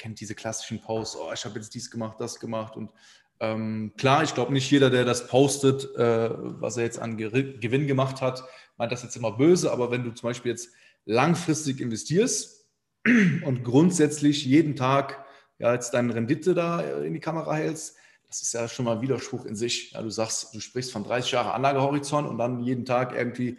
kennt 0.00 0.18
diese 0.20 0.34
klassischen 0.34 0.80
Posts, 0.80 1.16
oh, 1.16 1.30
ich 1.32 1.44
habe 1.44 1.56
jetzt 1.56 1.74
dies 1.74 1.90
gemacht, 1.90 2.18
das 2.18 2.40
gemacht. 2.40 2.74
Und 2.76 2.90
ähm, 3.38 3.92
klar, 3.98 4.22
ich 4.22 4.34
glaube 4.34 4.52
nicht 4.52 4.70
jeder, 4.70 4.88
der 4.90 5.04
das 5.04 5.26
postet, 5.28 5.94
äh, 5.94 6.30
was 6.60 6.78
er 6.78 6.84
jetzt 6.84 6.98
an 6.98 7.18
Gewinn 7.18 7.86
gemacht 7.86 8.22
hat, 8.22 8.42
meint 8.78 8.92
das 8.92 9.02
jetzt 9.02 9.16
immer 9.16 9.32
böse. 9.32 9.70
Aber 9.70 9.90
wenn 9.90 10.02
du 10.02 10.10
zum 10.12 10.28
Beispiel 10.28 10.52
jetzt 10.52 10.70
langfristig 11.04 11.80
investierst 11.80 12.66
und 13.04 13.62
grundsätzlich 13.62 14.44
jeden 14.44 14.74
Tag 14.74 15.24
ja, 15.58 15.74
jetzt 15.74 15.92
deine 15.92 16.14
Rendite 16.14 16.54
da 16.54 16.80
in 16.80 17.12
die 17.12 17.20
Kamera 17.20 17.54
hältst, 17.54 17.96
das 18.26 18.40
ist 18.40 18.54
ja 18.54 18.68
schon 18.68 18.86
mal 18.86 19.02
Widerspruch 19.02 19.44
in 19.44 19.56
sich. 19.56 19.90
Ja, 19.90 20.02
du 20.02 20.08
sagst, 20.08 20.54
du 20.54 20.60
sprichst 20.60 20.92
von 20.92 21.04
30 21.04 21.32
Jahre 21.32 21.52
Anlagehorizont 21.52 22.26
und 22.26 22.38
dann 22.38 22.60
jeden 22.60 22.86
Tag 22.86 23.14
irgendwie 23.14 23.58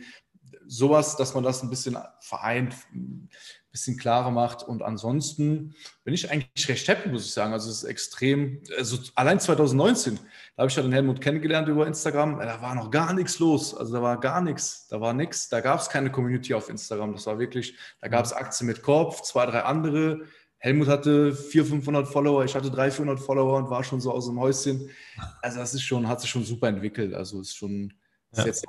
sowas, 0.65 1.17
dass 1.17 1.35
man 1.35 1.43
das 1.43 1.61
ein 1.61 1.69
bisschen 1.69 1.97
vereint, 2.21 2.73
ein 2.93 3.29
bisschen 3.71 3.97
klarer 3.97 4.31
macht. 4.31 4.63
Und 4.63 4.81
ansonsten 4.81 5.75
bin 6.03 6.13
ich 6.13 6.29
eigentlich 6.29 6.67
recht 6.67 6.87
happy, 6.87 7.09
muss 7.09 7.25
ich 7.25 7.31
sagen. 7.31 7.53
Also 7.53 7.69
es 7.69 7.77
ist 7.77 7.83
extrem, 7.85 8.61
also 8.77 8.97
allein 9.15 9.39
2019, 9.39 10.15
da 10.55 10.61
habe 10.61 10.69
ich 10.69 10.75
ja 10.75 10.83
den 10.83 10.91
Helmut 10.91 11.21
kennengelernt 11.21 11.67
über 11.67 11.87
Instagram, 11.87 12.39
da 12.39 12.61
war 12.61 12.75
noch 12.75 12.91
gar 12.91 13.13
nichts 13.13 13.39
los. 13.39 13.75
Also 13.75 13.93
da 13.93 14.01
war 14.01 14.19
gar 14.19 14.41
nichts, 14.41 14.87
da 14.87 14.99
war 14.99 15.13
nichts, 15.13 15.49
da 15.49 15.61
gab 15.61 15.79
es 15.79 15.89
keine 15.89 16.11
Community 16.11 16.53
auf 16.53 16.69
Instagram. 16.69 17.13
Das 17.13 17.25
war 17.25 17.39
wirklich, 17.39 17.75
da 18.01 18.07
gab 18.07 18.25
es 18.25 18.33
Aktien 18.33 18.67
mit 18.67 18.81
Korb, 18.81 19.25
zwei, 19.25 19.45
drei 19.45 19.63
andere 19.63 20.21
Helmut 20.63 20.89
hatte 20.89 21.33
400, 21.33 21.81
500 21.83 22.07
Follower, 22.07 22.45
ich 22.45 22.53
hatte 22.53 22.69
300, 22.69 22.93
400 22.93 23.19
Follower 23.19 23.57
und 23.57 23.71
war 23.71 23.83
schon 23.83 23.99
so 23.99 24.11
aus 24.11 24.27
dem 24.27 24.39
Häuschen. 24.39 24.89
Also 25.41 25.57
das 25.57 25.73
ist 25.73 25.81
schon, 25.81 26.07
hat 26.07 26.21
sich 26.21 26.29
schon 26.29 26.43
super 26.43 26.67
entwickelt. 26.67 27.15
Also 27.15 27.41
ist 27.41 27.55
schon 27.55 27.91
ist 28.31 28.37
ja. 28.37 28.45
jetzt 28.45 28.65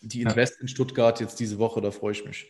die 0.00 0.22
Invest 0.22 0.60
in 0.60 0.68
Stuttgart 0.68 1.20
jetzt 1.20 1.38
diese 1.38 1.58
Woche, 1.58 1.82
da 1.82 1.90
freue 1.90 2.12
ich 2.12 2.24
mich. 2.24 2.46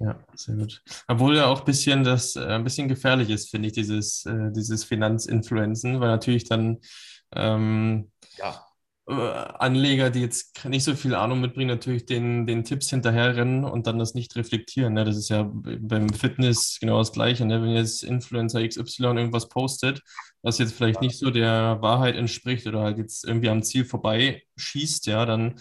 Ja, 0.00 0.18
sehr 0.34 0.54
gut. 0.54 0.82
Obwohl 1.08 1.36
ja 1.36 1.46
auch 1.46 1.60
ein 1.60 1.64
bisschen 1.64 2.04
das 2.04 2.36
äh, 2.36 2.44
ein 2.44 2.64
bisschen 2.64 2.88
gefährlich 2.88 3.30
ist, 3.30 3.50
finde 3.50 3.68
ich, 3.68 3.74
dieses, 3.74 4.24
äh, 4.26 4.52
dieses 4.52 4.84
Finanzinfluenzen, 4.84 6.00
weil 6.00 6.08
natürlich 6.08 6.44
dann 6.44 6.78
ähm, 7.34 8.10
ja. 8.36 8.64
Äh, 9.08 9.12
Anleger, 9.12 10.10
die 10.10 10.20
jetzt 10.20 10.64
nicht 10.66 10.84
so 10.84 10.94
viel 10.94 11.14
Ahnung 11.14 11.40
mitbringen, 11.40 11.70
natürlich 11.70 12.06
den, 12.06 12.46
den 12.46 12.62
Tipps 12.62 12.90
hinterherrennen 12.90 13.64
und 13.64 13.86
dann 13.86 13.98
das 13.98 14.14
nicht 14.14 14.36
reflektieren. 14.36 14.94
Ne? 14.94 15.04
Das 15.04 15.16
ist 15.16 15.30
ja 15.30 15.50
beim 15.50 16.10
Fitness 16.10 16.78
genau 16.78 16.98
das 16.98 17.12
Gleiche. 17.12 17.44
Ne? 17.46 17.60
Wenn 17.62 17.70
jetzt 17.70 18.04
Influencer 18.04 18.66
XY 18.66 19.04
irgendwas 19.04 19.48
postet, 19.48 20.02
was 20.42 20.58
jetzt 20.58 20.74
vielleicht 20.74 21.00
nicht 21.00 21.18
so 21.18 21.30
der 21.30 21.78
Wahrheit 21.80 22.16
entspricht 22.16 22.66
oder 22.66 22.82
halt 22.82 22.98
jetzt 22.98 23.24
irgendwie 23.24 23.48
am 23.48 23.62
Ziel 23.62 23.84
vorbei 23.84 24.42
schießt, 24.56 25.06
ja, 25.06 25.24
dann 25.26 25.54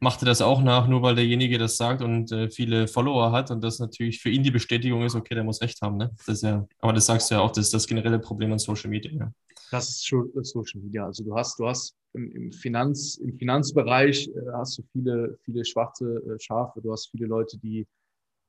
macht 0.00 0.22
er 0.22 0.26
das 0.26 0.40
auch 0.40 0.62
nach, 0.62 0.86
nur 0.88 1.02
weil 1.02 1.16
derjenige 1.16 1.58
das 1.58 1.76
sagt 1.76 2.02
und 2.02 2.30
äh, 2.30 2.50
viele 2.50 2.86
Follower 2.86 3.32
hat 3.32 3.50
und 3.50 3.62
das 3.62 3.78
natürlich 3.78 4.20
für 4.20 4.30
ihn 4.30 4.42
die 4.42 4.50
Bestätigung 4.50 5.02
ist, 5.02 5.14
okay, 5.14 5.34
der 5.34 5.44
muss 5.44 5.60
recht 5.60 5.80
haben. 5.82 5.96
Ne? 5.96 6.10
Das 6.26 6.42
ja, 6.42 6.66
aber 6.78 6.92
das 6.92 7.06
sagst 7.06 7.30
du 7.30 7.36
ja 7.36 7.40
auch, 7.40 7.50
das 7.50 7.66
ist 7.66 7.74
das 7.74 7.86
generelle 7.86 8.18
Problem 8.18 8.52
an 8.52 8.58
Social 8.58 8.90
Media. 8.90 9.12
Ja. 9.12 9.32
Das 9.70 9.88
ist 9.88 10.06
schon 10.06 10.30
Social 10.42 10.80
Media. 10.80 11.04
Also 11.04 11.24
du 11.24 11.34
hast, 11.34 11.58
du 11.58 11.66
hast 11.66 11.96
im, 12.14 12.30
im, 12.32 12.52
Finanz, 12.52 13.16
im 13.16 13.36
Finanzbereich 13.36 14.28
äh, 14.28 14.52
hast 14.54 14.78
du 14.78 14.82
viele, 14.92 15.38
viele 15.44 15.64
schwarze 15.64 16.22
äh, 16.26 16.40
Schafe, 16.40 16.80
du 16.80 16.92
hast 16.92 17.10
viele 17.10 17.26
Leute, 17.26 17.58
die 17.58 17.86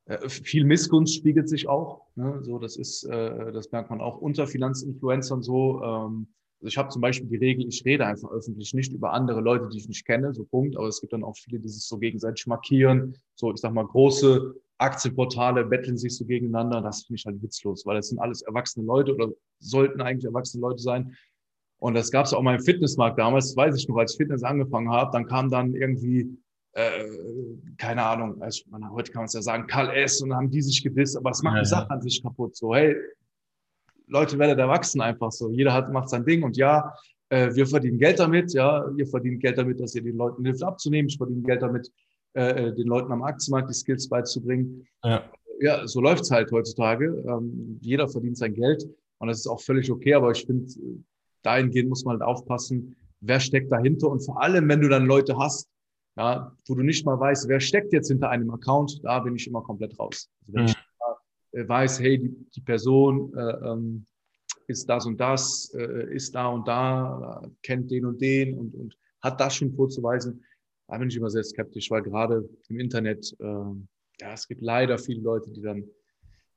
äh, 0.06 0.30
viel 0.30 0.66
Missgunst 0.66 1.16
spiegelt 1.16 1.50
sich 1.50 1.68
auch. 1.68 2.06
Ne? 2.16 2.40
So, 2.44 2.60
das 2.60 2.78
ist, 2.78 3.04
äh, 3.06 3.52
das 3.52 3.72
merkt 3.72 3.90
man 3.90 4.02
auch 4.02 4.18
unter 4.18 4.48
Finanzinfluencern 4.48 5.42
so. 5.42 5.82
Ähm, 5.84 6.28
ich 6.62 6.78
habe 6.78 6.90
zum 6.90 7.02
Beispiel 7.02 7.30
die 7.30 7.38
Regel, 7.38 7.68
ich 7.68 7.84
rede 7.86 8.06
einfach 8.06 8.32
öffentlich 8.32 8.74
nicht 8.74 8.92
über 8.92 9.14
andere 9.14 9.40
Leute, 9.42 9.70
die 9.70 9.78
ich 9.78 9.88
nicht 9.88 10.06
kenne, 10.06 10.34
so 10.34 10.44
Punkt. 10.44 10.78
Aber 10.78 10.88
es 10.88 11.00
gibt 11.00 11.14
dann 11.14 11.24
auch 11.24 11.36
viele, 11.38 11.60
die 11.60 11.70
sich 11.70 11.86
so 11.86 11.98
gegenseitig 11.98 12.48
markieren. 12.48 13.16
So, 13.36 13.52
ich 13.54 13.60
sag 13.60 13.74
mal, 13.74 13.86
große 13.86 14.56
Aktienportale 14.78 15.66
betteln 15.66 15.98
sich 15.98 16.18
so 16.18 16.26
gegeneinander. 16.26 16.82
Das 16.82 17.04
finde 17.04 17.20
ich 17.20 17.26
halt 17.26 17.42
witzlos, 17.42 17.86
weil 17.86 17.96
das 17.96 18.10
sind 18.10 18.20
alles 18.20 18.42
erwachsene 18.42 18.86
Leute 18.86 19.14
oder 19.14 19.30
sollten 19.60 20.02
eigentlich 20.02 20.26
erwachsene 20.26 20.62
Leute 20.62 20.82
sein. 20.82 21.16
Und 21.80 21.94
das 21.94 22.12
gab 22.12 22.26
es 22.26 22.34
auch 22.34 22.42
mal 22.42 22.56
im 22.56 22.64
Fitnessmarkt 22.64 23.18
damals, 23.18 23.48
das 23.48 23.58
weiß 23.58 23.76
ich 23.78 23.88
noch, 23.88 23.98
als 23.98 24.12
ich 24.12 24.18
Fitness 24.18 24.44
angefangen 24.44 24.92
habe, 24.92 25.12
dann 25.14 25.26
kam 25.26 25.50
dann 25.50 25.74
irgendwie, 25.74 26.38
äh, 26.74 27.06
keine 27.78 28.06
Ahnung, 28.06 28.42
also 28.42 28.64
man, 28.70 28.92
heute 28.92 29.14
kann 29.14 29.22
man 29.22 29.28
es 29.28 29.34
ja 29.34 29.42
sagen, 29.42 29.66
Karl 29.68 29.90
S. 29.92 30.22
und 30.22 30.30
dann 30.30 30.40
haben 30.40 30.52
die 30.52 30.62
sich 30.62 30.84
gewiss, 30.84 31.16
aber 31.16 31.30
es 31.30 31.42
macht 31.42 31.56
ja, 31.56 31.62
die 31.62 31.70
Sache 31.70 31.90
an 31.90 32.02
sich 32.02 32.22
kaputt. 32.22 32.58
So, 32.58 32.76
hey, 32.76 32.98
Leute 34.10 34.38
werdet 34.40 34.60
erwachsen 34.60 35.02
einfach 35.02 35.32
so. 35.32 35.50
Jeder 35.52 35.74
hat, 35.74 35.92
macht 35.92 36.10
sein 36.10 36.26
Ding 36.26 36.44
und 36.44 36.58
ja, 36.58 36.94
äh, 37.30 37.54
wir 37.54 37.68
verdienen 37.68 38.00
Geld 38.00 38.20
damit, 38.20 38.54
ja, 38.54 38.86
ihr 38.98 39.08
verdient 39.08 39.40
Geld 39.40 39.58
damit, 39.58 39.80
dass 39.80 39.96
ihr 39.96 40.02
den 40.02 40.18
Leuten 40.18 40.44
hilft 40.44 40.64
abzunehmen. 40.64 41.10
Ich 41.10 41.18
verdiene 41.18 41.42
Geld 41.42 41.62
damit, 41.62 41.92
äh, 42.34 42.68
äh 42.68 42.76
den 42.76 42.88
Leuten 42.88 43.12
am 43.12 43.24
Aktienmarkt 43.24 43.70
die 43.70 43.74
Skills 43.74 44.10
beizubringen. 44.10 44.88
Ja, 45.04 45.24
ja 45.60 45.88
so 45.88 46.02
läuft's 46.02 46.32
halt 46.32 46.52
heutzutage. 46.52 47.24
Ähm, 47.28 47.80
jeder 47.82 48.08
verdient 48.08 48.38
sein 48.38 48.54
Geld 48.54 48.84
und 49.20 49.28
das 49.28 49.40
ist 49.40 49.48
auch 49.48 49.62
völlig 49.62 49.92
okay, 49.92 50.16
aber 50.16 50.32
ich 50.32 50.46
finde, 50.46 50.68
dahingehend 51.44 51.90
muss 51.90 52.04
man 52.04 52.20
halt 52.20 52.24
aufpassen, 52.24 52.96
wer 53.22 53.40
steckt 53.40 53.72
dahinter 53.72 54.10
und 54.10 54.22
vor 54.22 54.42
allem, 54.42 54.68
wenn 54.68 54.82
du 54.82 54.90
dann 54.90 55.06
Leute 55.06 55.38
hast, 55.38 55.70
ja, 56.18 56.52
wo 56.68 56.76
du 56.76 56.84
nicht 56.84 57.06
mal 57.06 57.20
weißt, 57.20 57.48
wer 57.48 57.60
steckt 57.60 57.94
jetzt 57.94 58.10
hinter 58.10 58.30
einem 58.30 58.50
Account, 58.50 59.00
da 59.04 59.20
bin 59.20 59.36
ich 59.36 59.48
immer 59.48 59.62
komplett 59.62 59.98
raus. 60.00 60.30
Also 60.42 60.54
wenn 60.54 60.64
mhm. 60.64 60.70
ich 60.70 60.76
weiß, 61.52 62.00
hey, 62.00 62.20
die, 62.20 62.36
die 62.56 62.62
Person 62.62 63.34
äh, 63.36 63.72
ähm, 63.72 64.06
ist 64.68 64.88
das 64.88 65.06
und 65.06 65.20
das, 65.20 65.74
äh, 65.74 66.14
ist 66.14 66.36
da 66.36 66.48
und 66.48 66.68
da, 66.68 67.42
kennt 67.64 67.90
den 67.92 68.06
und 68.06 68.22
den 68.22 68.58
und, 68.58 68.76
und 68.76 68.96
hat 69.22 69.40
das 69.40 69.56
schon 69.56 69.74
vorzuweisen, 69.74 70.44
da 70.88 70.98
bin 70.98 71.10
ich 71.10 71.16
immer 71.18 71.30
sehr 71.30 71.44
skeptisch, 71.44 71.90
weil 71.92 72.02
gerade 72.02 72.48
im 72.68 72.80
Internet, 72.80 73.36
äh, 73.40 73.46
ja, 73.46 74.34
es 74.34 74.48
gibt 74.48 74.62
leider 74.62 74.98
viele 74.98 75.22
Leute, 75.22 75.50
die 75.52 75.62
dann, 75.62 75.84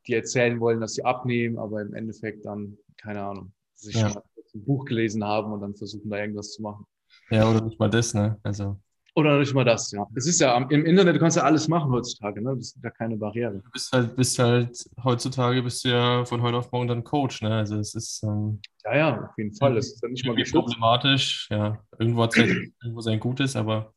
die 0.06 0.14
erzählen 0.14 0.58
wollen, 0.60 0.80
dass 0.80 0.94
sie 0.94 1.04
abnehmen, 1.04 1.58
aber 1.58 1.82
im 1.82 1.94
Endeffekt 1.94 2.44
dann, 2.44 2.76
keine 2.96 3.22
Ahnung, 3.22 3.52
sich 3.74 3.96
ja. 3.96 4.08
ein 4.54 4.64
Buch 4.64 4.84
gelesen 4.84 5.24
haben 5.24 5.52
und 5.52 5.60
dann 5.60 5.74
versuchen, 5.74 6.10
da 6.10 6.18
irgendwas 6.18 6.52
zu 6.52 6.62
machen. 6.62 6.86
Ja, 7.30 7.48
oder 7.48 7.62
nicht 7.64 7.78
mal 7.78 7.90
das, 7.90 8.14
ne? 8.14 8.38
Also 8.42 8.78
oder 9.14 9.38
nicht 9.38 9.52
mal 9.52 9.64
das, 9.64 9.90
ja. 9.92 10.06
Es 10.14 10.26
ist 10.26 10.40
ja 10.40 10.56
im 10.56 10.86
Internet, 10.86 11.16
du 11.16 11.18
kannst 11.18 11.36
ja 11.36 11.42
alles 11.42 11.68
machen 11.68 11.90
heutzutage, 11.92 12.40
ne? 12.40 12.56
Das 12.56 12.68
ist 12.68 12.78
ja 12.82 12.90
keine 12.90 13.16
Barriere. 13.16 13.60
Du 13.62 13.70
bist 13.70 13.92
halt, 13.92 14.16
bist 14.16 14.38
halt 14.38 14.84
heutzutage 15.04 15.62
bist 15.62 15.84
du 15.84 15.90
ja 15.90 16.24
von 16.24 16.40
heute 16.40 16.56
auf 16.56 16.72
morgen 16.72 16.88
dann 16.88 17.04
Coach, 17.04 17.42
ne? 17.42 17.56
Also 17.56 17.78
es 17.78 17.94
ist. 17.94 18.22
Ähm, 18.22 18.60
ja, 18.84 18.96
ja, 18.96 19.24
auf 19.24 19.36
jeden 19.36 19.52
Fall. 19.52 19.74
Das 19.74 19.88
ist 19.88 20.02
ja 20.02 20.08
nicht 20.08 20.24
mal 20.24 20.34
geschützt. 20.34 20.54
problematisch, 20.54 21.48
ja. 21.50 21.78
Irgendwo 21.98 22.22
hat 22.22 22.36
es 22.36 22.38
halt 22.38 22.50
irgendwo 22.82 23.00
sein 23.02 23.20
Gutes, 23.20 23.54
aber 23.54 23.92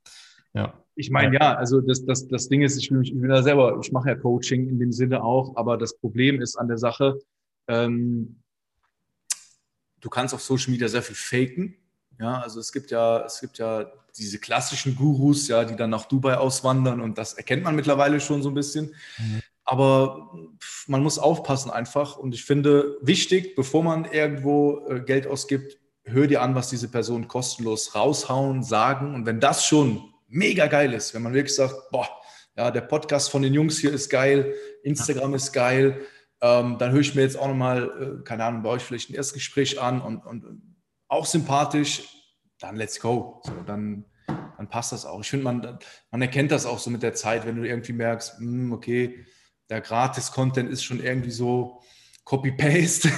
ja. 0.53 0.73
Ich 0.95 1.09
meine, 1.09 1.33
ja, 1.35 1.55
also 1.55 1.81
das, 1.81 2.05
das, 2.05 2.27
das 2.27 2.49
Ding 2.49 2.61
ist, 2.61 2.77
ich 2.77 2.91
will, 2.91 2.99
mich, 2.99 3.13
ich 3.13 3.21
will 3.21 3.29
da 3.29 3.43
selber, 3.43 3.79
ich 3.81 3.91
mache 3.91 4.09
ja 4.09 4.15
Coaching 4.15 4.67
in 4.67 4.79
dem 4.79 4.91
Sinne 4.91 5.23
auch, 5.23 5.55
aber 5.55 5.77
das 5.77 5.97
Problem 5.97 6.41
ist 6.41 6.55
an 6.55 6.67
der 6.67 6.77
Sache, 6.77 7.19
ähm, 7.67 8.41
du 9.99 10.09
kannst 10.09 10.33
auf 10.33 10.41
Social 10.41 10.71
Media 10.71 10.87
sehr 10.87 11.01
viel 11.01 11.15
faken. 11.15 11.75
Ja, 12.19 12.39
also 12.39 12.59
es 12.59 12.71
gibt 12.71 12.91
ja, 12.91 13.25
es 13.25 13.41
gibt 13.41 13.57
ja 13.57 13.91
diese 14.17 14.39
klassischen 14.39 14.95
Gurus, 14.95 15.47
ja, 15.47 15.65
die 15.65 15.75
dann 15.75 15.89
nach 15.89 16.05
Dubai 16.05 16.37
auswandern 16.37 17.01
und 17.01 17.17
das 17.17 17.33
erkennt 17.33 17.63
man 17.63 17.75
mittlerweile 17.75 18.19
schon 18.19 18.41
so 18.41 18.49
ein 18.49 18.55
bisschen. 18.55 18.95
Mhm. 19.17 19.41
Aber 19.63 20.31
man 20.87 21.01
muss 21.01 21.17
aufpassen 21.17 21.71
einfach 21.71 22.17
und 22.17 22.35
ich 22.35 22.45
finde 22.45 22.97
wichtig, 23.01 23.55
bevor 23.55 23.83
man 23.83 24.05
irgendwo 24.05 24.87
äh, 24.87 24.99
Geld 25.01 25.27
ausgibt, 25.27 25.77
hör 26.03 26.27
dir 26.27 26.41
an, 26.41 26.53
was 26.53 26.69
diese 26.69 26.87
Personen 26.87 27.27
kostenlos 27.27 27.95
raushauen, 27.95 28.63
sagen 28.63 29.15
und 29.15 29.25
wenn 29.25 29.39
das 29.39 29.65
schon 29.65 30.13
mega 30.27 30.67
geil 30.67 30.93
ist, 30.93 31.13
wenn 31.13 31.23
man 31.23 31.33
wirklich 31.33 31.55
sagt, 31.55 31.75
boah, 31.91 32.07
ja, 32.55 32.71
der 32.71 32.81
Podcast 32.81 33.29
von 33.29 33.41
den 33.41 33.53
Jungs 33.53 33.79
hier 33.79 33.91
ist 33.91 34.09
geil, 34.09 34.53
Instagram 34.83 35.33
ist 35.33 35.51
geil, 35.51 36.05
ähm, 36.41 36.77
dann 36.77 36.91
höre 36.91 37.01
ich 37.01 37.15
mir 37.15 37.21
jetzt 37.21 37.37
auch 37.37 37.47
nochmal, 37.47 38.19
äh, 38.19 38.23
keine 38.23 38.45
Ahnung, 38.45 38.61
bei 38.61 38.69
euch 38.69 38.83
vielleicht 38.83 39.09
ein 39.09 39.15
Erstgespräch 39.15 39.81
an 39.81 40.01
und, 40.01 40.25
und 40.25 40.61
auch 41.07 41.25
sympathisch, 41.25 42.14
dann 42.59 42.75
let's 42.75 42.99
go. 42.99 43.41
So, 43.43 43.53
dann, 43.65 44.05
dann 44.27 44.69
passt 44.69 44.91
das 44.91 45.05
auch. 45.05 45.21
Ich 45.21 45.29
finde, 45.29 45.43
man, 45.43 45.79
man 46.11 46.21
erkennt 46.21 46.51
das 46.51 46.65
auch 46.65 46.79
so 46.79 46.89
mit 46.89 47.03
der 47.03 47.13
Zeit, 47.13 47.45
wenn 47.45 47.55
du 47.55 47.63
irgendwie 47.63 47.93
merkst, 47.93 48.39
mh, 48.39 48.45
hm, 48.45 48.73
okay, 48.73 49.25
der 49.69 49.81
Gratis-Content 49.81 50.69
ist 50.69 50.83
schon 50.83 51.01
irgendwie 51.01 51.31
so 51.31 51.81
Copy-Paste, 52.23 53.09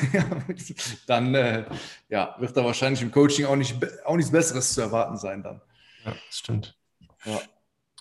dann 1.07 1.33
äh, 1.33 1.65
ja, 2.09 2.35
wird 2.39 2.55
da 2.55 2.63
wahrscheinlich 2.63 3.01
im 3.01 3.11
Coaching 3.11 3.45
auch, 3.45 3.55
nicht, 3.55 3.77
auch 4.05 4.15
nichts 4.15 4.31
Besseres 4.31 4.73
zu 4.73 4.81
erwarten 4.81 5.17
sein 5.17 5.43
dann. 5.43 5.61
Ja, 6.05 6.11
das 6.11 6.37
stimmt. 6.37 6.77
Ja. 7.25 7.41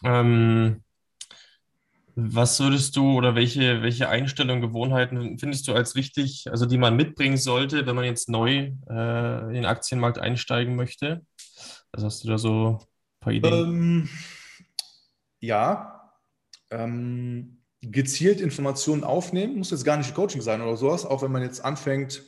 Ähm, 0.05 0.83
was 2.18 2.59
würdest 2.61 2.96
du 2.96 3.12
oder 3.12 3.35
welche, 3.35 3.83
welche 3.83 4.09
Einstellungen, 4.09 4.62
Gewohnheiten 4.62 5.38
findest 5.38 5.68
du 5.68 5.74
als 5.74 5.94
wichtig, 5.94 6.46
also 6.50 6.64
die 6.64 6.79
man 6.79 6.96
mitbringen 6.96 7.37
sollte, 7.37 7.87
wenn 7.87 7.94
man 7.94 8.07
jetzt 8.07 8.31
neu 8.31 8.72
äh, 8.88 9.46
in 9.48 9.52
den 9.52 9.66
Aktienmarkt 9.66 10.18
einsteigen 10.18 10.76
möchte? 10.76 11.26
Was 11.92 12.05
hast 12.05 12.24
du 12.24 12.29
da 12.29 12.38
so 12.38 12.79
ein 12.79 13.20
paar 13.20 13.33
Ideen? 13.35 13.55
Ähm, 13.55 14.09
ja, 15.40 16.11
ähm, 16.71 17.58
gezielt 17.83 18.40
Informationen 18.40 19.04
aufnehmen, 19.04 19.58
muss 19.58 19.71
jetzt 19.71 19.85
gar 19.85 19.98
nicht 19.98 20.14
Coaching 20.14 20.40
sein 20.40 20.62
oder 20.62 20.79
sowas, 20.79 21.04
auch 21.04 21.23
wenn 21.23 21.33
man 21.33 21.42
jetzt 21.42 21.62
anfängt, 21.62 22.23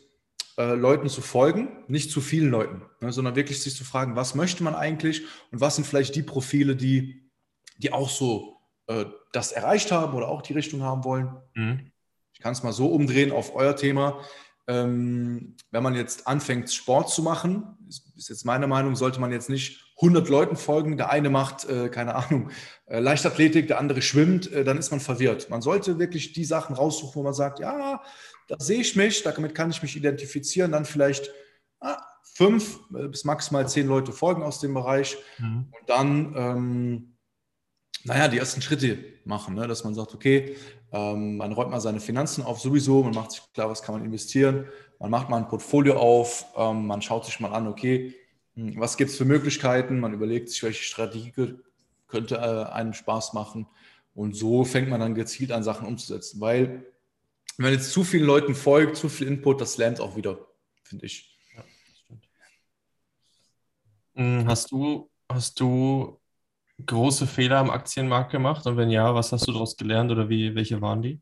äh, 0.59 0.75
Leuten 0.75 1.09
zu 1.09 1.23
folgen, 1.23 1.85
nicht 1.89 2.11
zu 2.11 2.21
vielen 2.21 2.51
Leuten, 2.51 2.83
ne, 3.01 3.11
sondern 3.11 3.37
wirklich 3.37 3.63
sich 3.63 3.75
zu 3.75 3.85
fragen, 3.85 4.17
was 4.17 4.35
möchte 4.35 4.63
man 4.63 4.75
eigentlich 4.75 5.23
und 5.51 5.63
was 5.63 5.77
sind 5.77 5.87
vielleicht 5.87 6.15
die 6.15 6.23
Profile, 6.23 6.77
die, 6.77 7.31
die 7.79 7.91
auch 7.91 8.11
so 8.11 8.58
äh, 8.89 9.05
das 9.33 9.53
erreicht 9.53 9.93
haben 9.93 10.17
oder 10.17 10.29
auch 10.29 10.43
die 10.43 10.55
Richtung 10.55 10.83
haben 10.83 11.05
wollen. 11.05 11.37
Mhm. 11.55 11.93
Ich 12.33 12.41
kann 12.41 12.53
es 12.53 12.63
mal 12.63 12.73
so 12.73 12.89
umdrehen 12.89 13.33
auf 13.33 13.55
euer 13.55 13.77
Thema. 13.77 14.21
Ähm, 14.67 15.57
wenn 15.71 15.83
man 15.83 15.95
jetzt 15.95 16.27
anfängt, 16.27 16.73
Sport 16.73 17.11
zu 17.11 17.23
machen, 17.23 17.77
ist, 17.89 18.05
ist, 18.17 18.29
jetzt 18.29 18.45
meine 18.45 18.67
Meinung, 18.67 18.97
sollte 18.97 19.21
man 19.21 19.33
jetzt 19.33 19.49
nicht 19.49 19.85
100 19.97 20.29
Leuten 20.29 20.57
folgen. 20.57 20.97
Der 20.97 21.11
eine 21.11 21.31
macht, 21.31 21.69
äh, 21.69 21.89
keine 21.89 22.15
Ahnung, 22.15 22.51
äh, 22.87 23.01
Leichtathletik, 23.01 23.67
der 23.67 23.79
andere 23.79 24.03
schwimmt, 24.03 24.51
äh, 24.53 24.65
dann 24.65 24.79
ist 24.79 24.91
man 24.91 25.01
verwirrt. 25.01 25.51
Man 25.51 25.63
sollte 25.63 25.99
wirklich 25.99 26.33
die 26.33 26.45
Sachen 26.45 26.75
raussuchen, 26.75 27.15
wo 27.15 27.23
man 27.23 27.35
sagt, 27.35 27.61
ja, 27.61 28.03
da 28.47 28.57
sehe 28.59 28.81
ich 28.81 28.97
mich, 28.97 29.23
damit 29.23 29.55
kann 29.55 29.71
ich 29.71 29.83
mich 29.83 29.97
identifizieren, 29.97 30.73
dann 30.73 30.85
vielleicht 30.85 31.31
ah, 31.81 31.99
fünf 32.23 32.79
äh, 32.95 33.09
bis 33.09 33.25
maximal 33.25 33.69
zehn 33.69 33.87
Leute 33.87 34.13
folgen 34.13 34.43
aus 34.43 34.61
dem 34.61 34.75
Bereich 34.75 35.17
mhm. 35.39 35.73
und 35.79 35.89
dann, 35.91 36.35
ähm, 36.37 37.18
naja, 38.09 38.29
die 38.29 38.39
ersten 38.39 38.63
Schritte 38.63 38.99
machen, 39.25 39.55
ne? 39.55 39.67
dass 39.67 39.85
man 39.85 39.95
sagt, 39.95 40.15
okay, 40.15 40.57
ähm, 40.93 41.37
man 41.37 41.53
räumt 41.53 41.71
mal 41.71 41.81
seine 41.81 42.01
Finanzen 42.01 42.43
auf 42.43 42.61
sowieso, 42.61 43.03
man 43.03 43.15
macht 43.15 43.33
sich 43.33 43.43
klar, 43.53 43.69
was 43.69 43.83
kann 43.83 43.95
man 43.95 44.05
investieren, 44.05 44.67
man 44.99 45.11
macht 45.11 45.29
mal 45.29 45.37
ein 45.37 45.49
Portfolio 45.49 45.97
auf, 45.97 46.47
ähm, 46.57 46.87
man 46.87 47.03
schaut 47.03 47.27
sich 47.27 47.39
mal 47.41 47.53
an, 47.53 47.69
okay, 47.69 48.15
hm, 48.55 48.81
was 48.81 48.97
gibt 48.97 49.11
es 49.11 49.17
für 49.17 49.25
Möglichkeiten, 49.25 50.01
man 50.01 50.15
überlegt 50.15 50.49
sich, 50.49 50.63
welche 50.63 50.83
Strategie 50.83 51.33
könnte 52.09 52.37
äh, 52.37 52.73
einem 52.73 52.95
Spaß 52.95 53.35
machen 53.35 53.67
und 54.15 54.35
so 54.35 54.65
fängt 54.65 54.89
man 54.89 55.01
dann 55.01 55.15
gezielt 55.15 55.53
an, 55.53 55.63
Sachen 55.63 55.87
umzusetzen, 55.87 56.41
weil 56.41 56.85
wenn 57.59 57.73
jetzt 57.73 57.93
zu 57.93 58.05
vielen 58.05 58.25
Leuten 58.25 58.55
folgt, 58.55 58.97
zu 58.97 59.09
viel 59.09 59.27
Input, 59.27 59.61
das 59.61 59.77
lernt 59.77 60.01
auch 60.01 60.17
wieder, 60.17 60.39
finde 60.85 61.07
ich. 61.07 61.37
Ja, 61.55 61.65
hm, 64.15 64.47
hast 64.47 64.71
du, 64.71 65.11
hast 65.29 65.61
du 65.61 66.18
große 66.85 67.27
Fehler 67.27 67.59
am 67.59 67.71
Aktienmarkt 67.71 68.31
gemacht? 68.31 68.67
Und 68.67 68.77
wenn 68.77 68.91
ja, 68.91 69.15
was 69.15 69.33
hast 69.33 69.47
du 69.47 69.53
daraus 69.53 69.77
gelernt 69.77 70.11
oder 70.11 70.29
wie, 70.29 70.55
welche 70.55 70.81
waren 70.81 71.03
die? 71.03 71.21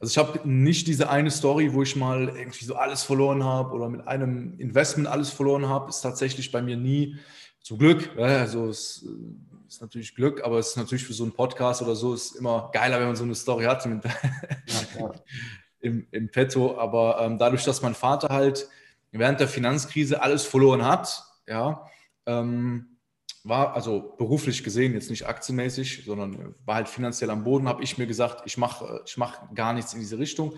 Also 0.00 0.12
ich 0.12 0.18
habe 0.18 0.48
nicht 0.48 0.86
diese 0.86 1.10
eine 1.10 1.30
Story, 1.30 1.74
wo 1.74 1.82
ich 1.82 1.94
mal 1.94 2.28
irgendwie 2.28 2.64
so 2.64 2.74
alles 2.74 3.02
verloren 3.02 3.44
habe 3.44 3.74
oder 3.74 3.88
mit 3.88 4.06
einem 4.08 4.58
Investment 4.58 5.06
alles 5.06 5.28
verloren 5.28 5.68
habe, 5.68 5.90
ist 5.90 6.00
tatsächlich 6.00 6.50
bei 6.50 6.62
mir 6.62 6.76
nie 6.76 7.18
zum 7.60 7.78
Glück. 7.78 8.16
Also 8.16 8.68
es 8.68 9.06
ist 9.68 9.82
natürlich 9.82 10.14
Glück, 10.14 10.42
aber 10.42 10.58
es 10.58 10.68
ist 10.68 10.76
natürlich 10.78 11.04
für 11.04 11.12
so 11.12 11.24
einen 11.24 11.32
Podcast 11.32 11.82
oder 11.82 11.94
so 11.94 12.14
ist 12.14 12.36
immer 12.36 12.70
geiler, 12.72 12.98
wenn 12.98 13.08
man 13.08 13.16
so 13.16 13.24
eine 13.24 13.34
Story 13.34 13.64
hat 13.64 13.84
mit, 13.84 14.02
ja, 14.04 15.12
im, 15.80 16.06
im 16.10 16.30
Petto. 16.30 16.78
Aber 16.78 17.20
ähm, 17.20 17.36
dadurch, 17.36 17.64
dass 17.64 17.82
mein 17.82 17.94
Vater 17.94 18.28
halt 18.28 18.68
während 19.12 19.38
der 19.38 19.48
Finanzkrise 19.48 20.22
alles 20.22 20.44
verloren 20.44 20.84
hat, 20.84 21.22
ja, 21.46 21.86
ähm, 22.24 22.96
war 23.44 23.74
also 23.74 24.14
beruflich 24.18 24.62
gesehen, 24.62 24.92
jetzt 24.92 25.10
nicht 25.10 25.26
aktienmäßig, 25.26 26.04
sondern 26.04 26.54
war 26.64 26.76
halt 26.76 26.88
finanziell 26.88 27.30
am 27.30 27.44
Boden, 27.44 27.68
habe 27.68 27.82
ich 27.82 27.96
mir 27.96 28.06
gesagt, 28.06 28.42
ich 28.44 28.58
mache 28.58 29.02
ich 29.06 29.16
mach 29.16 29.52
gar 29.54 29.72
nichts 29.72 29.94
in 29.94 30.00
diese 30.00 30.18
Richtung. 30.18 30.54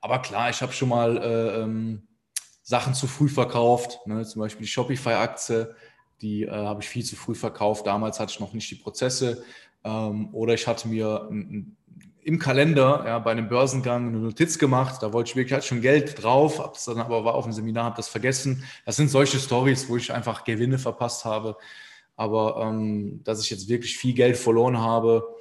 Aber 0.00 0.20
klar, 0.20 0.50
ich 0.50 0.60
habe 0.60 0.72
schon 0.72 0.90
mal 0.90 1.16
äh, 1.16 1.62
ähm, 1.62 2.06
Sachen 2.62 2.94
zu 2.94 3.06
früh 3.06 3.28
verkauft, 3.28 4.00
ne? 4.06 4.24
zum 4.24 4.40
Beispiel 4.40 4.66
die 4.66 4.72
Shopify-Aktie, 4.72 5.74
die 6.20 6.42
äh, 6.42 6.50
habe 6.50 6.82
ich 6.82 6.88
viel 6.88 7.04
zu 7.04 7.16
früh 7.16 7.34
verkauft. 7.34 7.86
Damals 7.86 8.20
hatte 8.20 8.32
ich 8.32 8.40
noch 8.40 8.52
nicht 8.52 8.70
die 8.70 8.76
Prozesse. 8.76 9.44
Ähm, 9.84 10.34
oder 10.34 10.54
ich 10.54 10.66
hatte 10.66 10.88
mir 10.88 11.28
ein, 11.30 11.38
ein, 11.38 11.76
im 12.22 12.38
Kalender 12.40 13.04
ja, 13.06 13.18
bei 13.20 13.30
einem 13.30 13.48
Börsengang 13.48 14.08
eine 14.08 14.18
Notiz 14.18 14.58
gemacht. 14.58 15.00
Da 15.00 15.12
wollte 15.12 15.30
ich 15.30 15.36
wirklich, 15.36 15.52
hatte 15.52 15.66
schon 15.66 15.80
Geld 15.80 16.22
drauf, 16.22 16.58
habe 16.58 16.72
es 16.74 16.84
dann 16.84 16.98
aber 16.98 17.24
war 17.24 17.34
auf 17.34 17.44
dem 17.44 17.52
Seminar, 17.52 17.84
habe 17.84 17.96
das 17.96 18.08
vergessen. 18.08 18.64
Das 18.84 18.96
sind 18.96 19.10
solche 19.10 19.38
Stories, 19.38 19.88
wo 19.88 19.96
ich 19.96 20.12
einfach 20.12 20.42
Gewinne 20.42 20.78
verpasst 20.78 21.24
habe. 21.24 21.56
Aber 22.16 22.60
ähm, 22.62 23.20
dass 23.24 23.42
ich 23.42 23.50
jetzt 23.50 23.68
wirklich 23.68 23.96
viel 23.96 24.14
Geld 24.14 24.36
verloren 24.36 24.78
habe, 24.78 25.36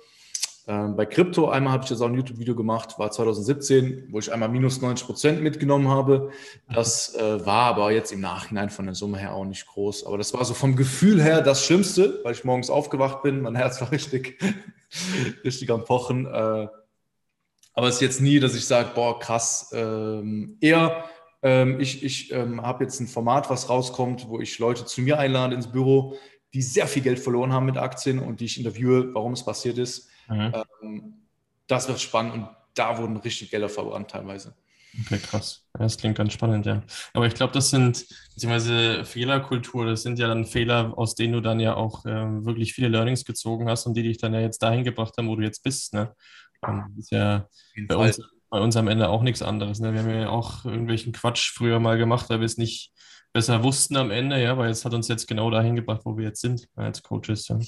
ähm, 0.67 0.95
bei 0.95 1.05
Krypto 1.05 1.49
einmal 1.49 1.73
habe 1.73 1.83
ich 1.83 1.91
jetzt 1.91 2.01
auch 2.01 2.07
ein 2.07 2.15
YouTube-Video 2.15 2.55
gemacht, 2.55 2.97
war 2.97 3.11
2017, 3.11 4.07
wo 4.09 4.17
ich 4.17 4.33
einmal 4.33 4.49
minus 4.49 4.81
90 4.81 5.05
Prozent 5.05 5.41
mitgenommen 5.41 5.89
habe. 5.89 6.31
Das 6.73 7.13
äh, 7.15 7.45
war 7.45 7.65
aber 7.65 7.91
jetzt 7.91 8.11
im 8.11 8.21
Nachhinein 8.21 8.71
von 8.71 8.85
der 8.85 8.95
Summe 8.95 9.19
her 9.19 9.35
auch 9.35 9.45
nicht 9.45 9.67
groß. 9.67 10.05
Aber 10.05 10.17
das 10.17 10.33
war 10.33 10.43
so 10.43 10.55
vom 10.55 10.75
Gefühl 10.75 11.21
her 11.21 11.41
das 11.41 11.63
Schlimmste, 11.63 12.19
weil 12.23 12.33
ich 12.33 12.43
morgens 12.43 12.71
aufgewacht 12.71 13.21
bin. 13.21 13.41
Mein 13.41 13.55
Herz 13.55 13.79
war 13.79 13.91
richtig, 13.91 14.41
richtig 15.43 15.69
am 15.69 15.83
Pochen. 15.83 16.25
Äh, 16.25 16.67
aber 17.77 17.87
es 17.87 17.95
ist 17.95 18.01
jetzt 18.01 18.21
nie, 18.21 18.39
dass 18.39 18.55
ich 18.55 18.65
sage, 18.65 18.89
boah, 18.95 19.19
krass. 19.19 19.69
Ähm, 19.71 20.57
eher, 20.61 21.03
ähm, 21.43 21.79
ich, 21.79 22.03
ich 22.03 22.31
ähm, 22.31 22.63
habe 22.63 22.85
jetzt 22.85 22.99
ein 22.99 23.07
Format, 23.07 23.51
was 23.51 23.69
rauskommt, 23.69 24.29
wo 24.29 24.39
ich 24.39 24.57
Leute 24.57 24.85
zu 24.85 25.01
mir 25.01 25.19
einlade 25.19 25.53
ins 25.53 25.71
Büro, 25.71 26.15
die 26.55 26.61
sehr 26.61 26.87
viel 26.87 27.03
Geld 27.03 27.19
verloren 27.19 27.51
haben 27.51 27.65
mit 27.65 27.77
Aktien 27.77 28.17
und 28.17 28.39
die 28.39 28.45
ich 28.45 28.57
interviewe, 28.57 29.13
warum 29.13 29.33
es 29.33 29.43
passiert 29.43 29.77
ist. 29.77 30.09
Mhm. 30.29 30.53
Ähm, 30.81 31.13
das 31.67 31.89
wird 31.89 31.99
spannend 31.99 32.33
und 32.33 32.47
da 32.75 32.97
wurden 32.97 33.17
richtig 33.17 33.51
Gelder 33.51 33.67
verbrannt 33.67 34.09
teilweise. 34.09 34.55
Okay, 35.01 35.17
krass. 35.17 35.65
Das 35.73 35.97
klingt 35.97 36.17
ganz 36.17 36.31
spannend, 36.31 36.65
ja. 36.65 36.81
Aber 37.13 37.27
ich 37.27 37.33
glaube, 37.33 37.51
das 37.51 37.71
sind, 37.71 38.05
beziehungsweise 38.33 39.03
Fehlerkultur, 39.03 39.85
das 39.85 40.03
sind 40.03 40.17
ja 40.17 40.29
dann 40.29 40.45
Fehler, 40.45 40.97
aus 40.97 41.15
denen 41.15 41.33
du 41.33 41.41
dann 41.41 41.59
ja 41.59 41.75
auch 41.75 42.05
ähm, 42.05 42.45
wirklich 42.45 42.71
viele 42.71 42.87
Learnings 42.87 43.25
gezogen 43.25 43.67
hast 43.67 43.85
und 43.85 43.95
die 43.95 44.03
dich 44.03 44.17
dann 44.17 44.33
ja 44.33 44.39
jetzt 44.39 44.59
dahin 44.63 44.85
gebracht 44.85 45.15
haben, 45.17 45.27
wo 45.27 45.35
du 45.35 45.43
jetzt 45.43 45.61
bist. 45.61 45.93
Ne? 45.93 46.13
Und 46.61 46.85
das 46.95 46.97
ist 46.97 47.11
ja 47.11 47.49
bei 47.89 47.97
uns, 47.97 48.21
bei 48.49 48.61
uns, 48.61 48.77
am 48.77 48.87
Ende 48.87 49.09
auch 49.09 49.23
nichts 49.23 49.41
anderes. 49.41 49.81
Ne? 49.81 49.91
Wir 49.91 49.99
haben 49.99 50.09
ja 50.09 50.29
auch 50.29 50.63
irgendwelchen 50.63 51.11
Quatsch 51.11 51.51
früher 51.51 51.81
mal 51.81 51.97
gemacht, 51.97 52.29
weil 52.29 52.39
wir 52.39 52.45
es 52.45 52.57
nicht 52.57 52.93
besser 53.35 53.61
wussten 53.63 53.97
am 53.97 54.11
Ende, 54.11 54.41
ja, 54.41 54.57
weil 54.57 54.69
es 54.69 54.85
hat 54.85 54.93
uns 54.93 55.09
jetzt 55.09 55.27
genau 55.27 55.51
dahin 55.51 55.75
gebracht, 55.75 56.03
wo 56.05 56.17
wir 56.17 56.23
jetzt 56.23 56.39
sind 56.39 56.69
als 56.73 57.03
Coaches. 57.03 57.49
Ja. 57.49 57.59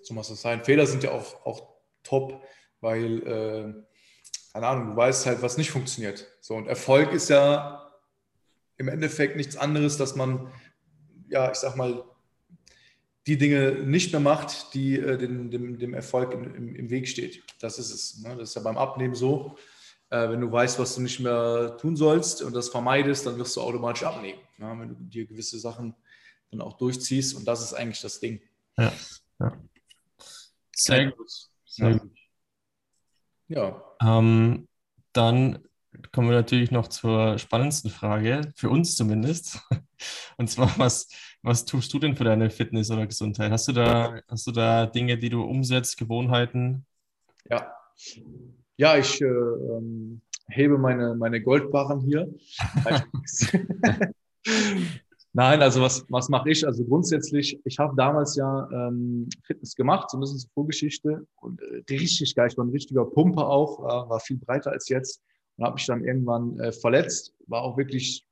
So 0.00 0.14
muss 0.14 0.30
es 0.30 0.40
sein. 0.40 0.64
Fehler 0.64 0.86
sind 0.86 1.02
ja 1.02 1.10
auch, 1.10 1.44
auch 1.44 1.74
top, 2.02 2.42
weil, 2.80 3.18
äh, 3.18 3.74
keine 4.54 4.66
Ahnung, 4.66 4.86
du 4.92 4.96
weißt 4.96 5.26
halt, 5.26 5.42
was 5.42 5.58
nicht 5.58 5.70
funktioniert. 5.70 6.26
So, 6.40 6.54
und 6.54 6.68
Erfolg 6.68 7.12
ist 7.12 7.28
ja 7.28 7.92
im 8.78 8.88
Endeffekt 8.88 9.36
nichts 9.36 9.58
anderes, 9.58 9.98
dass 9.98 10.16
man, 10.16 10.50
ja, 11.28 11.50
ich 11.50 11.58
sag 11.58 11.76
mal, 11.76 12.02
die 13.26 13.36
Dinge 13.36 13.72
nicht 13.84 14.12
mehr 14.12 14.20
macht, 14.20 14.72
die 14.72 14.98
äh, 14.98 15.18
dem, 15.18 15.50
dem, 15.50 15.78
dem, 15.78 15.92
Erfolg 15.92 16.32
im, 16.32 16.74
im, 16.74 16.88
Weg 16.88 17.06
steht. 17.08 17.42
Das 17.60 17.78
ist 17.78 17.90
es. 17.90 18.22
Ne? 18.22 18.34
Das 18.38 18.48
ist 18.48 18.54
ja 18.54 18.62
beim 18.62 18.78
Abnehmen 18.78 19.14
so. 19.14 19.58
Äh, 20.10 20.30
wenn 20.30 20.40
du 20.40 20.50
weißt, 20.50 20.78
was 20.78 20.94
du 20.94 21.02
nicht 21.02 21.20
mehr 21.20 21.76
tun 21.78 21.96
sollst 21.96 22.42
und 22.42 22.54
das 22.54 22.68
vermeidest, 22.68 23.26
dann 23.26 23.36
wirst 23.38 23.56
du 23.56 23.60
automatisch 23.60 24.04
abnehmen. 24.04 24.40
Ne? 24.56 24.74
Wenn 24.78 24.88
du 24.88 24.94
dir 24.94 25.26
gewisse 25.26 25.58
Sachen 25.58 25.94
dann 26.50 26.60
auch 26.60 26.76
durchziehst. 26.78 27.36
Und 27.36 27.46
das 27.46 27.62
ist 27.62 27.74
eigentlich 27.74 28.00
das 28.00 28.20
Ding. 28.20 28.40
Ja, 28.76 28.92
ja. 29.40 29.62
Sehr 30.74 31.10
gut. 31.10 31.30
Sehr 31.66 31.90
ja. 31.90 31.98
gut. 31.98 32.12
Ja. 33.48 33.82
Ähm, 34.02 34.68
dann 35.12 35.68
kommen 36.12 36.28
wir 36.28 36.36
natürlich 36.36 36.70
noch 36.70 36.88
zur 36.88 37.38
spannendsten 37.38 37.90
Frage, 37.90 38.52
für 38.54 38.70
uns 38.70 38.96
zumindest. 38.96 39.60
Und 40.36 40.48
zwar, 40.48 40.78
was, 40.78 41.08
was 41.42 41.64
tust 41.64 41.92
du 41.92 41.98
denn 41.98 42.16
für 42.16 42.24
deine 42.24 42.50
Fitness 42.50 42.90
oder 42.90 43.06
Gesundheit? 43.06 43.50
Hast 43.50 43.68
du 43.68 43.72
da, 43.72 44.20
hast 44.28 44.46
du 44.46 44.52
da 44.52 44.86
Dinge, 44.86 45.18
die 45.18 45.30
du 45.30 45.42
umsetzt, 45.42 45.96
Gewohnheiten? 45.96 46.86
Ja. 47.50 47.74
Ja, 48.78 48.96
ich 48.96 49.20
äh, 49.20 49.26
ähm, 49.26 50.20
hebe 50.46 50.78
meine, 50.78 51.16
meine 51.16 51.42
Goldbarren 51.42 52.00
hier. 52.00 52.32
Nein, 55.32 55.62
also 55.62 55.82
was, 55.82 56.06
was 56.08 56.28
mache 56.28 56.50
ich? 56.50 56.64
Also 56.64 56.84
grundsätzlich, 56.84 57.60
ich 57.64 57.78
habe 57.80 57.96
damals 57.96 58.36
ja 58.36 58.68
ähm, 58.72 59.28
Fitness 59.44 59.74
gemacht, 59.74 60.10
so 60.10 60.16
ein 60.16 60.20
bisschen 60.20 60.38
zur 60.38 60.50
Vorgeschichte 60.50 61.26
und 61.40 61.60
äh, 61.60 61.82
richtig 61.90 62.36
geil. 62.36 62.48
Ich 62.50 62.56
war 62.56 62.64
ein 62.64 62.70
richtiger 62.70 63.04
Pumper 63.04 63.48
auch, 63.48 63.80
äh, 63.80 64.08
war 64.10 64.20
viel 64.20 64.38
breiter 64.38 64.70
als 64.70 64.88
jetzt 64.88 65.22
und 65.56 65.64
habe 65.64 65.74
mich 65.74 65.86
dann 65.86 66.04
irgendwann 66.04 66.60
äh, 66.60 66.70
verletzt. 66.70 67.34
War 67.48 67.62
auch 67.62 67.76
wirklich 67.76 68.27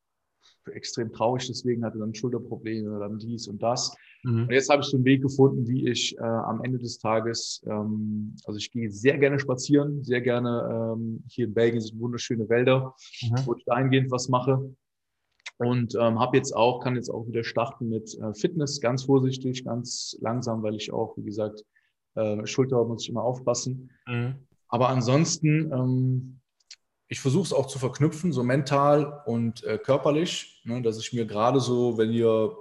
extrem 0.72 1.12
traurig, 1.12 1.46
deswegen 1.46 1.84
hatte 1.84 1.98
dann 1.98 2.14
Schulterprobleme, 2.14 2.98
dann 2.98 3.18
dies 3.18 3.48
und 3.48 3.62
das. 3.62 3.94
Mhm. 4.24 4.42
Und 4.42 4.52
jetzt 4.52 4.68
habe 4.70 4.82
ich 4.82 4.88
so 4.88 4.96
einen 4.96 5.04
Weg 5.04 5.22
gefunden, 5.22 5.66
wie 5.68 5.88
ich 5.88 6.16
äh, 6.18 6.22
am 6.22 6.62
Ende 6.62 6.78
des 6.78 6.98
Tages, 6.98 7.62
ähm, 7.66 8.34
also 8.44 8.58
ich 8.58 8.70
gehe 8.70 8.90
sehr 8.90 9.18
gerne 9.18 9.38
spazieren, 9.38 10.02
sehr 10.04 10.20
gerne, 10.20 10.94
ähm, 10.96 11.22
hier 11.28 11.46
in 11.46 11.54
Belgien 11.54 11.80
sind 11.80 12.00
wunderschöne 12.00 12.48
Wälder, 12.48 12.94
mhm. 13.22 13.46
wo 13.46 13.54
ich 13.54 13.64
dahingehend 13.64 14.10
was 14.10 14.28
mache. 14.28 14.74
Und 15.58 15.94
ähm, 15.94 16.20
habe 16.20 16.36
jetzt 16.36 16.54
auch, 16.54 16.80
kann 16.80 16.96
jetzt 16.96 17.08
auch 17.08 17.26
wieder 17.26 17.42
starten 17.42 17.88
mit 17.88 18.14
äh, 18.18 18.34
Fitness, 18.34 18.80
ganz 18.80 19.04
vorsichtig, 19.04 19.64
ganz 19.64 20.16
langsam, 20.20 20.62
weil 20.62 20.74
ich 20.74 20.92
auch, 20.92 21.16
wie 21.16 21.24
gesagt, 21.24 21.64
äh, 22.14 22.46
Schulter 22.46 22.84
muss 22.84 23.04
ich 23.04 23.08
immer 23.08 23.22
aufpassen. 23.22 23.90
Mhm. 24.06 24.34
Aber 24.68 24.88
ansonsten, 24.88 25.72
ähm, 25.72 26.40
ich 27.08 27.20
versuche 27.20 27.44
es 27.44 27.52
auch 27.52 27.66
zu 27.66 27.78
verknüpfen, 27.78 28.32
so 28.32 28.42
mental 28.42 29.22
und 29.26 29.62
äh, 29.64 29.78
körperlich, 29.78 30.60
ne, 30.64 30.82
dass 30.82 30.98
ich 30.98 31.12
mir 31.12 31.24
gerade 31.24 31.60
so, 31.60 31.98
wenn 31.98 32.12
ihr, 32.12 32.56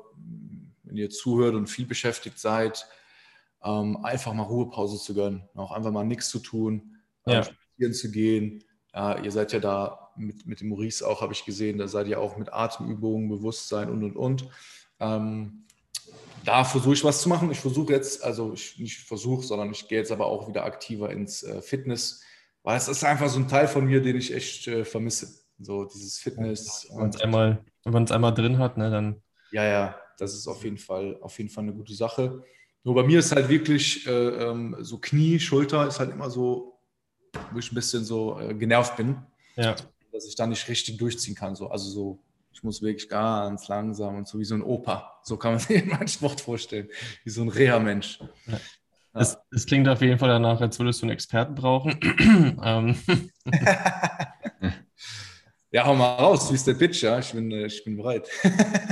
wenn 0.84 0.98
ihr 0.98 1.10
zuhört 1.10 1.56
und 1.56 1.68
viel 1.68 1.86
beschäftigt 1.86 2.40
seid, 2.40 2.88
ähm, 3.64 3.98
einfach 4.04 4.34
mal 4.34 4.44
Ruhepause 4.44 4.98
zu 5.00 5.16
gönnen, 5.16 5.50
auch 5.56 5.72
einfach 5.72 5.92
mal 5.92 6.06
nichts 6.06 6.30
zu 6.30 6.40
tun, 6.40 6.98
äh, 7.26 7.34
ja. 7.34 7.44
spazieren 7.44 7.94
zu 7.94 8.12
gehen. 8.12 8.64
Ja, 8.94 9.18
ihr 9.18 9.32
seid 9.32 9.52
ja 9.52 9.60
da 9.60 10.12
mit, 10.16 10.46
mit 10.46 10.62
dem 10.62 10.70
Maurice 10.70 11.06
auch, 11.06 11.22
habe 11.22 11.34
ich 11.34 11.44
gesehen, 11.44 11.78
da 11.78 11.88
seid 11.88 12.08
ihr 12.08 12.20
auch 12.20 12.38
mit 12.38 12.54
Atemübungen, 12.54 13.28
Bewusstsein 13.30 13.90
und 13.90 14.04
und 14.04 14.16
und. 14.16 14.50
Ähm, 15.00 15.66
da 16.46 16.64
versuche 16.64 16.94
ich 16.94 17.04
was 17.04 17.22
zu 17.22 17.28
machen. 17.28 17.52
Ich 17.52 17.60
versuche 17.60 17.92
jetzt, 17.92 18.24
also 18.24 18.54
ich 18.54 18.78
nicht 18.78 19.00
versuche, 19.00 19.44
sondern 19.44 19.72
ich 19.72 19.88
gehe 19.88 19.98
jetzt 19.98 20.12
aber 20.12 20.28
auch 20.28 20.48
wieder 20.48 20.64
aktiver 20.64 21.10
ins 21.10 21.42
äh, 21.42 21.62
Fitness, 21.62 22.22
weil 22.66 22.78
es 22.78 22.90
ist 22.90 23.04
einfach 23.06 23.30
so 23.30 23.40
ein 23.40 23.48
Teil 23.48 23.70
von 23.70 23.86
mir, 23.86 24.02
den 24.02 24.18
ich 24.18 24.34
echt 24.34 24.68
äh, 24.68 24.84
vermisse. 24.84 25.30
So 25.60 25.86
dieses 25.86 26.20
Fitness. 26.20 26.88
wenn 26.90 26.98
man 26.98 27.10
es 27.10 27.22
einmal, 27.22 27.64
einmal 27.86 28.34
drin 28.34 28.58
hat, 28.60 28.78
ne, 28.78 28.92
dann. 28.92 29.22
Ja, 29.52 29.64
ja, 29.64 29.96
das 30.18 30.34
ist 30.34 30.48
auf 30.48 30.62
jeden 30.66 30.78
Fall, 30.78 31.18
auf 31.22 31.38
jeden 31.38 31.50
Fall 31.50 31.64
eine 31.64 31.74
gute 31.74 31.94
Sache. 31.94 32.44
Nur 32.84 32.96
bei 32.96 33.04
mir 33.04 33.20
ist 33.20 33.34
halt 33.34 33.48
wirklich 33.48 34.06
äh, 34.06 34.12
ähm, 34.12 34.76
so 34.82 34.98
Knie, 34.98 35.40
Schulter 35.40 35.88
ist 35.88 36.00
halt 36.00 36.12
immer 36.12 36.30
so, 36.30 36.78
wo 37.54 37.60
ich 37.60 37.72
ein 37.72 37.76
bisschen 37.76 38.04
so 38.04 38.38
äh, 38.38 38.54
genervt 38.54 38.98
bin. 38.98 39.16
Ja 39.56 39.76
dass 40.16 40.26
ich 40.26 40.36
da 40.36 40.48
nicht 40.48 40.68
richtig 40.68 40.98
durchziehen 40.98 41.36
kann. 41.36 41.56
So. 41.56 41.70
Also 41.70 41.90
so 41.90 42.20
Ich 42.54 42.64
muss 42.64 42.82
wirklich 42.82 43.10
ganz 43.10 43.68
langsam 43.68 44.16
und 44.16 44.28
so 44.28 44.40
wie 44.40 44.46
so 44.46 44.56
ein 44.56 44.64
Opa. 44.64 45.20
So 45.24 45.38
kann 45.38 45.52
man 45.52 45.60
sich 45.60 45.86
meinen 45.86 46.08
Sport 46.08 46.42
vorstellen. 46.42 46.90
Wie 47.24 47.30
so 47.30 47.42
ein 47.42 47.50
Reha-Mensch. 47.50 48.20
Ja. 48.48 48.60
Es, 49.18 49.38
es, 49.52 49.66
klingt 49.66 49.88
auf 49.88 50.02
jeden 50.02 50.20
Fall 50.20 50.28
danach, 50.28 50.60
als 50.60 50.78
würdest 50.78 51.02
du 51.02 51.06
einen 51.06 51.14
Experten 51.14 51.56
brauchen. 51.56 51.98
Ähm. 52.64 52.98
ja, 55.72 55.86
hau 55.86 55.96
mal 55.96 56.16
raus. 56.16 56.52
Wie 56.52 56.56
ist 56.56 56.68
der 56.68 56.74
Pitch? 56.74 57.04
Ja, 57.04 57.20
ich 57.20 57.32
bin, 57.32 57.50
äh, 57.52 57.68
ich 57.68 57.84
bin 57.84 57.96
bereit. 57.96 58.28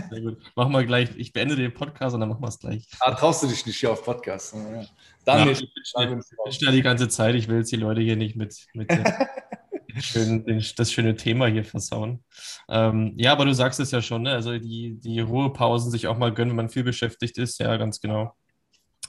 Sehr 0.10 0.22
gut. 0.22 0.38
Machen 0.56 0.72
wir 0.72 0.86
gleich. 0.86 1.10
Ich 1.18 1.34
beende 1.34 1.56
den 1.56 1.74
Podcast 1.74 2.14
und 2.14 2.22
dann 2.22 2.30
machen 2.30 2.42
wir 2.42 2.48
es 2.48 2.60
gleich. 2.60 2.88
Ah, 3.00 3.14
traust 3.14 3.44
du 3.44 3.48
dich 3.48 3.66
nicht 3.66 3.78
hier 3.80 3.92
auf 3.92 4.04
Podcast? 4.04 4.54
Ja. 4.54 4.86
Dann 5.26 5.48
ja. 5.48 5.52
Ich 5.52 6.62
ja 6.62 6.72
die 6.72 6.82
ganze 6.82 7.10
Zeit. 7.10 7.36
Ich 7.36 7.48
will 7.48 7.58
jetzt 7.58 7.72
die 7.72 7.78
Leute 7.78 8.02
hier 8.02 8.16
nicht 8.16 8.36
mit, 8.36 8.56
mit 8.74 8.90
schön, 10.00 10.46
das 10.78 10.92
schöne 10.92 11.16
Thema 11.16 11.48
hier 11.48 11.66
versauen. 11.66 12.24
Ähm, 12.70 13.14
ja, 13.18 13.34
aber 13.34 13.46
du 13.46 13.54
sagst 13.54 13.80
es 13.80 13.92
ja 13.92 14.02
schon, 14.02 14.24
ne? 14.24 14.32
also 14.32 14.58
die, 14.58 15.00
die 15.00 15.20
Ruhepausen 15.20 15.92
sich 15.92 16.08
auch 16.08 16.18
mal 16.18 16.34
gönnen, 16.34 16.52
wenn 16.52 16.58
man 16.66 16.70
viel 16.70 16.84
beschäftigt 16.84 17.38
ist. 17.38 17.60
Ja, 17.60 17.76
ganz 17.78 18.00
genau. 18.00 18.36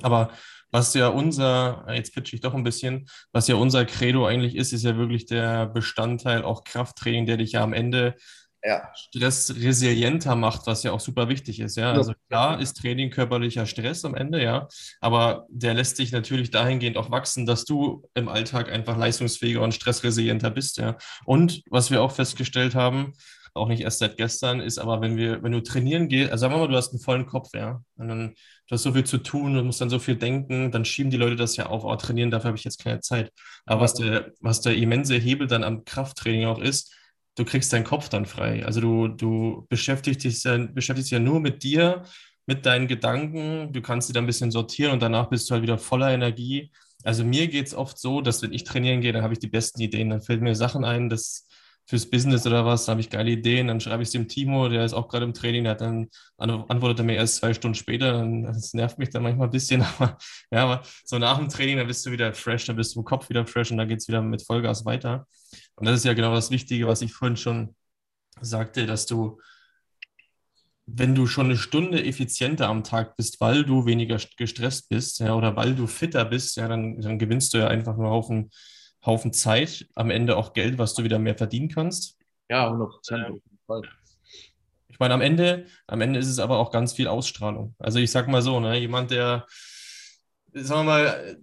Aber 0.03 0.31
was 0.71 0.95
ja 0.95 1.09
unser, 1.09 1.85
jetzt 1.89 2.15
pitch 2.15 2.33
ich 2.33 2.41
doch 2.41 2.55
ein 2.55 2.65
bisschen, 2.65 3.07
was 3.33 3.49
ja 3.49 3.57
unser 3.57 3.85
Credo 3.85 4.27
eigentlich 4.27 4.57
ist, 4.57 4.73
ist 4.73 4.85
ja 4.85 4.97
wirklich 4.97 5.27
der 5.27 5.67
Bestandteil 5.67 6.43
auch 6.43 6.65
Krafttraining, 6.65 7.27
der 7.27 7.37
dich 7.37 7.53
ja 7.53 7.63
am 7.63 7.73
Ende 7.73 8.17
ja. 8.65 8.89
stressresilienter 8.95 10.35
macht, 10.37 10.67
was 10.67 10.83
ja 10.83 10.93
auch 10.93 11.01
super 11.01 11.29
wichtig 11.29 11.61
ist. 11.61 11.77
Ja, 11.77 11.93
also 11.93 12.15
klar 12.29 12.61
ist 12.61 12.75
Training 12.75 13.11
körperlicher 13.11 13.67
Stress 13.67 14.05
am 14.05 14.15
Ende, 14.15 14.43
ja, 14.43 14.69
aber 15.01 15.47
der 15.51 15.75
lässt 15.75 15.97
sich 15.97 16.13
natürlich 16.13 16.51
dahingehend 16.51 16.97
auch 16.97 17.11
wachsen, 17.11 17.47
dass 17.47 17.65
du 17.65 18.09
im 18.15 18.29
Alltag 18.29 18.73
einfach 18.73 18.97
leistungsfähiger 18.97 19.61
und 19.61 19.75
stressresilienter 19.75 20.51
bist. 20.51 20.79
Ja, 20.79 20.97
und 21.25 21.63
was 21.71 21.91
wir 21.91 22.03
auch 22.03 22.13
festgestellt 22.13 22.75
haben, 22.75 23.13
auch 23.55 23.69
nicht 23.69 23.83
erst 23.83 24.01
seit 24.01 24.17
gestern, 24.17 24.61
ist 24.61 24.79
aber, 24.79 25.01
wenn 25.01 25.17
wir, 25.17 25.43
wenn 25.43 25.53
du 25.53 25.63
trainieren 25.63 26.09
gehst, 26.09 26.31
also 26.33 26.43
sagen 26.43 26.55
wir 26.55 26.59
mal, 26.59 26.69
du 26.69 26.77
hast 26.77 26.93
einen 26.93 27.01
vollen 27.01 27.27
Kopf, 27.27 27.51
ja, 27.55 27.81
und 27.97 28.09
dann 28.09 28.29
du 28.31 28.73
hast 28.75 28.83
so 28.83 28.93
viel 28.93 29.05
zu 29.05 29.19
tun, 29.19 29.55
du 29.55 29.63
musst 29.63 29.81
dann 29.81 29.91
so 29.91 29.99
viel 29.99 30.17
denken, 30.17 30.71
dann 30.73 30.85
schieben 30.85 31.11
die 31.11 31.17
Leute 31.17 31.37
das 31.37 31.57
ja 31.57 31.67
auf, 31.67 31.85
oh, 31.85 31.97
trainieren, 31.97 32.31
dafür 32.31 32.49
habe 32.49 32.59
ich 32.59 32.65
jetzt 32.65 32.83
keine 32.83 33.01
Zeit. 33.01 33.33
Aber 33.65 33.81
was 33.81 33.95
der, 33.95 34.33
was 34.41 34.61
der 34.61 34.77
immense 34.77 35.15
Hebel 35.17 35.47
dann 35.47 35.65
am 35.65 35.85
Krafttraining 35.85 36.47
auch 36.47 36.59
ist, 36.61 36.95
du 37.37 37.45
kriegst 37.45 37.73
deinen 37.73 37.85
Kopf 37.85 38.09
dann 38.09 38.27
frei. 38.27 38.65
Also 38.65 38.81
du, 38.81 39.09
du 39.09 39.67
beschäftigst 39.69 40.25
dich 40.25 40.43
ja, 40.45 40.57
beschäftigst 40.59 41.11
dich 41.11 41.19
ja 41.19 41.21
nur 41.21 41.41
mit 41.41 41.63
dir, 41.63 42.03
mit 42.47 42.67
deinen 42.67 42.89
Gedanken, 42.89 43.73
du 43.73 43.81
kannst 43.83 44.09
sie 44.09 44.13
dann 44.13 44.25
ein 44.25 44.27
bisschen 44.27 44.51
sortieren 44.51 44.93
und 44.93 45.03
danach 45.03 45.29
bist 45.31 45.49
du 45.49 45.55
halt 45.55 45.63
wieder 45.63 45.79
voller 45.79 46.11
Energie. 46.13 46.71
Also 47.03 47.25
mir 47.25 47.49
geht 47.49 47.67
es 47.67 47.75
oft 47.75 47.99
so, 47.99 48.21
dass 48.21 48.43
wenn 48.43 48.53
ich 48.53 48.65
trainieren 48.65 49.01
gehe, 49.01 49.13
dann 49.13 49.23
habe 49.23 49.33
ich 49.35 49.39
die 49.39 49.49
besten 49.49 49.81
Ideen, 49.81 50.11
dann 50.11 50.23
fällt 50.23 50.43
mir 50.43 50.55
Sachen 50.55 50.85
ein, 50.85 51.09
das 51.09 51.47
fürs 51.87 52.09
Business 52.09 52.47
oder 52.47 52.65
was, 52.65 52.87
da 52.87 52.93
habe 52.93 53.01
ich 53.01 53.11
geile 53.11 53.31
Ideen, 53.31 53.69
dann 53.69 53.81
schreibe 53.81 54.03
ich 54.03 54.09
es 54.09 54.13
dem 54.13 54.27
Timo, 54.27 54.69
der 54.69 54.85
ist 54.85 54.95
auch 54.95 55.09
gerade 55.09 55.25
im 55.25 55.35
Training, 55.35 55.65
der 55.65 55.75
dann 55.75 56.09
antwortet 56.39 57.01
er 57.01 57.05
mir 57.05 57.17
erst 57.17 57.37
zwei 57.37 57.53
Stunden 57.53 57.75
später, 57.75 58.25
das 58.47 58.73
nervt 58.73 58.99
mich 58.99 59.11
dann 59.11 59.23
manchmal 59.23 59.49
ein 59.49 59.53
bisschen, 59.53 59.83
aber 59.99 60.17
ja, 60.51 60.65
aber 60.65 60.83
so 61.05 61.19
nach 61.19 61.39
dem 61.39 61.49
Training, 61.49 61.77
dann 61.77 61.87
bist 61.87 62.07
du 62.07 62.11
wieder 62.11 62.33
fresh, 62.33 62.67
dann 62.67 62.77
bist 62.77 62.95
du 62.95 63.01
im 63.01 63.05
Kopf 63.05 63.29
wieder 63.29 63.47
fresh 63.47 63.71
und 63.71 63.77
dann 63.77 63.89
geht 63.89 63.99
es 64.01 64.09
wieder 64.09 64.23
mit 64.23 64.43
Vollgas 64.43 64.85
weiter. 64.85 65.27
Und 65.77 65.87
das 65.87 65.97
ist 65.97 66.05
ja 66.05 66.15
genau 66.15 66.35
das 66.35 66.51
Wichtige, 66.51 66.87
was 66.87 67.03
ich 67.03 67.13
vorhin 67.13 67.37
schon 67.37 67.77
sagte, 68.41 68.87
dass 68.87 69.05
du, 69.07 69.41
wenn 70.87 71.15
du 71.15 71.27
schon 71.27 71.47
eine 71.47 71.57
Stunde 71.57 72.03
effizienter 72.03 72.69
am 72.69 72.83
Tag 72.83 73.17
bist, 73.17 73.41
weil 73.41 73.65
du 73.65 73.85
weniger 73.85 74.19
gestresst 74.39 74.89
bist, 74.89 75.21
ja, 75.21 75.35
oder 75.35 75.55
weil 75.57 75.75
du 75.75 75.87
fitter 75.87 76.25
bist, 76.25 76.57
ja, 76.57 76.67
dann, 76.67 77.01
dann 77.01 77.19
gewinnst 77.19 77.53
du 77.53 77.59
ja 77.59 77.69
einfach 77.69 77.97
nur 77.97 78.11
auf 78.11 78.31
einen 78.31 78.45
Haufen 78.45 78.51
Zeit, 79.33 79.87
am 79.95 80.11
Ende 80.11 80.37
auch 80.37 80.53
Geld, 80.53 80.79
was 80.79 80.95
du 80.95 81.05
wieder 81.05 81.19
mehr 81.19 81.37
verdienen 81.37 81.69
kannst. 81.69 82.19
Ja, 82.49 82.67
100 82.67 82.91
Prozent. 82.91 83.43
Ich 84.89 84.99
meine, 84.99 85.15
am 85.15 85.21
Ende, 85.21 85.67
am 85.87 86.01
Ende 86.01 86.19
ist 86.19 86.29
es 86.29 86.39
aber 86.39 86.59
auch 86.59 86.71
ganz 86.71 86.93
viel 86.93 87.09
Ausstrahlung. 87.09 87.75
Also 87.79 87.99
ich 87.99 88.11
sag 88.11 88.29
mal 88.29 88.43
so, 88.43 88.61
ne, 88.61 88.79
jemand, 88.79 89.11
der, 89.11 89.47
sagen 90.53 90.87
wir 90.87 90.93
mal, 90.93 91.37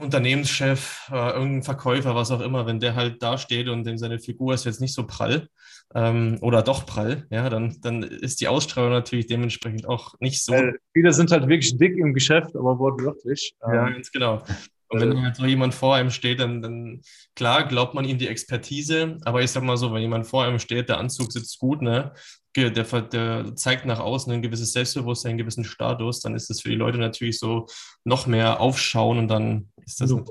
Unternehmenschef, 0.00 1.10
äh, 1.12 1.30
irgendein 1.32 1.62
Verkäufer, 1.62 2.14
was 2.14 2.30
auch 2.30 2.40
immer, 2.40 2.66
wenn 2.66 2.80
der 2.80 2.94
halt 2.94 3.22
da 3.22 3.38
steht 3.38 3.68
und 3.68 3.84
dem 3.84 3.98
seine 3.98 4.18
Figur 4.18 4.54
ist 4.54 4.64
jetzt 4.64 4.80
nicht 4.80 4.94
so 4.94 5.06
prall 5.06 5.48
ähm, 5.94 6.38
oder 6.40 6.62
doch 6.62 6.86
prall, 6.86 7.26
ja, 7.30 7.50
dann, 7.50 7.76
dann 7.82 8.02
ist 8.02 8.40
die 8.40 8.48
Ausstrahlung 8.48 8.90
natürlich 8.90 9.26
dementsprechend 9.26 9.86
auch 9.86 10.14
nicht 10.20 10.42
so. 10.42 10.54
Äh, 10.54 10.74
viele 10.92 11.12
sind 11.12 11.30
halt 11.30 11.48
wirklich 11.48 11.76
dick 11.76 11.96
im 11.98 12.14
Geschäft, 12.14 12.56
aber 12.56 12.78
wortwörtlich. 12.78 13.54
Ja, 13.60 13.88
ähm, 13.88 13.94
ganz 13.94 14.10
genau. 14.10 14.42
Und 14.88 15.00
wenn 15.00 15.22
halt 15.22 15.36
so 15.36 15.44
jemand 15.44 15.74
vor 15.74 15.96
einem 15.96 16.10
steht, 16.10 16.38
dann, 16.40 16.62
dann 16.62 17.00
klar 17.34 17.66
glaubt 17.66 17.94
man 17.94 18.04
ihm 18.04 18.18
die 18.18 18.28
Expertise, 18.28 19.18
aber 19.24 19.42
ich 19.42 19.50
sag 19.50 19.64
mal 19.64 19.76
so, 19.76 19.92
wenn 19.92 20.02
jemand 20.02 20.26
vor 20.26 20.44
einem 20.44 20.60
steht, 20.60 20.88
der 20.88 20.98
Anzug 20.98 21.32
sitzt 21.32 21.58
gut, 21.58 21.82
ne, 21.82 22.12
der, 22.54 22.70
der 22.70 23.56
zeigt 23.56 23.84
nach 23.84 23.98
außen 23.98 24.32
ein 24.32 24.42
gewisses 24.42 24.72
Selbstbewusstsein, 24.72 25.30
einen 25.30 25.38
gewissen 25.38 25.64
Status, 25.64 26.20
dann 26.20 26.34
ist 26.34 26.48
das 26.48 26.60
für 26.60 26.68
die 26.68 26.76
Leute 26.76 26.98
natürlich 26.98 27.38
so 27.38 27.66
noch 28.04 28.26
mehr 28.26 28.60
aufschauen 28.60 29.18
und 29.18 29.28
dann 29.28 29.68
ist 29.84 30.00
das 30.00 30.10
noch, 30.10 30.24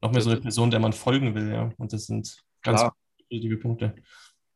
noch 0.00 0.12
mehr 0.12 0.22
so 0.22 0.30
eine 0.30 0.40
Person, 0.40 0.70
der 0.70 0.80
man 0.80 0.92
folgen 0.92 1.34
will, 1.34 1.52
ja. 1.52 1.70
Und 1.76 1.92
das 1.92 2.06
sind 2.06 2.36
ganz 2.62 2.82
wichtige 3.28 3.56
Punkte. 3.58 3.94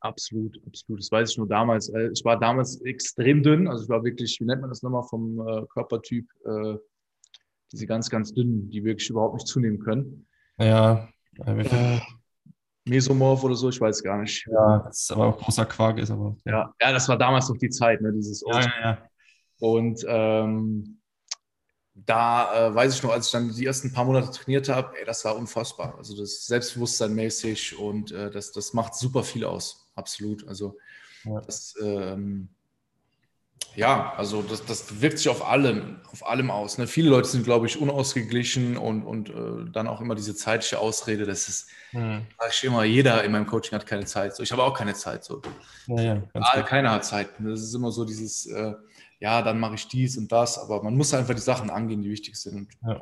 Absolut, 0.01 0.61
absolut. 0.67 1.01
Das 1.01 1.11
weiß 1.11 1.31
ich 1.31 1.39
nur 1.39 1.49
damals. 1.49 1.89
Äh, 1.89 2.11
ich 2.13 2.25
war 2.25 2.39
damals 2.39 2.81
extrem 2.83 3.43
dünn, 3.43 3.69
also 3.69 3.85
ich 3.85 3.89
war 3.89 4.05
wirklich, 4.05 4.39
wie 4.41 4.45
nennt 4.45 4.61
man 4.61 4.71
das 4.71 4.83
nochmal, 4.83 5.05
vom 5.05 5.41
äh, 5.41 5.67
Körpertyp 5.73 6.27
äh, 6.45 6.77
diese 7.73 7.87
ganz, 7.87 8.11
ganz 8.11 8.33
dünnen, 8.33 8.71
die 8.71 8.85
wirklich 8.85 9.11
überhaupt 9.11 9.35
nicht 9.35 9.47
zunehmen 9.47 9.79
können. 9.79 10.27
Ja. 10.59 11.09
Äh, 11.45 12.01
Mesomorph 12.85 13.43
oder 13.45 13.57
so, 13.57 13.69
ich 13.69 13.81
weiß 13.81 14.03
gar 14.03 14.19
nicht. 14.19 14.47
Ja, 14.47 14.79
das 14.87 15.03
ist 15.03 15.13
aber 15.13 15.27
auch 15.27 15.39
großer 15.39 15.67
Quark 15.67 15.99
ist, 15.99 16.11
aber. 16.11 16.37
Ja, 16.45 16.73
ja, 16.81 16.93
das 16.93 17.09
war 17.09 17.19
damals 17.19 17.49
noch 17.49 17.59
die 17.59 17.71
Zeit, 17.71 18.01
ne, 18.01 18.13
dieses 18.13 18.43
ja, 18.47 18.61
ja, 18.61 18.73
ja. 18.81 18.99
Und 19.59 20.05
ähm, 20.07 21.01
da 21.95 22.69
äh, 22.69 22.75
weiß 22.75 22.95
ich 22.95 23.03
noch, 23.03 23.11
als 23.11 23.27
ich 23.27 23.33
dann 23.33 23.51
die 23.51 23.65
ersten 23.67 23.93
paar 23.93 24.05
Monate 24.05 24.31
trainiert 24.31 24.69
habe, 24.69 24.97
ey, 24.99 25.05
das 25.05 25.25
war 25.25 25.37
unfassbar. 25.37 25.97
Also 25.97 26.17
das 26.17 26.47
Selbstbewusstsein 26.47 27.15
mäßig 27.15 27.79
und 27.79 28.13
äh, 28.13 28.31
das, 28.31 28.53
das 28.53 28.75
macht 28.75 28.95
super 28.95 29.23
viel 29.23 29.45
aus. 29.45 29.91
Absolut. 29.95 30.47
Also 30.47 30.77
ja. 31.25 31.41
das, 31.41 31.75
ähm, 31.83 32.51
ja, 33.77 34.15
also 34.17 34.43
das, 34.43 34.65
das 34.65 35.03
wirkt 35.03 35.19
sich 35.19 35.29
auf 35.29 35.47
allem, 35.47 36.01
auf 36.11 36.27
allem 36.27 36.51
aus. 36.51 36.79
Ne? 36.79 36.87
Viele 36.87 37.11
Leute 37.11 37.29
sind, 37.29 37.45
glaube 37.45 37.67
ich, 37.67 37.79
unausgeglichen 37.79 38.79
und, 38.79 39.03
und 39.03 39.29
äh, 39.29 39.71
dann 39.71 39.87
auch 39.87 40.01
immer 40.01 40.15
diese 40.15 40.35
zeitliche 40.35 40.79
Ausrede, 40.79 41.27
das 41.27 41.49
ist, 41.49 41.69
hm. 41.91 42.23
sag 42.39 42.51
ich 42.51 42.65
immer, 42.65 42.85
jeder 42.85 43.23
in 43.23 43.33
meinem 43.33 43.47
Coaching 43.47 43.73
hat 43.73 43.87
keine 43.87 44.07
Zeit. 44.07 44.35
So, 44.35 44.43
ich 44.43 44.51
habe 44.51 44.63
auch 44.63 44.73
keine 44.73 44.95
Zeit. 44.95 45.25
So. 45.25 45.43
Ja, 45.89 46.03
ja, 46.03 46.23
ah, 46.33 46.63
keiner 46.63 46.91
hat 46.91 47.05
Zeit. 47.05 47.29
Das 47.39 47.61
ist 47.61 47.75
immer 47.75 47.93
so 47.93 48.07
dieses, 48.07 48.47
äh, 48.47 48.73
ja, 49.21 49.43
dann 49.43 49.61
mache 49.61 49.75
ich 49.75 49.87
dies 49.89 50.17
und 50.17 50.33
das, 50.33 50.59
aber 50.59 50.83
man 50.83 50.97
muss 50.97 51.13
einfach 51.13 51.35
die 51.35 51.41
Sachen 51.41 51.69
angehen, 51.69 52.03
die 52.03 52.11
wichtig 52.11 52.37
sind. 52.37 52.69
Ja. 52.83 53.01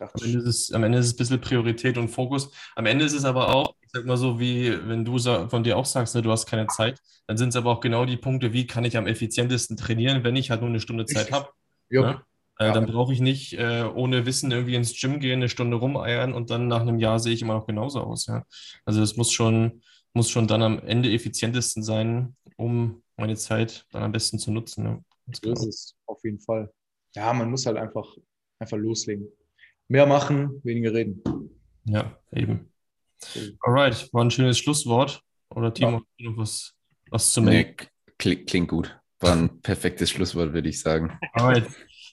Am 0.00 0.22
Ende, 0.22 0.38
ist 0.38 0.46
es, 0.46 0.72
am 0.72 0.84
Ende 0.84 0.98
ist 0.98 1.06
es 1.06 1.14
ein 1.14 1.16
bisschen 1.18 1.40
Priorität 1.40 1.98
und 1.98 2.08
Fokus. 2.08 2.50
Am 2.76 2.86
Ende 2.86 3.04
ist 3.04 3.12
es 3.12 3.24
aber 3.24 3.54
auch, 3.54 3.74
ich 3.82 3.90
sag 3.92 4.06
mal 4.06 4.16
so, 4.16 4.40
wie 4.40 4.76
wenn 4.88 5.04
du 5.04 5.18
von 5.18 5.62
dir 5.62 5.76
auch 5.76 5.84
sagst, 5.84 6.14
ne, 6.14 6.22
du 6.22 6.30
hast 6.30 6.46
keine 6.46 6.66
Zeit, 6.68 7.00
dann 7.26 7.36
sind 7.36 7.50
es 7.50 7.56
aber 7.56 7.70
auch 7.70 7.80
genau 7.80 8.06
die 8.06 8.16
Punkte, 8.16 8.52
wie 8.52 8.66
kann 8.66 8.84
ich 8.84 8.96
am 8.96 9.06
effizientesten 9.06 9.76
trainieren, 9.76 10.24
wenn 10.24 10.36
ich 10.36 10.50
halt 10.50 10.60
nur 10.60 10.70
eine 10.70 10.80
Stunde 10.80 11.06
Zeit 11.06 11.30
habe. 11.32 11.48
Ne? 11.90 12.22
Äh, 12.58 12.66
ja. 12.66 12.72
Dann 12.72 12.86
brauche 12.86 13.12
ich 13.12 13.20
nicht 13.20 13.54
äh, 13.54 13.84
ohne 13.84 14.26
Wissen 14.26 14.50
irgendwie 14.50 14.74
ins 14.74 14.98
Gym 14.98 15.20
gehen, 15.20 15.38
eine 15.38 15.48
Stunde 15.48 15.76
rumeiern 15.76 16.32
und 16.32 16.50
dann 16.50 16.68
nach 16.68 16.80
einem 16.80 16.98
Jahr 16.98 17.18
sehe 17.18 17.32
ich 17.32 17.42
immer 17.42 17.54
noch 17.54 17.66
genauso 17.66 18.00
aus. 18.00 18.26
Ja? 18.26 18.44
Also 18.84 19.02
es 19.02 19.16
muss 19.16 19.32
schon, 19.32 19.82
muss 20.12 20.30
schon 20.30 20.46
dann 20.46 20.62
am 20.62 20.78
Ende 20.80 21.12
effizientesten 21.12 21.82
sein, 21.82 22.36
um 22.56 23.02
meine 23.16 23.36
Zeit 23.36 23.86
dann 23.92 24.02
am 24.02 24.12
besten 24.12 24.38
zu 24.38 24.50
nutzen. 24.50 24.84
Ja. 24.84 25.00
So 25.42 25.52
ist 25.52 25.66
es, 25.66 25.96
auf 26.06 26.22
jeden 26.24 26.40
Fall. 26.40 26.72
Ja, 27.14 27.32
man 27.32 27.50
muss 27.50 27.66
halt 27.66 27.76
einfach, 27.76 28.06
einfach 28.58 28.76
loslegen 28.76 29.28
mehr 29.90 30.06
machen, 30.06 30.60
weniger 30.62 30.94
reden. 30.94 31.22
Ja, 31.84 32.16
eben. 32.32 32.72
Alright, 33.60 34.08
war 34.12 34.24
ein 34.24 34.30
schönes 34.30 34.58
Schlusswort. 34.58 35.22
Oder 35.54 35.74
Timo, 35.74 36.02
ja. 36.16 36.30
noch 36.30 36.38
was, 36.38 36.74
was 37.10 37.32
zu 37.32 37.42
melden? 37.42 37.74
Nee, 37.78 37.86
klingt, 38.18 38.46
klingt 38.46 38.68
gut. 38.68 38.98
War 39.18 39.32
ein 39.32 39.60
perfektes 39.60 40.08
Schlusswort, 40.10 40.52
würde 40.52 40.68
ich 40.68 40.80
sagen. 40.80 41.18
Alright. 41.32 41.66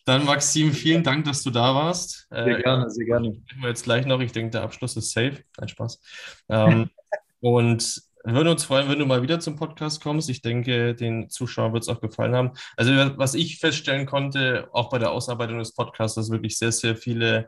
Dann, 0.05 0.25
Maxim, 0.25 0.71
vielen 0.71 1.03
Dank, 1.03 1.25
dass 1.25 1.43
du 1.43 1.51
da 1.51 1.75
warst. 1.75 2.28
Sehr 2.30 2.59
äh, 2.59 2.63
gerne, 2.63 2.89
sehr 2.89 3.05
gerne. 3.05 3.41
Wir 3.59 3.69
jetzt 3.69 3.84
gleich 3.84 4.05
noch. 4.05 4.21
Ich 4.21 4.32
denke, 4.32 4.51
der 4.51 4.63
Abschluss 4.63 4.95
ist 4.97 5.11
safe. 5.11 5.43
Kein 5.55 5.67
Spaß. 5.67 6.01
Ähm, 6.49 6.89
und 7.41 8.01
würden 8.34 8.49
uns 8.49 8.65
freuen, 8.65 8.89
wenn 8.89 8.99
du 8.99 9.05
mal 9.05 9.21
wieder 9.21 9.39
zum 9.39 9.55
Podcast 9.55 10.01
kommst. 10.01 10.30
Ich 10.30 10.41
denke, 10.41 10.95
den 10.95 11.30
Zuschauern 11.30 11.73
wird 11.73 11.84
es 11.84 11.89
auch 11.89 12.01
gefallen 12.01 12.36
haben. 12.36 12.51
Also, 12.75 12.91
was 13.17 13.34
ich 13.34 13.59
feststellen 13.59 14.05
konnte, 14.05 14.69
auch 14.73 14.89
bei 14.89 14.99
der 14.99 15.11
Ausarbeitung 15.11 15.59
des 15.59 15.73
Podcasts, 15.73 16.15
dass 16.15 16.30
wirklich 16.30 16.57
sehr, 16.57 16.71
sehr 16.71 16.95
viele 16.95 17.47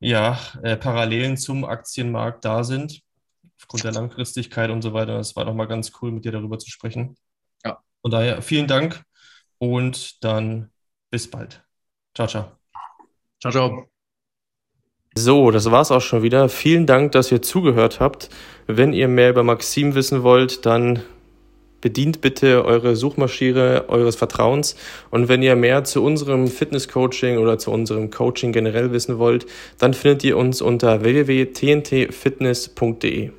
ja, 0.00 0.38
äh, 0.62 0.76
Parallelen 0.76 1.36
zum 1.36 1.64
Aktienmarkt 1.64 2.44
da 2.44 2.64
sind, 2.64 3.00
aufgrund 3.60 3.84
der 3.84 3.92
Langfristigkeit 3.92 4.70
und 4.70 4.82
so 4.82 4.92
weiter. 4.92 5.18
Es 5.18 5.36
war 5.36 5.44
doch 5.44 5.54
mal 5.54 5.66
ganz 5.66 5.92
cool, 6.00 6.12
mit 6.12 6.24
dir 6.24 6.32
darüber 6.32 6.58
zu 6.58 6.70
sprechen. 6.70 7.16
Ja. 7.64 7.78
Von 8.02 8.10
daher 8.10 8.42
vielen 8.42 8.66
Dank 8.66 9.02
und 9.58 10.22
dann 10.24 10.70
bis 11.10 11.30
bald. 11.30 11.64
Ciao, 12.14 12.28
ciao. 12.28 12.52
Ciao, 13.40 13.52
ciao. 13.52 13.93
So, 15.16 15.52
das 15.52 15.70
war's 15.70 15.92
auch 15.92 16.00
schon 16.00 16.22
wieder. 16.22 16.48
Vielen 16.48 16.86
Dank, 16.86 17.12
dass 17.12 17.30
ihr 17.30 17.40
zugehört 17.40 18.00
habt. 18.00 18.30
Wenn 18.66 18.92
ihr 18.92 19.06
mehr 19.06 19.30
über 19.30 19.44
Maxim 19.44 19.94
wissen 19.94 20.24
wollt, 20.24 20.66
dann 20.66 21.02
bedient 21.80 22.20
bitte 22.20 22.64
eure 22.64 22.96
Suchmaschine 22.96 23.84
eures 23.88 24.16
Vertrauens. 24.16 24.74
Und 25.10 25.28
wenn 25.28 25.40
ihr 25.42 25.54
mehr 25.54 25.84
zu 25.84 26.02
unserem 26.02 26.48
Fitness-Coaching 26.48 27.38
oder 27.38 27.58
zu 27.58 27.70
unserem 27.70 28.10
Coaching 28.10 28.50
generell 28.52 28.90
wissen 28.90 29.18
wollt, 29.18 29.46
dann 29.78 29.94
findet 29.94 30.24
ihr 30.24 30.36
uns 30.36 30.60
unter 30.60 31.04
www.tntfitness.de. 31.04 33.30